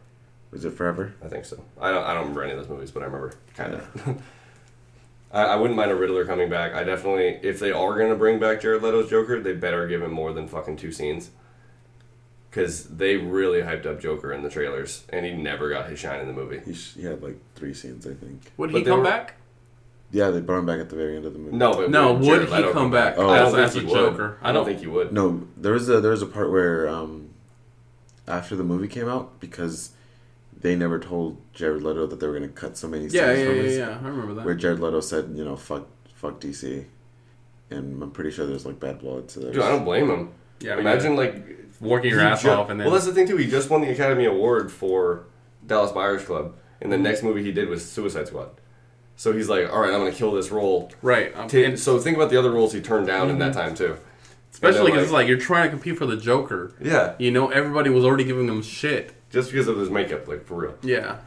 [0.50, 1.14] Was it Forever?
[1.24, 1.64] I think so.
[1.80, 2.04] I don't.
[2.04, 4.22] I don't remember any of those movies, but I remember kind of.
[5.32, 6.74] I, I wouldn't mind a Riddler coming back.
[6.74, 10.12] I definitely, if they are gonna bring back Jared Leto's Joker, they better give him
[10.12, 11.30] more than fucking two scenes.
[12.50, 16.20] Because they really hyped up Joker in the trailers, and he never got his shine
[16.20, 16.60] in the movie.
[16.66, 18.50] He, sh- he had like three scenes, I think.
[18.56, 19.36] Would but he come were- back?
[20.12, 21.56] Yeah, they brought him back at the very end of the movie.
[21.56, 23.30] No, but No, would would Jared he Leto come back Oh.
[23.30, 23.94] I don't as, think as a.
[23.94, 24.38] Joker?
[24.42, 25.12] I don't think he would.
[25.12, 27.30] No, there was a there was a part where um,
[28.26, 29.90] after the movie came out because
[30.58, 33.32] they never told Jared Leto that they were going to cut so many scenes Yeah,
[33.32, 33.88] yeah, from yeah, his, yeah.
[34.02, 34.44] I remember that.
[34.44, 36.84] where Jared Leto said, you know, fuck fuck DC,
[37.70, 39.30] and I'm pretty sure there's like bad blood.
[39.30, 40.32] So Dude, I don't blame him.
[40.60, 41.36] yeah, I mean, Imagine like
[41.80, 43.36] working your he ass ju- off and then Well, that's the thing too.
[43.36, 45.24] He just won the Academy Award for
[45.66, 48.50] Dallas Buyers Club, and the next movie he did was Suicide Squad.
[49.20, 50.90] So he's like, all right, I'm gonna kill this role.
[51.02, 51.36] right.
[51.36, 53.74] Um, Ta- and so think about the other roles he turned down in that time
[53.74, 53.98] too.
[54.50, 56.72] especially and then, because it's like you're trying to compete for the Joker.
[56.80, 59.12] Yeah, You know, everybody was already giving him shit.
[59.28, 60.74] just because of his makeup, like for real.
[60.82, 61.18] Yeah,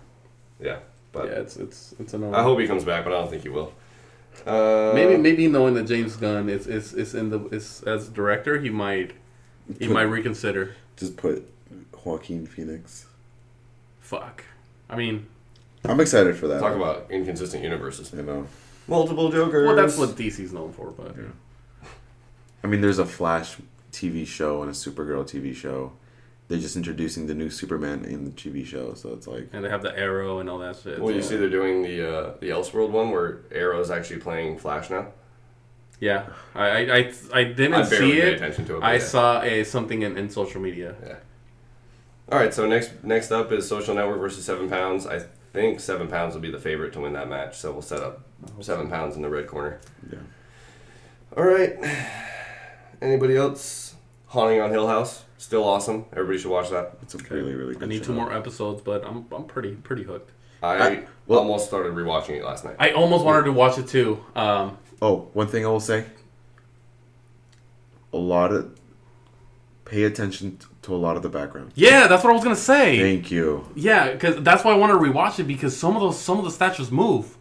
[0.60, 0.80] Yeah,
[1.12, 1.34] but yeah.
[1.34, 2.34] It's it's it's annoying.
[2.34, 3.72] I hope he comes back, but I don't think he will.
[4.44, 8.60] Uh, maybe maybe knowing that James Gunn is is, is in the is as director,
[8.60, 9.12] he might
[9.78, 10.76] he might reconsider.
[10.98, 11.48] just put
[12.04, 13.06] Joaquin Phoenix.
[14.00, 14.46] Fuck.
[14.90, 15.28] I mean,
[15.86, 16.60] I'm excited for that.
[16.60, 18.12] talk about inconsistent universes.
[18.14, 18.48] you know.
[18.88, 19.66] Multiple Jokers.
[19.66, 21.88] well, that's what DC's known for, but yeah.
[22.64, 23.58] I mean, there's a Flash
[23.92, 25.94] TV show and a Supergirl TV show.
[26.50, 29.70] They're just introducing the new Superman in the TV show, so it's like and they
[29.70, 31.00] have the arrow and all that shit.
[31.00, 31.24] Well, you Yeah.
[31.24, 35.08] see, they're doing the uh, the Elseworld one where Arrow's actually playing Flash now.
[36.00, 38.34] Yeah, I I I, I didn't I see it.
[38.36, 38.84] attention to it.
[38.84, 39.00] I yeah.
[39.00, 40.96] saw a something in, in social media.
[41.06, 41.16] Yeah.
[42.32, 45.08] All right, so next next up is Social Network versus Seven Pounds.
[45.08, 45.24] I
[45.54, 48.22] think Seven Pounds will be the favorite to win that match, so we'll set up
[48.60, 49.80] Seven Pounds in the red corner.
[50.12, 50.20] Yeah.
[51.38, 51.76] All right.
[53.02, 53.96] Anybody else?
[54.28, 56.06] Haunting on Hill House, still awesome.
[56.12, 56.98] Everybody should watch that.
[57.04, 58.06] It's a really, really good I need show.
[58.06, 60.32] two more episodes, but I'm I'm pretty pretty hooked.
[60.64, 62.76] I, I- well- almost started rewatching it last night.
[62.80, 64.24] I almost wanted to watch it too.
[64.36, 66.06] Um, Oh, one thing I will say.
[68.14, 68.74] A lot of
[69.86, 71.72] pay attention t- to a lot of the background.
[71.76, 73.00] yeah, that's what I was gonna say.
[73.00, 73.66] Thank you.
[73.76, 76.46] Yeah, because that's why I wanted to rewatch it because some of those some of
[76.46, 77.38] the statues move.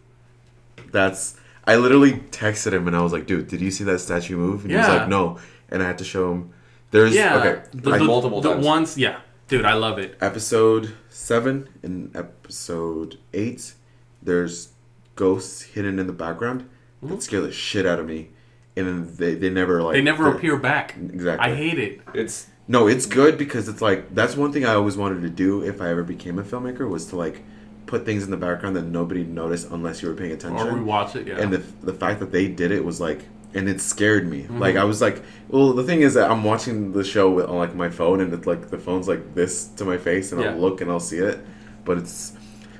[0.91, 4.37] That's I literally texted him and I was like, "Dude, did you see that statue
[4.37, 5.39] move?" And he was like, "No."
[5.69, 6.53] And I had to show him.
[6.91, 7.61] There's Yeah, okay.
[7.73, 8.65] the, I- the, multiple the times.
[8.65, 8.97] ones.
[8.97, 10.15] Yeah, dude, I love it.
[10.21, 13.73] episode seven and episode eight,
[14.21, 14.69] there's
[15.15, 16.69] ghosts hidden in the background
[17.03, 17.15] mm-hmm.
[17.15, 18.29] that scare the shit out of me,
[18.75, 20.95] and then they they never like They never appear back.
[20.95, 21.51] Exactly.
[21.51, 22.01] I hate it.
[22.13, 25.63] It's No, it's good because it's like that's one thing I always wanted to do
[25.63, 27.43] if I ever became a filmmaker was to like
[27.85, 30.57] put things in the background that nobody noticed unless you were paying attention.
[30.67, 30.85] Or attention.
[30.85, 31.27] rewatch it.
[31.27, 31.39] Yeah.
[31.41, 34.43] And the the fact that they did it was like, and it scared me.
[34.43, 34.59] Mm-hmm.
[34.59, 37.57] Like I was like, well, the thing is that I'm watching the show with, on
[37.57, 40.51] like my phone, and it's like the phone's like this to my face, and Yeah.
[40.51, 41.39] I'll look and I'll see it.
[41.83, 42.31] But it's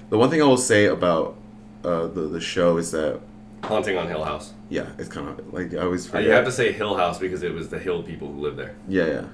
[0.10, 1.36] the one thing I will say about
[1.84, 3.20] uh, the the show is that
[3.66, 4.54] Haunting on Hill House.
[4.70, 6.24] yeah, it's kind of like I always Uh, forget.
[6.26, 8.76] you have to say Hill House because it was the Hill people who lived there.
[8.88, 9.26] yeah, yeah,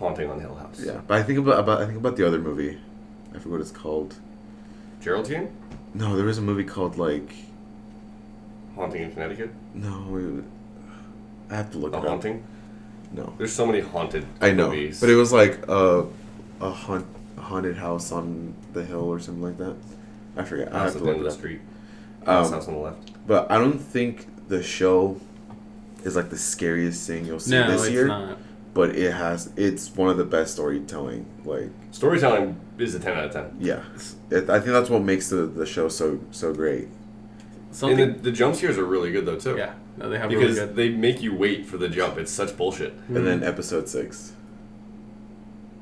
[0.00, 0.80] Haunting on the Hill House.
[0.84, 1.00] yeah.
[1.06, 2.78] But I think about, about I think about the other movie.
[3.30, 4.16] I forget what it's called.
[5.00, 5.48] Geraldine?
[5.94, 7.32] No, there was a movie called like
[8.74, 9.50] Haunting in Connecticut?
[9.74, 10.16] no.
[10.16, 10.44] it-
[11.50, 12.08] I have to look The it up.
[12.08, 12.44] Haunting?
[13.12, 15.00] No, There's so many haunted I know, movies.
[15.00, 16.06] but it was like a
[16.60, 17.04] a, haunt,
[17.36, 19.74] haunted house on the hill or something like that.
[20.36, 20.72] I forget.
[20.72, 21.38] I House have at to the end look of it the up.
[21.38, 21.60] street.
[22.24, 23.26] Um, Last house on the left.
[23.26, 25.20] But I don't think the show
[26.04, 28.06] is like the scariest thing you'll see no, this it's year.
[28.06, 28.38] not.
[28.72, 29.50] But it has.
[29.56, 31.26] It's one of the best storytelling.
[31.44, 33.56] Like Storytelling is a 10 out of 10.
[33.58, 33.82] yeah,
[34.30, 36.88] it, I think that's what makes the, the show so so great.
[37.72, 38.00] Something.
[38.00, 39.56] And the, the jump scares are really good though too.
[39.56, 40.76] yeah, no, they have Because really good.
[40.76, 42.16] they make you wait for the jump.
[42.18, 42.92] It's such bullshit.
[43.08, 43.24] And Mm-hmm.
[43.24, 44.32] then episode six.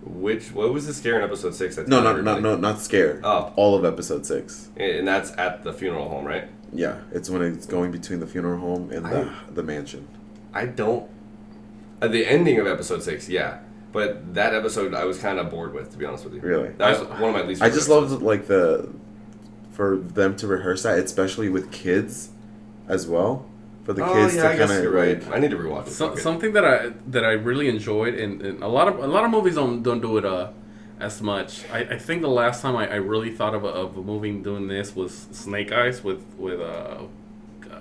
[0.02, 1.76] Which what was the scare in episode six?
[1.76, 3.20] That No, got not not no, not scare.
[3.22, 3.52] Oh.
[3.56, 4.68] All of episode six.
[4.76, 6.48] And that's at the funeral home, right?
[6.72, 10.06] Yeah, it's when it's going between the funeral home and the, I- the mansion.
[10.54, 11.08] I don't.
[12.00, 13.58] At the ending of episode six, yeah.
[13.92, 16.40] But that episode, I was kind of bored with, to be honest with you.
[16.40, 16.68] Really?
[16.70, 17.62] That was one of my least.
[17.62, 18.12] I favorite just episodes.
[18.12, 18.92] loved like the
[19.72, 22.30] for them to rehearse that, especially with kids
[22.88, 23.46] as well.
[23.84, 25.22] For the oh, kids yeah, to I kind of you're right.
[25.22, 25.92] like I need to rewatch it.
[25.92, 29.24] So, something that I that I really enjoyed, and, and a lot of a lot
[29.24, 30.50] of movies don't don't do it uh,
[31.00, 31.64] as much.
[31.70, 34.32] I, I think the last time I, I really thought of a, of a movie
[34.32, 37.78] doing this was Snake Eyes with with uh, uh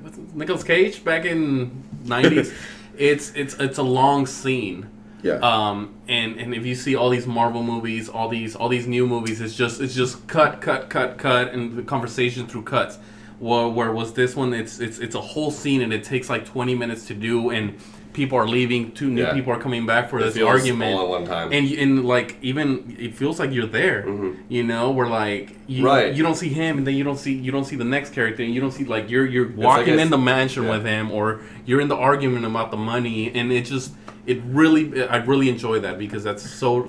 [0.00, 2.52] what's it, Nicolas Cage back in nineties.
[3.00, 4.88] it's it's it's a long scene.
[5.22, 5.34] yeah.
[5.36, 9.06] Um, and, and if you see all these Marvel movies, all these all these new
[9.06, 12.98] movies, it's just it's just cut, cut, cut, cut, and the conversation through cuts.
[13.38, 14.52] Where, where was this one?
[14.52, 17.78] It's it's it's a whole scene, and it takes like twenty minutes to do, and
[18.12, 19.32] people are leaving, two new Yeah.
[19.34, 21.52] people are coming back for It this feels argument, all at one time.
[21.52, 24.04] and you- and like even it feels like you're there,
[24.48, 25.86] you know, where like you Mm-hmm.
[25.86, 26.14] Right.
[26.14, 28.42] you don't see him, and then you don't see you don't see the next character,
[28.42, 30.70] and you don't see like you're you're walking it's- in the mansion yeah.
[30.72, 33.92] with him, or you're in the argument about the money, and it just
[34.26, 36.88] it really I really enjoy that because that's so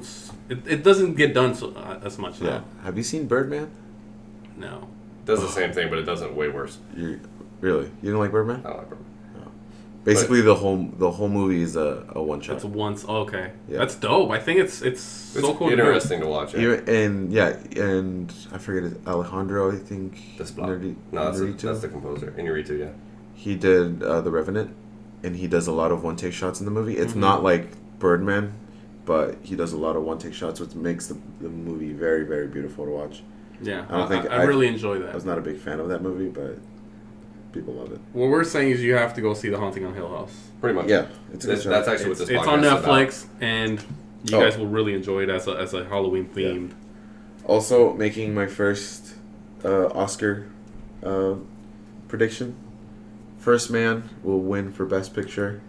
[0.49, 2.49] it, it doesn't get done so uh, as much yeah.
[2.49, 2.63] now.
[2.83, 3.69] Have you seen Birdman?
[4.57, 4.87] No,
[5.25, 6.79] does the same thing, but it does it way worse.
[6.97, 7.19] You
[7.61, 7.89] really?
[8.01, 8.61] You don't like Birdman?
[8.65, 9.07] I don't like Birdman.
[10.03, 12.53] Basically, the whole the whole movie is a, a one shot.
[12.53, 13.51] that's once okay.
[13.69, 13.77] Yeah.
[13.77, 14.31] That's dope.
[14.31, 15.69] I think it's it's, It's so cool.
[15.69, 16.55] interesting to watch.
[16.55, 16.79] Yeah.
[16.87, 19.71] and yeah, and I forget it, Alejandro.
[19.71, 20.67] I think Desplat.
[20.81, 21.61] Nerdi- No, that's, the, Inarritu?
[21.61, 22.31] that's the composer.
[22.37, 22.89] Inarritu, yeah.
[23.35, 24.75] he did uh, the Revenant,
[25.23, 26.97] and he does a lot of one take shots in the movie.
[26.97, 27.19] It's Mm-hmm.
[27.19, 27.67] not like
[27.99, 28.53] Birdman,
[29.05, 32.23] but he does a lot of one take shots, which makes the, the movie very
[32.25, 33.21] very beautiful to watch.
[33.61, 35.11] Yeah, I don't think I, I- really enjoy that.
[35.11, 36.57] I was not a big fan of that movie, but
[37.51, 37.99] people love it.
[38.13, 40.33] What we're saying is you have to go see The Haunting on Hill House.
[40.61, 40.87] Pretty much.
[40.87, 41.69] Yeah, it's a good That's, show.
[41.69, 42.83] that's actually It's, what this it's podcast on is about.
[42.85, 43.79] Netflix, and
[44.25, 44.41] you Oh.
[44.41, 46.71] guys will really enjoy it as a as a Halloween themed.
[47.45, 49.15] Also, making my first
[49.65, 50.47] uh, Oscar
[51.03, 51.35] uh,
[52.07, 52.55] prediction.
[53.39, 55.61] First Man will win for Best Picture,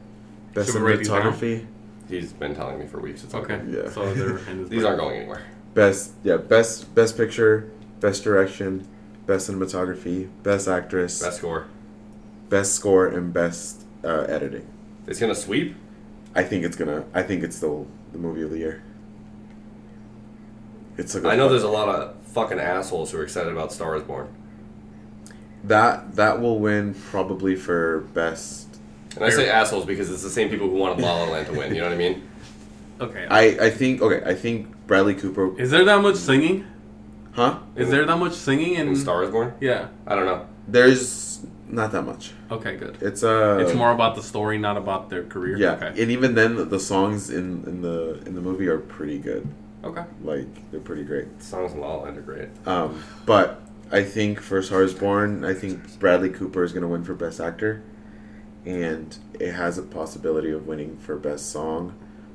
[0.53, 1.23] Best Should we write these down?
[1.33, 1.67] Cinematography,
[2.09, 3.25] He's been telling me for weeks.
[3.25, 3.89] It's Okay, Yeah.
[3.89, 5.43] so they're in his These aren't going anywhere.
[5.73, 8.87] Best yeah Best Best Picture, Best Direction,
[9.27, 11.67] Best Cinematography, Best Actress, Best score.
[12.49, 14.67] Best Score, and Best uh, Editing.
[15.07, 15.75] It's gonna sweep.
[16.35, 17.05] I think it's gonna.
[17.15, 18.83] I think it's the the movie of the year.
[20.99, 23.73] It's a good I know there's a lot of fucking assholes who are excited about
[23.73, 24.29] Star is Born.
[25.65, 28.69] that that will win probably for best.
[29.17, 31.53] And I say assholes because it's the same people who wanted La La Land to
[31.53, 31.75] win.
[31.75, 32.29] You know what I mean?
[33.01, 33.27] Okay.
[33.29, 34.23] I I think okay.
[34.25, 35.59] I think Bradley Cooper.
[35.61, 36.65] Is there that much singing?
[37.33, 37.61] Huh?
[37.77, 39.55] Is there that much singing in In Star is Born?
[39.61, 39.89] Yeah.
[40.07, 40.47] I don't know.
[40.69, 42.33] There's not that much.
[42.51, 42.99] Okay, good.
[43.01, 45.57] It's uh it's more about the story, not about their career.
[45.57, 46.03] Yeah, Okay.
[46.03, 49.49] and even then, the songs in, in the in the movie are pretty good.
[49.83, 50.05] Okay.
[50.23, 51.27] Like they're pretty great.
[51.43, 52.49] Songs in La La Land are great.
[52.67, 56.89] Um, but I think for Star is Born, I think Bradley Cooper is going to
[56.89, 57.83] win for Best Actor,
[58.67, 61.95] and it has a possibility of winning for Best Song.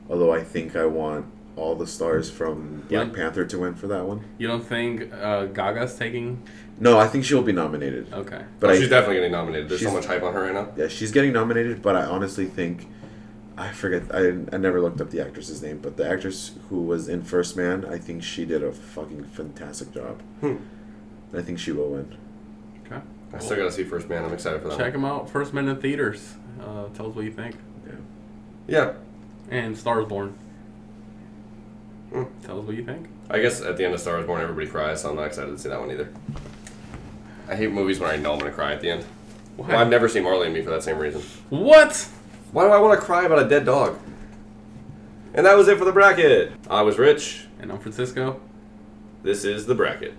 [0.10, 1.26] Although I think I want
[1.58, 4.24] all the stars from Black Panther to win for that one.
[4.38, 6.44] You don't think uh, Gaga's taking?
[6.80, 8.14] No, I think she'll be nominated.
[8.14, 8.44] Okay.
[8.60, 9.68] But oh, I, she's definitely getting nominated.
[9.70, 10.70] There's so much hype on her right now.
[10.78, 11.82] yeah, she's getting nominated.
[11.82, 12.88] But I honestly think
[13.58, 14.04] I forget.
[14.14, 17.58] I I never looked up the actress's name, but the actress who was in First
[17.58, 20.22] Man, I think she did a fucking fantastic job.
[20.42, 20.58] Hmm.
[21.34, 22.16] I think she will win.
[22.86, 23.02] Okay.
[23.34, 24.24] I still gotta see First Man.
[24.24, 24.78] I'm excited for that.
[24.78, 25.02] Check one.
[25.02, 25.30] them out.
[25.30, 26.36] First Man in theaters.
[26.62, 27.56] Uh, tell us what you think.
[27.86, 27.94] Yeah.
[28.68, 28.94] Yeah,
[29.50, 30.38] And Stars Born.
[32.12, 32.24] Hmm.
[32.44, 33.08] Tell us what you think.
[33.30, 35.52] I guess at the end of Star Wars Born, everybody cries, so I'm not excited
[35.52, 36.10] to see that one either.
[37.50, 39.06] I hate movies when I know I'm gonna cry at the end.
[39.56, 39.68] Why?
[39.68, 41.22] Well, I've never seen Marley and Me for that same reason.
[41.50, 42.10] What?
[42.52, 44.00] Why do I want to cry about a dead dog?
[45.34, 46.54] And that was it for the bracket.
[46.70, 47.46] I was Rich.
[47.60, 48.40] And I'm Francisco.
[49.24, 50.14] This is the bracket.